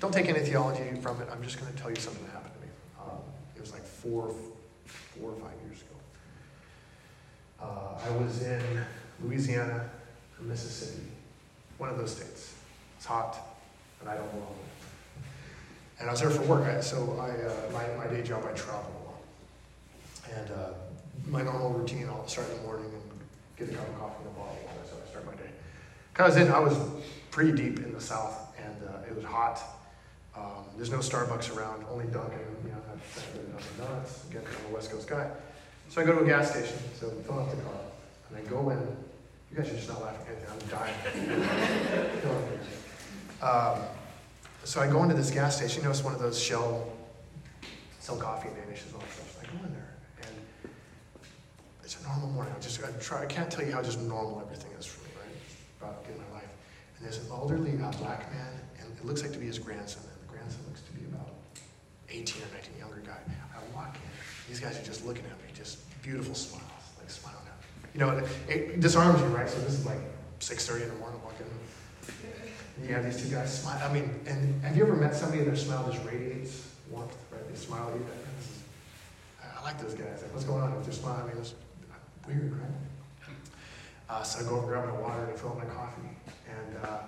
Don't 0.00 0.12
take 0.12 0.28
any 0.28 0.40
theology 0.40 1.00
from 1.00 1.20
it. 1.20 1.28
I'm 1.30 1.42
just 1.42 1.60
going 1.60 1.72
to 1.72 1.78
tell 1.78 1.90
you 1.90 1.96
something 1.96 2.24
that 2.26 2.32
happened 2.32 2.54
to 2.54 2.60
me. 2.60 2.72
Um, 3.00 3.22
it 3.56 3.60
was 3.60 3.72
like 3.72 3.84
four, 3.84 4.34
four 4.86 5.30
or 5.30 5.36
five 5.36 5.54
years 5.66 5.80
ago. 5.80 5.96
Uh, 7.60 7.98
I 8.04 8.10
was 8.16 8.42
in 8.42 8.84
Louisiana 9.22 9.88
Mississippi, 10.42 11.06
one 11.78 11.90
of 11.90 11.98
those 11.98 12.14
states. 12.14 12.54
It's 12.96 13.06
hot, 13.06 13.38
and 14.00 14.08
I 14.08 14.16
don't 14.16 14.30
belong. 14.32 14.54
And 15.98 16.08
I 16.08 16.12
was 16.12 16.20
there 16.20 16.30
for 16.30 16.42
work, 16.42 16.82
so 16.82 17.16
I, 17.20 17.30
uh, 17.30 17.72
my, 17.72 18.04
my 18.04 18.12
day 18.12 18.22
job, 18.22 18.44
I 18.44 18.52
travel 18.54 18.90
a 18.90 19.02
lot. 19.08 20.38
And 20.38 20.50
uh, 20.50 20.72
my 21.28 21.42
normal 21.42 21.70
routine, 21.70 22.08
I'll 22.08 22.26
start 22.26 22.48
in 22.50 22.56
the 22.56 22.62
morning 22.62 22.86
and 22.86 23.02
get 23.56 23.72
a 23.72 23.76
cup 23.76 23.88
of 23.88 23.98
coffee 23.98 24.24
and 24.24 24.26
a 24.26 24.38
bottle 24.38 24.56
of 24.56 24.62
water, 24.64 24.88
so 24.88 24.96
I 25.04 25.10
start 25.10 25.26
my 25.26 25.34
day. 25.34 25.50
Because 26.12 26.34
then 26.34 26.50
I 26.50 26.58
was 26.58 26.76
pretty 27.30 27.52
deep 27.52 27.78
in 27.78 27.92
the 27.92 28.00
south, 28.00 28.54
and 28.58 28.76
uh, 28.88 29.08
it 29.08 29.14
was 29.14 29.24
hot. 29.24 29.60
Um, 30.36 30.64
there's 30.76 30.90
no 30.90 30.98
Starbucks 30.98 31.56
around, 31.56 31.84
only 31.90 32.06
Dunkin'. 32.06 32.38
You 32.64 32.70
know, 32.70 32.78
I've 32.92 33.78
Donuts. 33.78 34.24
Again, 34.30 34.42
I'm 34.46 34.72
a 34.72 34.74
West 34.74 34.90
Coast 34.90 35.08
guy. 35.08 35.30
So 35.88 36.00
I 36.00 36.04
go 36.04 36.12
to 36.12 36.24
a 36.24 36.26
gas 36.26 36.50
station, 36.50 36.78
so 36.98 37.10
fill 37.10 37.38
up 37.38 37.50
the 37.50 37.62
car, 37.62 37.74
and 38.30 38.38
I 38.38 38.50
go 38.50 38.70
in, 38.70 38.96
you 39.52 39.58
guys 39.58 39.70
are 39.70 39.76
just 39.76 39.88
not 39.88 40.00
laughing 40.00 40.26
at 40.28 40.40
me. 40.40 40.48
I'm 40.50 40.58
dying. 40.70 40.94
um, 43.42 43.84
so 44.64 44.80
I 44.80 44.86
go 44.86 45.02
into 45.02 45.14
this 45.14 45.30
gas 45.30 45.56
station. 45.56 45.80
You 45.80 45.84
know, 45.84 45.90
it's 45.90 46.02
one 46.02 46.14
of 46.14 46.20
those 46.20 46.40
Shell 46.40 46.90
sell 47.98 48.16
coffee 48.16 48.48
and 48.48 48.56
Danish 48.56 48.82
and 48.86 48.94
all. 48.94 49.02
So 49.02 49.40
I 49.42 49.44
go 49.44 49.64
in 49.66 49.72
there, 49.72 49.94
and 50.22 50.72
it's 51.84 52.00
a 52.00 52.02
normal 52.08 52.30
morning. 52.30 52.54
I 52.56 52.60
just 52.60 52.82
I 52.82 52.90
try. 52.92 53.24
I 53.24 53.26
can't 53.26 53.50
tell 53.50 53.64
you 53.64 53.72
how 53.72 53.82
just 53.82 54.00
normal 54.00 54.40
everything 54.40 54.72
is 54.78 54.86
for 54.86 55.04
me, 55.04 55.10
right? 55.20 55.36
About 55.82 56.02
getting 56.04 56.22
my 56.30 56.38
life. 56.38 56.48
And 56.96 57.04
there's 57.04 57.18
an 57.18 57.26
elderly 57.30 57.72
uh, 57.72 57.90
black 57.98 58.32
man, 58.32 58.58
and 58.80 58.88
it 58.98 59.04
looks 59.04 59.20
like 59.20 59.32
to 59.32 59.38
be 59.38 59.46
his 59.46 59.58
grandson. 59.58 60.02
And 60.04 60.28
the 60.28 60.32
grandson 60.32 60.62
looks 60.66 60.80
to 60.80 60.92
be 60.92 61.04
about 61.12 61.28
18 62.08 62.42
or 62.42 62.46
19, 62.54 62.78
younger 62.78 63.02
guy. 63.04 63.20
I 63.54 63.76
walk 63.76 63.96
in. 63.96 64.00
These 64.48 64.60
guys 64.60 64.80
are 64.80 64.84
just 64.84 65.04
looking 65.04 65.24
at 65.26 65.36
me, 65.44 65.52
just 65.52 65.78
beautiful 66.02 66.34
smiling 66.34 66.71
you 67.94 68.00
know, 68.00 68.10
it, 68.10 68.26
it 68.48 68.80
disarms 68.80 69.20
you, 69.20 69.26
right? 69.28 69.48
So 69.48 69.58
this 69.60 69.74
is 69.74 69.86
like 69.86 69.98
6.30 70.40 70.82
in 70.82 70.88
the 70.88 70.94
morning, 70.96 71.20
walking 71.22 71.46
and 72.76 72.88
you 72.88 72.94
have 72.94 73.04
these 73.04 73.22
two 73.22 73.28
guys 73.28 73.60
smile. 73.60 73.80
I 73.88 73.92
mean, 73.92 74.10
and 74.26 74.62
have 74.64 74.76
you 74.76 74.82
ever 74.82 74.96
met 74.96 75.14
somebody 75.14 75.40
and 75.40 75.48
their 75.48 75.56
smile 75.56 75.88
just 75.90 76.04
radiates 76.04 76.68
warmth, 76.90 77.16
right? 77.30 77.46
They 77.48 77.54
smile 77.54 77.88
at 77.88 77.94
you. 77.94 78.06
I 79.42 79.62
like 79.62 79.80
those 79.80 79.94
guys. 79.94 80.22
Like, 80.22 80.32
what's 80.32 80.44
going 80.44 80.62
on 80.62 80.74
with 80.74 80.84
their 80.84 80.94
smile? 80.94 81.22
I 81.22 81.28
mean, 81.28 81.36
it's 81.38 81.54
weird, 82.26 82.52
right? 82.52 82.70
Uh, 84.08 84.22
so 84.22 84.44
I 84.44 84.48
go 84.48 84.56
over 84.56 84.74
and 84.74 84.82
grab 84.82 84.94
my 84.94 85.00
water 85.00 85.22
and 85.22 85.32
I 85.32 85.36
fill 85.36 85.54
my 85.54 85.64
coffee. 85.64 86.08
And, 86.48 86.76
uh, 86.84 86.98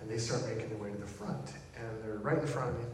and 0.00 0.08
they 0.08 0.18
start 0.18 0.46
making 0.46 0.70
their 0.70 0.78
way 0.78 0.90
to 0.90 0.96
the 0.96 1.06
front. 1.06 1.52
And 1.76 2.02
they're 2.02 2.18
right 2.18 2.38
in 2.38 2.46
front 2.46 2.70
of 2.70 2.78
me. 2.78 2.86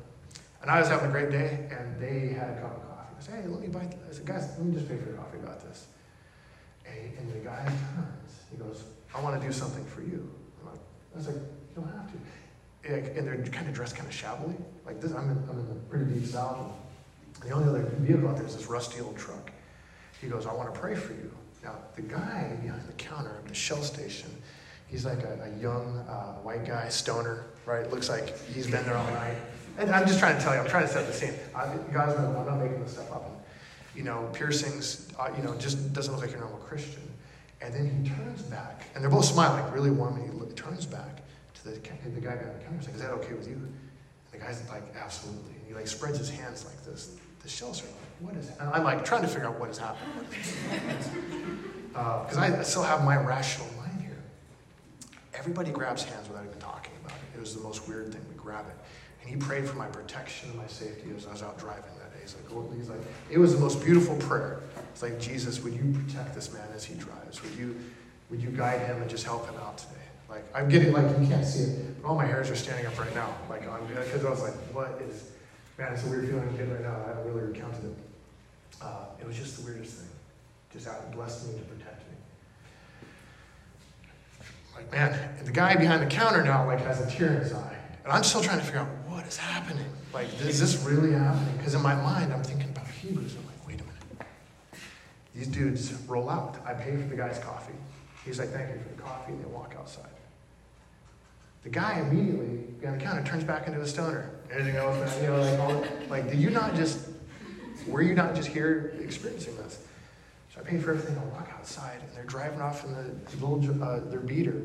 And 0.63 0.71
I 0.71 0.81
was 0.81 0.89
having 0.89 1.09
a 1.09 1.13
great 1.13 1.31
day, 1.31 1.69
and 1.71 2.01
they 2.01 2.35
had 2.35 2.49
a 2.49 2.61
cup 2.61 2.77
of 2.77 2.89
coffee. 2.89 3.15
I 3.19 3.23
said, 3.23 3.43
hey, 3.43 3.49
let 3.49 3.61
me 3.61 3.69
buy, 3.69 3.81
I 3.81 4.13
said, 4.13 4.25
guys, 4.25 4.49
let 4.57 4.67
me 4.67 4.75
just 4.75 4.89
pay 4.89 4.97
for 4.97 5.05
your 5.05 5.19
coffee. 5.19 5.39
Got 5.39 5.61
this. 5.61 5.87
And 7.19 7.33
the 7.33 7.39
guy 7.39 7.65
turns. 7.65 8.33
He 8.51 8.57
goes, 8.57 8.85
I 9.15 9.21
want 9.21 9.41
to 9.41 9.47
do 9.47 9.53
something 9.53 9.85
for 9.85 10.03
you. 10.03 10.31
I'm 10.61 10.71
like, 10.71 10.81
I 11.15 11.17
was 11.17 11.27
like, 11.27 11.37
you 11.37 11.83
don't 11.83 11.93
have 11.93 12.11
to. 12.13 13.19
And 13.19 13.27
they're 13.27 13.37
kind 13.47 13.67
of 13.69 13.75
dressed 13.75 13.97
kind 13.97 14.09
of 14.09 14.15
shabbily. 14.15 14.55
Like 14.85 15.01
this, 15.01 15.13
I'm 15.13 15.31
in, 15.31 15.39
I'm 15.49 15.59
in 15.59 15.67
a 15.71 15.91
pretty 15.91 16.13
deep 16.13 16.27
south. 16.27 16.73
And 17.41 17.51
the 17.51 17.55
only 17.55 17.69
other 17.69 17.89
vehicle 17.99 18.29
out 18.29 18.37
there 18.37 18.47
is 18.47 18.57
this 18.57 18.67
rusty 18.67 19.01
old 19.01 19.17
truck. 19.17 19.51
He 20.21 20.29
goes, 20.29 20.47
I 20.47 20.53
want 20.53 20.73
to 20.73 20.79
pray 20.79 20.95
for 20.95 21.13
you. 21.13 21.31
Now, 21.63 21.77
the 21.97 22.03
guy 22.03 22.57
behind 22.63 22.87
the 22.87 22.93
counter 22.95 23.31
at 23.31 23.49
the 23.49 23.55
Shell 23.55 23.83
station, 23.83 24.31
he's 24.87 25.07
like 25.07 25.23
a, 25.23 25.51
a 25.51 25.63
young 25.63 25.99
uh, 26.09 26.35
white 26.43 26.67
guy, 26.67 26.89
stoner, 26.89 27.47
right? 27.65 27.91
Looks 27.91 28.11
like 28.11 28.39
he's 28.49 28.67
been 28.67 28.85
there 28.85 28.97
all 28.97 29.11
night. 29.13 29.37
And 29.79 29.91
I'm 29.91 30.07
just 30.07 30.19
trying 30.19 30.37
to 30.37 30.43
tell 30.43 30.55
you, 30.55 30.61
I'm 30.61 30.69
trying 30.69 30.87
to 30.87 30.93
set 30.93 31.07
the 31.07 31.13
scene. 31.13 31.33
I, 31.55 31.75
guys, 31.93 32.15
I'm 32.17 32.35
not 32.35 32.59
making 32.59 32.81
this 32.83 32.93
stuff 32.93 33.11
up 33.13 33.44
you 33.95 34.03
know, 34.03 34.29
piercings, 34.33 35.09
uh, 35.19 35.31
you 35.37 35.43
know, 35.43 35.55
just 35.57 35.93
doesn't 35.93 36.13
look 36.13 36.23
like 36.23 36.33
your 36.33 36.41
normal 36.41 36.59
Christian. 36.59 37.03
And 37.61 37.73
then 37.73 38.05
he 38.05 38.11
turns 38.11 38.43
back, 38.43 38.85
and 38.95 39.03
they're 39.03 39.11
both 39.11 39.25
smiling 39.25 39.73
really 39.73 39.91
warm, 39.91 40.17
and 40.17 40.31
he 40.31 40.39
look, 40.39 40.55
turns 40.57 40.85
back 40.85 41.23
to 41.55 41.65
the, 41.65 41.71
the 41.71 42.21
guy 42.21 42.37
behind 42.37 42.61
the 42.61 42.65
counter. 42.65 42.77
He's 42.79 42.87
like, 42.87 42.97
is 42.97 43.03
that 43.03 43.11
okay 43.13 43.35
with 43.35 43.49
you? 43.49 43.55
And 43.55 43.75
the 44.33 44.39
guy's 44.39 44.63
like, 44.69 44.83
absolutely. 44.97 45.53
And 45.53 45.67
he 45.67 45.75
like 45.75 45.87
spreads 45.87 46.19
his 46.19 46.29
hands 46.29 46.65
like 46.65 46.85
this. 46.85 47.17
The 47.43 47.49
shells 47.49 47.83
are 47.83 47.87
like, 47.87 47.95
what 48.21 48.35
is 48.37 48.51
And 48.59 48.69
I'm 48.71 48.85
like 48.85 49.05
trying 49.05 49.23
to 49.23 49.29
figure 49.29 49.47
out 49.47 49.59
what 49.59 49.71
is 49.71 49.79
happening. 49.79 50.27
Because 51.89 52.37
uh, 52.39 52.41
I 52.41 52.63
still 52.63 52.83
have 52.83 53.05
my 53.05 53.17
rational 53.17 53.69
mind 53.79 54.01
here. 54.01 54.23
Everybody 55.35 55.71
grabs 55.71 56.05
hands 56.05 56.29
without 56.29 56.45
even 56.45 56.59
talking 56.59 56.93
about 57.05 57.17
it. 57.17 57.37
It 57.37 57.41
was 57.41 57.55
the 57.55 57.63
most 57.63 57.89
weird 57.89 58.13
thing. 58.13 58.23
We 58.31 58.37
grab 58.37 58.67
it. 58.67 58.77
And 59.23 59.31
he 59.31 59.37
prayed 59.37 59.69
for 59.69 59.77
my 59.77 59.87
protection 59.87 60.51
and 60.51 60.59
my 60.59 60.67
safety 60.67 61.11
as 61.17 61.27
I 61.27 61.33
was 61.33 61.43
out 61.43 61.59
driving 61.59 61.95
He's 62.25 62.35
like, 62.35 62.45
oh, 62.53 62.67
he's 62.75 62.89
like, 62.89 63.01
it 63.31 63.39
was 63.39 63.55
the 63.55 63.61
most 63.61 63.85
beautiful 63.85 64.17
prayer. 64.17 64.61
It's 64.93 65.03
like, 65.03 65.21
Jesus, 65.21 65.63
would 65.63 65.75
you 65.75 65.95
protect 66.05 66.35
this 66.35 66.53
man 66.53 66.67
as 66.75 66.83
he 66.85 66.95
drives? 66.95 67.43
Would 67.43 67.55
you, 67.55 67.77
would 68.31 68.41
you 68.41 68.49
guide 68.49 68.81
him 68.81 69.03
and 69.03 69.11
just 69.11 69.25
help 69.25 69.47
him 69.47 69.57
out 69.61 69.77
today? 69.77 70.01
Like, 70.31 70.45
I'm 70.55 70.71
getting, 70.71 70.93
like, 70.93 71.07
you 71.21 71.27
can't 71.27 71.45
see 71.45 71.65
it, 71.65 72.03
but 72.03 72.09
all 72.09 72.15
my 72.17 72.25
hairs 72.25 72.49
are 72.51 72.57
standing 72.57 72.87
up 72.87 72.99
right 72.99 73.15
now. 73.15 73.37
Like, 73.51 73.69
I'm, 73.69 73.87
because 73.87 74.25
I 74.25 74.31
was 74.31 74.41
like, 74.41 74.55
what 74.73 75.03
is, 75.07 75.33
man, 75.77 75.93
it's 75.93 76.05
a 76.07 76.09
weird 76.09 76.27
feeling 76.29 76.49
I'm 76.49 76.57
getting 76.57 76.73
right 76.73 76.83
now. 76.83 76.97
I 77.05 77.09
haven't 77.09 77.27
really 77.27 77.49
recounted 77.49 77.85
it. 77.85 77.97
Uh, 78.81 79.05
it 79.21 79.27
was 79.27 79.37
just 79.37 79.59
the 79.59 79.71
weirdest 79.71 79.99
thing. 79.99 80.09
Just 80.73 80.89
out 80.89 81.13
blessed 81.13 81.47
me 81.49 81.59
to 81.59 81.65
protect 81.67 82.01
me. 82.11 82.17
Like, 84.75 84.91
man, 84.91 85.37
and 85.39 85.47
the 85.47 85.53
guy 85.53 85.77
behind 85.77 86.03
the 86.03 86.07
counter 86.07 86.43
now, 86.43 86.67
like, 86.67 86.81
has 86.81 87.01
a 87.01 87.11
tear 87.11 87.35
in 87.35 87.41
his 87.41 87.53
eye. 87.53 87.77
And 88.03 88.13
I'm 88.13 88.25
still 88.25 88.41
trying 88.41 88.59
to 88.59 88.65
figure 88.65 88.81
out 88.81 88.89
what 89.14 89.27
is 89.27 89.37
happening. 89.37 89.87
Like, 90.12 90.29
is 90.40 90.59
this 90.59 90.83
really 90.85 91.12
happening? 91.12 91.56
Because 91.56 91.75
in 91.75 91.83
my 91.83 91.94
mind, 91.94 92.33
I'm 92.33 92.42
thinking 92.42 92.69
about 92.71 92.88
Hebrews. 92.88 93.37
I'm 93.38 93.46
like, 93.46 93.67
wait 93.67 93.81
a 93.81 93.85
minute. 93.85 94.29
These 95.35 95.46
dudes 95.46 95.92
roll 96.08 96.29
out. 96.29 96.58
I 96.67 96.75
pay 96.75 96.96
for 96.96 97.06
the 97.08 97.17
guy's 97.17 97.38
coffee. 97.38 97.75
He's 98.25 98.40
like, 98.40 98.50
thank 98.50 98.69
you 98.71 98.81
for 98.81 98.88
the 98.96 99.02
coffee. 99.02 99.33
And 99.33 99.44
they 99.44 99.48
walk 99.48 99.75
outside. 99.79 100.08
The 101.62 101.71
guy 101.71 102.00
immediately, 102.00 102.56
behind 102.81 103.00
the 103.00 103.04
counter, 103.04 103.23
turns 103.23 103.44
back 103.44 103.69
into 103.69 103.81
a 103.81 103.87
stoner. 103.87 104.31
Anything 104.52 104.77
else? 104.77 105.21
You 105.21 105.29
know, 105.29 105.40
like, 105.40 105.60
all, 105.60 105.85
like, 106.10 106.29
did 106.29 106.40
you 106.40 106.50
not 106.50 106.75
just, 106.75 107.08
were 107.87 108.02
you 108.02 108.15
not 108.15 108.35
just 108.35 108.48
here 108.48 108.96
experiencing 109.00 109.56
this? 109.56 109.79
So 110.52 110.60
I 110.60 110.65
pay 110.65 110.79
for 110.79 110.90
everything. 110.90 111.17
I 111.17 111.25
walk 111.27 111.50
outside, 111.54 112.00
and 112.00 112.17
they're 112.17 112.25
driving 112.25 112.60
off 112.60 112.85
in 112.85 112.92
the 112.92 113.46
little, 113.46 113.83
uh, 113.83 114.00
their 114.10 114.21
beater. 114.21 114.60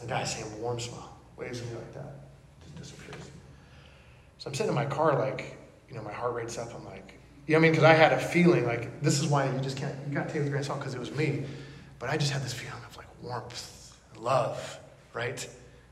The 0.00 0.06
guy's 0.06 0.34
saying 0.34 0.62
warm 0.62 0.78
smile, 0.80 1.16
waves 1.36 1.60
at 1.60 1.66
me 1.66 1.74
like 1.74 1.94
that 1.94 2.20
just 2.80 2.96
disappears. 2.96 3.30
So 4.40 4.48
I'm 4.48 4.54
sitting 4.54 4.70
in 4.70 4.74
my 4.74 4.86
car, 4.86 5.18
like, 5.18 5.54
you 5.86 5.94
know, 5.94 6.02
my 6.02 6.14
heart 6.14 6.32
rate's 6.32 6.56
up. 6.56 6.74
I'm 6.74 6.86
like, 6.86 7.12
you 7.46 7.52
know 7.52 7.58
what 7.58 7.60
I 7.60 7.60
mean? 7.60 7.72
Because 7.72 7.84
I 7.84 7.92
had 7.92 8.14
a 8.14 8.18
feeling 8.18 8.64
like 8.64 9.02
this 9.02 9.20
is 9.20 9.26
why 9.26 9.44
you 9.44 9.58
just 9.60 9.76
can't, 9.76 9.94
you 10.08 10.14
got 10.14 10.28
to 10.28 10.32
take 10.32 10.42
it 10.44 10.50
because 10.50 10.94
it 10.94 10.98
was 10.98 11.14
me. 11.14 11.44
But 11.98 12.08
I 12.08 12.16
just 12.16 12.32
had 12.32 12.42
this 12.42 12.54
feeling 12.54 12.82
of 12.88 12.96
like 12.96 13.06
warmth, 13.22 13.94
love, 14.16 14.80
right? 15.12 15.46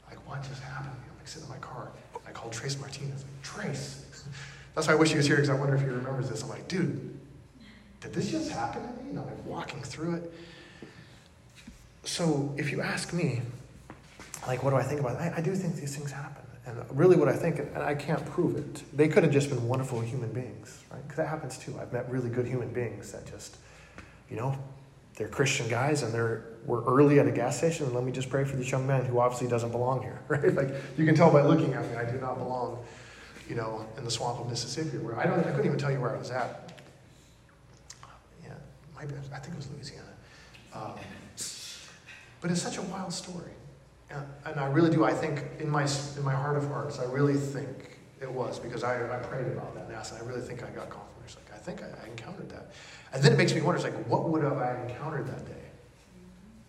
Like, 0.09 0.26
what 0.26 0.42
just 0.44 0.62
happened? 0.62 0.94
I'm 0.94 1.18
like 1.18 1.28
sitting 1.28 1.46
in 1.46 1.55
my 1.55 1.59
car. 1.59 1.90
I 2.26 2.30
called 2.30 2.55
Trace 2.55 2.80
Martinez. 2.80 3.22
Like, 3.22 3.42
Trace. 3.42 4.07
That's 4.74 4.86
why 4.86 4.94
I 4.94 4.96
wish 4.96 5.11
he 5.11 5.18
was 5.18 5.26
here 5.26 5.36
because 5.36 5.51
I 5.51 5.55
wonder 5.55 5.74
if 5.74 5.82
he 5.82 5.86
remembers 5.86 6.30
this. 6.30 6.42
I'm 6.42 6.49
like, 6.49 6.68
dude, 6.68 7.18
did 8.01 8.14
this 8.14 8.30
just 8.30 8.51
happen 8.51 8.80
to 8.80 9.03
me? 9.03 9.11
You 9.11 9.16
know, 9.16 9.24
like 9.24 9.44
walking 9.44 9.82
through 9.82 10.14
it. 10.14 10.32
So 12.05 12.55
if 12.57 12.72
you 12.72 12.80
ask 12.80 13.12
me, 13.12 13.42
like, 14.46 14.62
what 14.62 14.70
do 14.70 14.76
I 14.76 14.84
think 14.84 15.01
about 15.01 15.16
it? 15.16 15.18
I, 15.18 15.34
I 15.36 15.40
do 15.42 15.55
think 15.55 15.74
these 15.74 15.94
things 15.94 16.12
happen. 16.12 16.47
And 16.68 16.84
really, 16.90 17.16
what 17.16 17.28
I 17.28 17.32
think, 17.32 17.58
and 17.58 17.78
I 17.78 17.94
can't 17.94 18.24
prove 18.26 18.56
it, 18.56 18.82
they 18.94 19.08
could 19.08 19.22
have 19.22 19.32
just 19.32 19.48
been 19.48 19.66
wonderful 19.66 20.00
human 20.00 20.30
beings, 20.32 20.84
right? 20.90 21.02
Because 21.02 21.16
that 21.16 21.28
happens 21.28 21.56
too. 21.56 21.74
I've 21.80 21.92
met 21.94 22.10
really 22.10 22.28
good 22.28 22.46
human 22.46 22.68
beings 22.68 23.10
that 23.12 23.26
just, 23.26 23.56
you 24.28 24.36
know, 24.36 24.56
they're 25.16 25.28
Christian 25.28 25.66
guys 25.68 26.02
and 26.02 26.12
they're 26.12 26.44
we're 26.66 26.84
early 26.84 27.18
at 27.18 27.26
a 27.26 27.30
gas 27.30 27.56
station. 27.56 27.86
And 27.86 27.94
let 27.94 28.04
me 28.04 28.12
just 28.12 28.28
pray 28.28 28.44
for 28.44 28.56
this 28.56 28.70
young 28.70 28.86
man 28.86 29.06
who 29.06 29.18
obviously 29.18 29.48
doesn't 29.48 29.70
belong 29.70 30.02
here, 30.02 30.20
right? 30.28 30.54
Like 30.54 30.68
you 30.98 31.06
can 31.06 31.14
tell 31.14 31.30
by 31.32 31.40
looking 31.40 31.72
at 31.72 31.88
me, 31.90 31.96
I 31.96 32.04
do 32.04 32.18
not 32.18 32.36
belong, 32.36 32.84
you 33.48 33.54
know, 33.54 33.86
in 33.96 34.04
the 34.04 34.10
swamp 34.10 34.38
of 34.38 34.50
Mississippi. 34.50 34.98
Where 34.98 35.18
I 35.18 35.24
don't, 35.24 35.38
I 35.40 35.44
couldn't 35.44 35.66
even 35.66 35.78
tell 35.78 35.90
you 35.90 36.00
where 36.00 36.14
I 36.14 36.18
was 36.18 36.30
at. 36.30 36.82
Yeah, 38.44 38.52
maybe 38.98 39.14
I 39.32 39.38
think 39.38 39.54
it 39.54 39.56
was 39.56 39.70
Louisiana. 39.70 40.04
Um, 40.74 40.92
but 42.42 42.50
it's 42.50 42.60
such 42.60 42.76
a 42.76 42.82
wild 42.82 43.14
story. 43.14 43.52
And, 44.11 44.59
I 44.59 44.66
really 44.66 44.90
do. 44.90 45.04
I 45.04 45.12
think 45.12 45.44
in 45.61 45.68
my 45.68 45.86
in 46.16 46.24
my 46.24 46.34
heart 46.34 46.56
of 46.56 46.66
hearts, 46.68 46.98
I 46.98 47.04
really 47.04 47.34
think 47.34 47.98
it 48.20 48.30
was 48.30 48.59
because 48.59 48.82
I, 48.82 48.94
I 48.94 49.18
prayed 49.18 49.46
about 49.46 49.74
that 49.74 49.84
and 49.84 49.94
asked, 49.94 50.12
and 50.12 50.22
I 50.22 50.26
really 50.26 50.40
think 50.40 50.62
I 50.62 50.70
got 50.70 50.88
confirmation. 50.88 51.40
Like 51.44 51.54
I 51.54 51.62
think 51.62 51.82
I, 51.82 52.04
I 52.04 52.09
encountered 52.09 52.48
that, 52.50 52.72
and 53.12 53.22
then 53.22 53.32
it 53.32 53.36
makes 53.36 53.54
me 53.54 53.61
wonder. 53.61 53.76
It's 53.76 53.84
like, 53.84 54.06
what 54.06 54.28
would 54.30 54.42
have 54.42 54.59
I 54.59 54.80
encountered 54.82 55.26
that 55.26 55.46
day? 55.46 55.52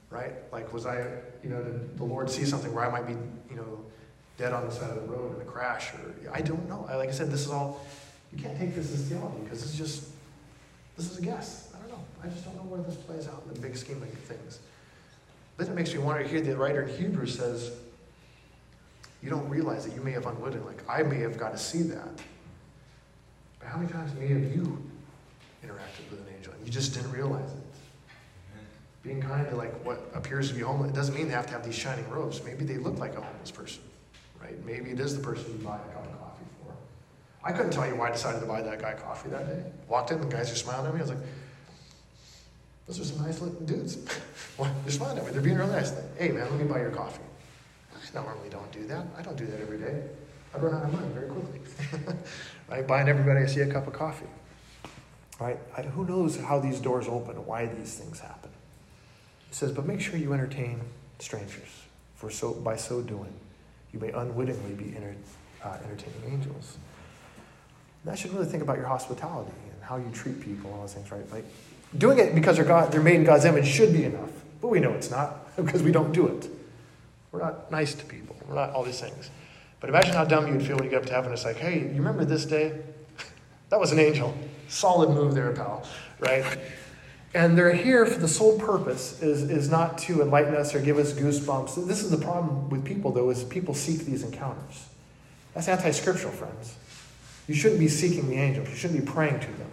Right? 0.09 0.33
Like, 0.51 0.73
was 0.73 0.85
I, 0.85 0.99
you 1.43 1.49
know, 1.49 1.63
did 1.63 1.97
the 1.97 2.03
Lord 2.03 2.29
see 2.29 2.43
something 2.43 2.73
where 2.73 2.83
I 2.83 2.91
might 2.91 3.07
be, 3.07 3.13
you 3.49 3.55
know, 3.55 3.85
dead 4.37 4.53
on 4.53 4.65
the 4.65 4.71
side 4.71 4.89
of 4.89 4.95
the 4.95 5.07
road 5.07 5.35
in 5.35 5.41
a 5.41 5.45
crash, 5.45 5.93
or 5.93 6.33
I 6.33 6.41
don't 6.41 6.67
know. 6.67 6.85
I, 6.89 6.95
like 6.95 7.09
I 7.09 7.13
said, 7.13 7.31
this 7.31 7.45
is 7.45 7.51
all. 7.51 7.85
You 8.33 8.43
can't 8.43 8.57
take 8.59 8.75
this 8.75 8.93
as 8.93 9.07
theology 9.07 9.41
because 9.43 9.63
it's 9.63 9.77
just 9.77 10.09
this 10.97 11.09
is 11.09 11.17
a 11.17 11.21
guess. 11.21 11.71
I 11.73 11.79
don't 11.79 11.89
know. 11.89 12.03
I 12.21 12.27
just 12.27 12.43
don't 12.43 12.55
know 12.57 12.63
where 12.63 12.81
this 12.81 12.95
plays 12.95 13.27
out 13.27 13.43
in 13.47 13.53
the 13.53 13.59
big 13.61 13.77
scheme 13.77 14.03
of 14.03 14.09
things. 14.09 14.59
Then 15.59 15.67
it 15.67 15.75
makes 15.75 15.93
me 15.93 15.99
wonder 15.99 16.23
here, 16.23 16.39
the 16.39 16.55
writer 16.55 16.83
in 16.83 16.97
Hebrews 16.97 17.37
says, 17.37 17.71
You 19.21 19.29
don't 19.29 19.47
realize 19.49 19.85
that 19.85 19.93
you 19.93 20.01
may 20.01 20.11
have 20.11 20.25
unwittingly, 20.25 20.65
like 20.65 20.83
I 20.89 21.03
may 21.03 21.19
have 21.19 21.37
got 21.37 21.51
to 21.51 21.57
see 21.57 21.81
that. 21.83 22.07
But 23.59 23.67
how 23.67 23.77
many 23.77 23.91
times 23.91 24.13
may 24.13 24.27
have 24.27 24.55
you 24.55 24.81
interacted 25.61 26.09
with 26.09 26.21
an 26.21 26.33
angel 26.37 26.53
and 26.53 26.65
you 26.65 26.71
just 26.71 26.93
didn't 26.93 27.11
realize 27.11 27.51
it? 27.51 27.57
Being 29.03 29.21
kind 29.21 29.49
to 29.49 29.55
like 29.57 29.73
what 29.83 30.09
appears 30.13 30.47
to 30.47 30.55
be 30.55 30.61
homeless, 30.61 30.91
it 30.91 30.95
doesn't 30.95 31.13
mean 31.13 31.27
they 31.27 31.33
have 31.33 31.47
to 31.47 31.53
have 31.53 31.65
these 31.65 31.75
shining 31.75 32.09
robes. 32.09 32.41
Maybe 32.41 32.63
they 32.63 32.77
look 32.77 32.97
like 32.97 33.17
a 33.17 33.21
homeless 33.21 33.51
person, 33.51 33.83
right? 34.41 34.65
Maybe 34.65 34.91
it 34.91 34.99
is 35.01 35.13
the 35.13 35.21
person 35.21 35.43
you 35.51 35.65
buy 35.65 35.75
a 35.75 35.93
cup 35.93 36.05
of 36.05 36.19
coffee 36.19 36.45
for. 36.63 36.73
I 37.45 37.51
couldn't 37.51 37.71
tell 37.71 37.85
you 37.85 37.97
why 37.97 38.07
I 38.07 38.11
decided 38.11 38.39
to 38.39 38.45
buy 38.45 38.61
that 38.61 38.79
guy 38.79 38.93
coffee 38.93 39.29
that 39.29 39.45
day. 39.45 39.61
Walked 39.89 40.11
in, 40.11 40.21
the 40.21 40.27
guys 40.27 40.49
are 40.53 40.55
smiling 40.55 40.87
at 40.87 40.93
me. 40.93 40.99
I 40.99 41.03
was 41.03 41.09
like, 41.09 41.23
those 42.89 43.01
are 43.01 43.03
some 43.03 43.23
nice 43.23 43.39
looking 43.39 43.67
dudes. 43.67 43.97
they're 44.57 44.91
smiling 44.91 45.19
at 45.19 45.25
me. 45.25 45.31
They're 45.31 45.43
being 45.43 45.57
real 45.57 45.67
nice. 45.67 45.93
Hey, 46.17 46.29
man, 46.29 46.49
let 46.49 46.59
me 46.59 46.65
buy 46.65 46.79
your 46.79 46.89
coffee. 46.89 47.21
I 47.93 48.19
normally 48.19 48.49
don't 48.49 48.71
do 48.71 48.87
that. 48.87 49.05
I 49.15 49.21
don't 49.21 49.37
do 49.37 49.45
that 49.45 49.61
every 49.61 49.77
day. 49.77 50.01
I'd 50.55 50.63
run 50.63 50.73
out 50.73 50.85
of 50.85 50.91
money 50.91 51.07
very 51.13 51.29
quickly. 51.29 51.59
right? 52.67 52.87
Buying 52.87 53.07
everybody 53.07 53.41
I 53.41 53.45
see 53.45 53.59
a 53.61 53.71
cup 53.71 53.85
of 53.85 53.93
coffee. 53.93 54.25
Right? 55.39 55.59
I, 55.77 55.83
who 55.83 56.03
knows 56.03 56.39
how 56.39 56.59
these 56.59 56.79
doors 56.79 57.07
open 57.07 57.45
why 57.45 57.67
these 57.67 57.93
things 57.93 58.21
happen? 58.21 58.49
He 59.49 59.53
says, 59.53 59.71
but 59.71 59.85
make 59.85 60.01
sure 60.01 60.17
you 60.17 60.33
entertain 60.33 60.81
strangers, 61.19 61.69
for 62.15 62.31
so 62.31 62.53
by 62.53 62.75
so 62.75 63.03
doing, 63.03 63.33
you 63.93 63.99
may 63.99 64.09
unwittingly 64.09 64.73
be 64.73 64.95
enter, 64.95 65.15
uh, 65.63 65.77
entertaining 65.83 66.33
angels. 66.33 66.79
And 68.03 68.11
I 68.11 68.15
should 68.15 68.33
really 68.33 68.47
think 68.47 68.63
about 68.63 68.77
your 68.77 68.87
hospitality 68.87 69.53
and 69.71 69.83
how 69.83 69.97
you 69.97 70.09
treat 70.11 70.41
people 70.41 70.71
and 70.71 70.79
all 70.79 70.81
those 70.81 70.95
things, 70.95 71.11
right? 71.11 71.31
Like 71.31 71.45
Doing 71.97 72.19
it 72.19 72.35
because 72.35 72.57
they're, 72.57 72.65
God, 72.65 72.91
they're 72.91 73.01
made 73.01 73.15
in 73.15 73.23
God's 73.23 73.45
image 73.45 73.67
should 73.67 73.91
be 73.93 74.03
enough, 74.03 74.29
but 74.61 74.67
we 74.67 74.79
know 74.79 74.91
it's 74.91 75.09
not 75.09 75.55
because 75.65 75.81
we 75.81 75.91
don't 75.91 76.11
do 76.11 76.27
it. 76.27 76.49
We're 77.31 77.41
not 77.41 77.71
nice 77.71 77.93
to 77.95 78.05
people. 78.05 78.35
We're 78.47 78.55
not 78.55 78.71
all 78.71 78.83
these 78.83 78.99
things. 78.99 79.29
But 79.79 79.89
imagine 79.89 80.13
how 80.13 80.25
dumb 80.25 80.47
you'd 80.47 80.65
feel 80.65 80.75
when 80.75 80.85
you 80.85 80.89
get 80.89 81.01
up 81.01 81.05
to 81.07 81.13
heaven. 81.13 81.31
It's 81.31 81.45
like, 81.45 81.57
hey, 81.57 81.79
you 81.79 81.95
remember 81.95 82.25
this 82.25 82.45
day? 82.45 82.79
that 83.69 83.79
was 83.79 83.91
an 83.91 83.99
angel. 83.99 84.35
Solid 84.67 85.09
move 85.09 85.35
there, 85.35 85.51
pal. 85.51 85.85
Right? 86.19 86.43
And 87.33 87.57
they're 87.57 87.73
here 87.73 88.05
for 88.05 88.19
the 88.19 88.27
sole 88.27 88.57
purpose 88.57 89.21
is, 89.21 89.43
is 89.43 89.69
not 89.69 89.99
to 89.99 90.21
enlighten 90.21 90.55
us 90.55 90.73
or 90.73 90.81
give 90.81 90.97
us 90.97 91.13
goosebumps. 91.13 91.87
This 91.87 92.03
is 92.03 92.09
the 92.09 92.17
problem 92.17 92.69
with 92.69 92.83
people, 92.83 93.11
though, 93.11 93.29
is 93.29 93.43
people 93.43 93.75
seek 93.75 93.99
these 93.99 94.23
encounters. 94.23 94.87
That's 95.53 95.67
anti-scriptural, 95.67 96.33
friends. 96.33 96.75
You 97.47 97.53
shouldn't 97.53 97.79
be 97.79 97.87
seeking 97.87 98.27
the 98.29 98.35
angels. 98.35 98.69
You 98.69 98.75
shouldn't 98.75 99.05
be 99.05 99.11
praying 99.11 99.39
to 99.39 99.47
them. 99.47 99.69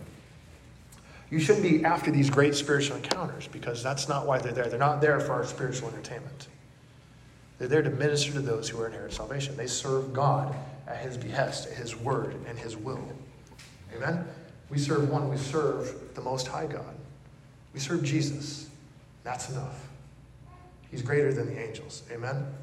You 1.31 1.41
shouldn't 1.41 1.65
be 1.65 1.85
after 1.85 2.11
these 2.11 2.31
great 2.31 2.55
spiritual 2.55 2.97
encounters 2.97 3.49
because 3.49 3.83
that's 3.83 4.09
not 4.09 4.27
why 4.27 4.39
they're 4.39 4.53
there. 4.53 4.69
They're 4.69 4.79
not 4.79 5.01
there 5.01 5.19
for 5.19 5.33
our 5.33 5.45
spiritual 5.45 5.89
entertainment. 5.89 6.49
They're 7.59 7.69
there 7.69 7.83
to 7.83 7.91
minister 7.91 8.33
to 8.33 8.41
those 8.41 8.69
who 8.69 8.81
are 8.81 8.87
inherit 8.87 9.13
salvation. 9.13 9.57
They 9.57 9.67
serve 9.67 10.13
God 10.13 10.55
at 10.87 10.99
His 10.99 11.17
behest, 11.17 11.69
at 11.69 11.75
His 11.75 11.97
word, 11.97 12.37
and 12.47 12.59
His 12.59 12.77
will. 12.77 13.01
Amen? 13.95 14.27
We 14.71 14.79
serve 14.79 15.09
one, 15.09 15.29
we 15.29 15.37
serve 15.37 16.15
the 16.15 16.21
Most 16.21 16.47
High 16.47 16.67
God. 16.67 16.95
We 17.73 17.81
serve 17.81 18.05
Jesus. 18.05 18.69
That's 19.25 19.51
enough. 19.51 19.89
He's 20.91 21.03
greater 21.03 21.33
than 21.33 21.47
the 21.47 21.61
angels. 21.61 22.03
Amen? 22.13 22.37
Amen? 22.37 22.55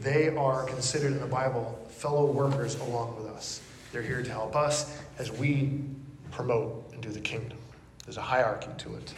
They 0.00 0.28
are 0.36 0.64
considered 0.64 1.12
in 1.12 1.20
the 1.20 1.26
Bible 1.26 1.78
fellow 1.90 2.26
workers 2.26 2.78
along 2.80 3.16
with 3.16 3.26
us. 3.26 3.60
They're 3.92 4.02
here 4.02 4.22
to 4.22 4.30
help 4.30 4.54
us 4.54 4.98
as 5.18 5.32
we 5.32 5.80
promote 6.30 6.90
and 6.92 7.02
do 7.02 7.10
the 7.10 7.20
kingdom. 7.20 7.58
There's 8.04 8.16
a 8.16 8.22
hierarchy 8.22 8.70
to 8.78 8.96
it. 8.96 9.14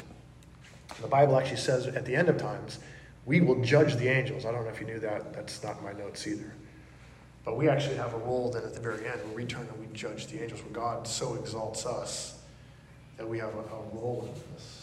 The 1.01 1.09
Bible 1.09 1.39
actually 1.39 1.57
says 1.57 1.87
at 1.87 2.05
the 2.05 2.15
end 2.15 2.29
of 2.29 2.37
times, 2.37 2.79
we 3.27 3.41
will 3.41 3.63
judge 3.63 3.97
the 3.97 4.09
angels. 4.09 4.45
I 4.45 4.53
don't 4.53 4.65
know 4.65 4.71
if 4.71 4.81
you 4.81 4.87
knew 4.87 5.01
that. 5.01 5.33
That's 5.33 5.63
not 5.63 5.79
in 5.79 5.85
my 5.85 5.93
notes 5.93 6.27
either. 6.27 6.53
But 7.45 7.57
we 7.57 7.69
actually 7.69 7.97
have 7.97 8.15
a 8.15 8.19
role 8.19 8.51
then 8.51 8.63
at 8.63 8.75
the 8.75 8.81
very 8.81 9.07
end 9.07 9.21
where 9.25 9.35
we 9.35 9.45
turn 9.45 9.67
and 9.71 9.81
we 9.81 9.95
judge 9.95 10.27
the 10.27 10.43
angels, 10.43 10.63
where 10.63 10.73
God 10.73 11.07
so 11.07 11.35
exalts 11.35 11.87
us 11.87 12.39
that 13.17 13.29
we 13.29 13.39
have 13.39 13.55
a, 13.55 13.59
a 13.59 13.83
role 13.93 14.29
in 14.29 14.55
this. 14.55 14.83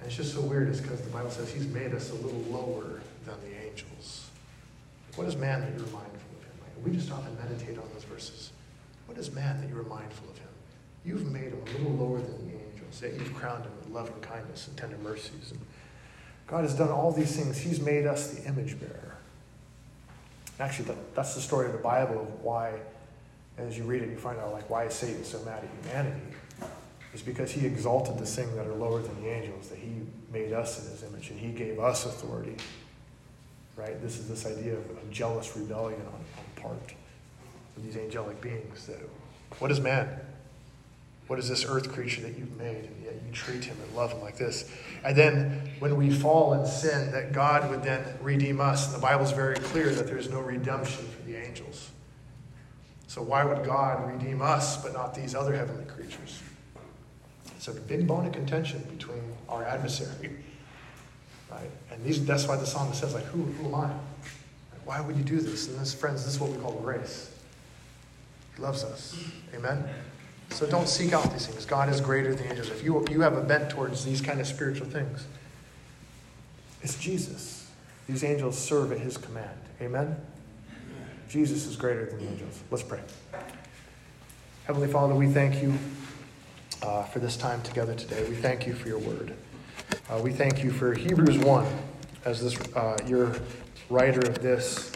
And 0.00 0.06
it's 0.06 0.16
just 0.16 0.34
so 0.34 0.40
weird, 0.40 0.68
is 0.68 0.80
because 0.80 1.00
the 1.00 1.10
Bible 1.10 1.30
says 1.30 1.50
He's 1.50 1.66
made 1.66 1.94
us 1.94 2.10
a 2.10 2.14
little 2.14 2.44
lower 2.50 3.00
than 3.26 3.34
the 3.42 3.66
angels. 3.66 4.28
What 5.16 5.26
is 5.26 5.36
man 5.36 5.60
that 5.60 5.70
you're 5.70 5.80
mindful 5.80 6.02
of 6.02 6.44
Him? 6.44 6.52
Like, 6.62 6.86
we 6.86 6.92
just 6.92 7.10
and 7.10 7.38
meditate 7.38 7.78
on 7.78 7.84
those 7.92 8.04
verses. 8.04 8.52
What 9.06 9.18
is 9.18 9.30
man 9.32 9.60
that 9.60 9.68
you 9.68 9.78
are 9.78 9.84
mindful 9.84 10.30
of 10.30 10.38
Him? 10.38 10.48
You've 11.04 11.30
made 11.30 11.52
him 11.52 11.60
a 11.66 11.78
little 11.78 11.92
lower 11.92 12.18
than 12.18 12.48
the 12.48 12.54
angels, 12.54 12.69
yet 13.02 13.14
you've 13.14 13.34
crowned 13.34 13.64
him 13.64 13.72
with 13.78 13.90
loving 13.90 14.20
kindness 14.20 14.68
and 14.68 14.76
tender 14.76 14.98
mercies. 14.98 15.52
And 15.52 15.60
God 16.46 16.62
has 16.62 16.74
done 16.74 16.90
all 16.90 17.12
these 17.12 17.36
things. 17.36 17.58
He's 17.58 17.80
made 17.80 18.06
us 18.06 18.32
the 18.32 18.48
image 18.48 18.78
bearer. 18.80 19.16
Actually, 20.58 20.86
that, 20.86 21.14
that's 21.14 21.34
the 21.34 21.40
story 21.40 21.66
of 21.66 21.72
the 21.72 21.78
Bible 21.78 22.20
of 22.20 22.42
why, 22.42 22.74
as 23.56 23.78
you 23.78 23.84
read 23.84 24.02
it, 24.02 24.10
you 24.10 24.16
find 24.16 24.38
out 24.38 24.52
like 24.52 24.68
why 24.68 24.84
is 24.84 24.94
Satan 24.94 25.24
so 25.24 25.38
mad 25.44 25.62
at 25.62 25.88
humanity? 25.88 26.20
It's 27.12 27.22
because 27.22 27.50
he 27.50 27.66
exalted 27.66 28.18
the 28.18 28.26
things 28.26 28.54
that 28.54 28.66
are 28.66 28.74
lower 28.74 29.00
than 29.00 29.20
the 29.22 29.28
angels, 29.28 29.68
that 29.68 29.78
he 29.78 29.90
made 30.32 30.52
us 30.52 30.84
in 30.84 30.90
his 30.90 31.02
image 31.02 31.30
and 31.30 31.40
he 31.40 31.48
gave 31.48 31.80
us 31.80 32.06
authority. 32.06 32.56
Right? 33.76 34.00
This 34.02 34.18
is 34.18 34.28
this 34.28 34.46
idea 34.46 34.74
of, 34.74 34.90
of 34.90 35.10
jealous 35.10 35.56
rebellion 35.56 36.00
on, 36.00 36.14
on 36.14 36.62
part 36.62 36.94
of 37.76 37.82
these 37.82 37.96
angelic 37.96 38.40
beings. 38.40 38.86
That 38.86 38.98
what 39.58 39.70
is 39.70 39.80
man? 39.80 40.08
What 41.30 41.38
is 41.38 41.48
this 41.48 41.64
earth 41.64 41.92
creature 41.92 42.22
that 42.22 42.36
you've 42.36 42.58
made? 42.58 42.86
And 42.86 43.04
yet 43.04 43.14
you 43.24 43.32
treat 43.32 43.62
him 43.62 43.76
and 43.86 43.94
love 43.94 44.10
him 44.10 44.20
like 44.20 44.36
this. 44.36 44.68
And 45.04 45.16
then 45.16 45.70
when 45.78 45.94
we 45.94 46.10
fall 46.10 46.54
in 46.54 46.66
sin, 46.66 47.12
that 47.12 47.30
God 47.30 47.70
would 47.70 47.84
then 47.84 48.02
redeem 48.20 48.60
us. 48.60 48.86
And 48.86 48.96
the 48.96 49.00
Bible's 49.00 49.30
very 49.30 49.54
clear 49.54 49.90
that 49.90 50.08
there's 50.08 50.28
no 50.28 50.40
redemption 50.40 51.06
for 51.06 51.22
the 51.22 51.36
angels. 51.36 51.90
So 53.06 53.22
why 53.22 53.44
would 53.44 53.64
God 53.64 54.12
redeem 54.12 54.42
us 54.42 54.82
but 54.82 54.92
not 54.92 55.14
these 55.14 55.36
other 55.36 55.54
heavenly 55.54 55.84
creatures? 55.84 56.42
It's 57.54 57.68
a 57.68 57.74
big 57.74 58.08
bone 58.08 58.26
of 58.26 58.32
contention 58.32 58.84
between 58.90 59.22
our 59.48 59.64
adversary. 59.64 60.30
Right? 61.48 61.70
And 61.92 62.02
these, 62.02 62.26
that's 62.26 62.48
why 62.48 62.56
the 62.56 62.66
psalmist 62.66 62.98
says, 62.98 63.14
like, 63.14 63.26
who, 63.26 63.44
who 63.44 63.68
am 63.68 63.74
I? 63.76 63.90
Why 64.84 65.00
would 65.00 65.16
you 65.16 65.22
do 65.22 65.38
this? 65.40 65.68
And 65.68 65.78
this, 65.78 65.94
friends, 65.94 66.24
this 66.24 66.34
is 66.34 66.40
what 66.40 66.50
we 66.50 66.58
call 66.58 66.72
grace. 66.80 67.32
He 68.56 68.62
loves 68.62 68.82
us. 68.82 69.16
Amen? 69.54 69.88
So 70.50 70.66
don't 70.66 70.88
seek 70.88 71.12
out 71.12 71.30
these 71.32 71.46
things. 71.46 71.64
God 71.64 71.88
is 71.88 72.00
greater 72.00 72.34
than 72.34 72.46
angels. 72.48 72.68
If 72.68 72.84
you, 72.84 73.04
you 73.10 73.20
have 73.20 73.36
a 73.36 73.40
bent 73.40 73.70
towards 73.70 74.04
these 74.04 74.20
kind 74.20 74.40
of 74.40 74.46
spiritual 74.46 74.86
things, 74.86 75.26
it's 76.82 76.98
Jesus. 76.98 77.70
These 78.06 78.24
angels 78.24 78.58
serve 78.58 78.92
at 78.92 78.98
his 78.98 79.16
command. 79.16 79.58
Amen? 79.80 80.16
Jesus 81.28 81.66
is 81.66 81.76
greater 81.76 82.06
than 82.06 82.18
the 82.18 82.28
angels. 82.28 82.60
Let's 82.70 82.82
pray. 82.82 83.00
Heavenly 84.64 84.88
Father, 84.88 85.14
we 85.14 85.28
thank 85.28 85.62
you 85.62 85.78
uh, 86.82 87.04
for 87.04 87.20
this 87.20 87.36
time 87.36 87.62
together 87.62 87.94
today. 87.94 88.28
We 88.28 88.34
thank 88.34 88.66
you 88.66 88.74
for 88.74 88.88
your 88.88 88.98
word. 88.98 89.34
Uh, 90.08 90.20
we 90.22 90.32
thank 90.32 90.64
you 90.64 90.70
for 90.70 90.92
Hebrews 90.92 91.38
1 91.38 91.66
as 92.24 92.42
this 92.42 92.60
uh, 92.74 92.98
your 93.06 93.36
writer 93.88 94.20
of 94.28 94.42
this 94.42 94.92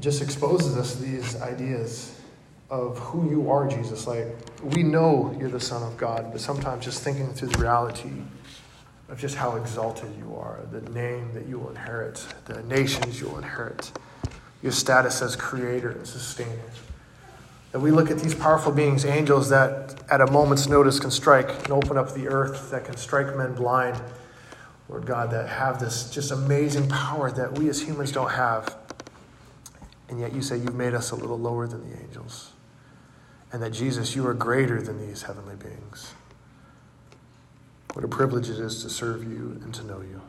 just 0.00 0.22
exposes 0.22 0.76
us 0.76 0.94
to 0.94 1.02
these 1.02 1.40
ideas 1.40 2.17
of 2.70 2.98
who 2.98 3.30
you 3.30 3.50
are, 3.50 3.66
Jesus. 3.66 4.06
Like, 4.06 4.26
we 4.62 4.82
know 4.82 5.34
you're 5.38 5.48
the 5.48 5.60
Son 5.60 5.82
of 5.82 5.96
God, 5.96 6.30
but 6.32 6.40
sometimes 6.40 6.84
just 6.84 7.02
thinking 7.02 7.32
through 7.32 7.48
the 7.48 7.58
reality 7.58 8.22
of 9.08 9.18
just 9.18 9.36
how 9.36 9.56
exalted 9.56 10.10
you 10.18 10.36
are, 10.36 10.60
the 10.70 10.82
name 10.90 11.32
that 11.32 11.46
you 11.46 11.58
will 11.58 11.70
inherit, 11.70 12.26
the 12.44 12.62
nations 12.64 13.20
you 13.20 13.28
will 13.28 13.38
inherit, 13.38 13.90
your 14.62 14.72
status 14.72 15.22
as 15.22 15.34
creator 15.34 15.90
and 15.90 16.06
sustainer. 16.06 16.60
That 17.72 17.80
we 17.80 17.90
look 17.90 18.10
at 18.10 18.18
these 18.18 18.34
powerful 18.34 18.72
beings, 18.72 19.04
angels 19.04 19.48
that 19.48 20.02
at 20.10 20.20
a 20.20 20.26
moment's 20.30 20.68
notice 20.68 21.00
can 21.00 21.10
strike 21.10 21.48
and 21.64 21.72
open 21.72 21.96
up 21.96 22.12
the 22.12 22.28
earth, 22.28 22.70
that 22.70 22.84
can 22.84 22.96
strike 22.96 23.34
men 23.36 23.54
blind, 23.54 24.00
Lord 24.88 25.06
God, 25.06 25.30
that 25.30 25.48
have 25.48 25.80
this 25.80 26.10
just 26.10 26.30
amazing 26.30 26.88
power 26.88 27.30
that 27.30 27.58
we 27.58 27.68
as 27.68 27.80
humans 27.80 28.12
don't 28.12 28.30
have. 28.30 28.76
And 30.08 30.20
yet 30.20 30.34
you 30.34 30.42
say 30.42 30.56
you've 30.56 30.74
made 30.74 30.94
us 30.94 31.10
a 31.10 31.16
little 31.16 31.38
lower 31.38 31.66
than 31.66 31.88
the 31.88 32.02
angels. 32.02 32.52
And 33.52 33.62
that 33.62 33.70
Jesus, 33.70 34.14
you 34.14 34.26
are 34.26 34.34
greater 34.34 34.82
than 34.82 34.98
these 35.06 35.22
heavenly 35.22 35.56
beings. 35.56 36.14
What 37.94 38.04
a 38.04 38.08
privilege 38.08 38.50
it 38.50 38.58
is 38.58 38.82
to 38.82 38.90
serve 38.90 39.24
you 39.24 39.58
and 39.62 39.74
to 39.74 39.84
know 39.84 40.00
you. 40.00 40.20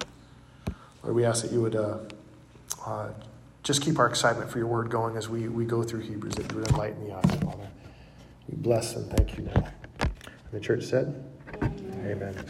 Lord, 1.03 1.15
we 1.15 1.25
ask 1.25 1.43
that 1.43 1.51
you 1.51 1.61
would 1.61 1.75
uh, 1.75 1.99
uh, 2.85 3.09
just 3.63 3.81
keep 3.81 3.99
our 3.99 4.07
excitement 4.07 4.49
for 4.49 4.57
your 4.57 4.67
word 4.67 4.89
going 4.89 5.17
as 5.17 5.29
we, 5.29 5.47
we 5.47 5.65
go 5.65 5.83
through 5.83 6.01
Hebrews, 6.01 6.35
that 6.35 6.51
you 6.51 6.59
would 6.59 6.69
enlighten 6.69 7.07
the 7.07 7.15
eyes, 7.15 7.35
Father. 7.41 7.69
We 8.47 8.57
bless 8.57 8.95
and 8.95 9.09
thank 9.11 9.37
you 9.37 9.43
now. 9.43 9.67
And 9.99 10.11
the 10.51 10.59
church 10.59 10.83
said, 10.85 11.23
Amen. 11.61 12.01
Amen. 12.05 12.45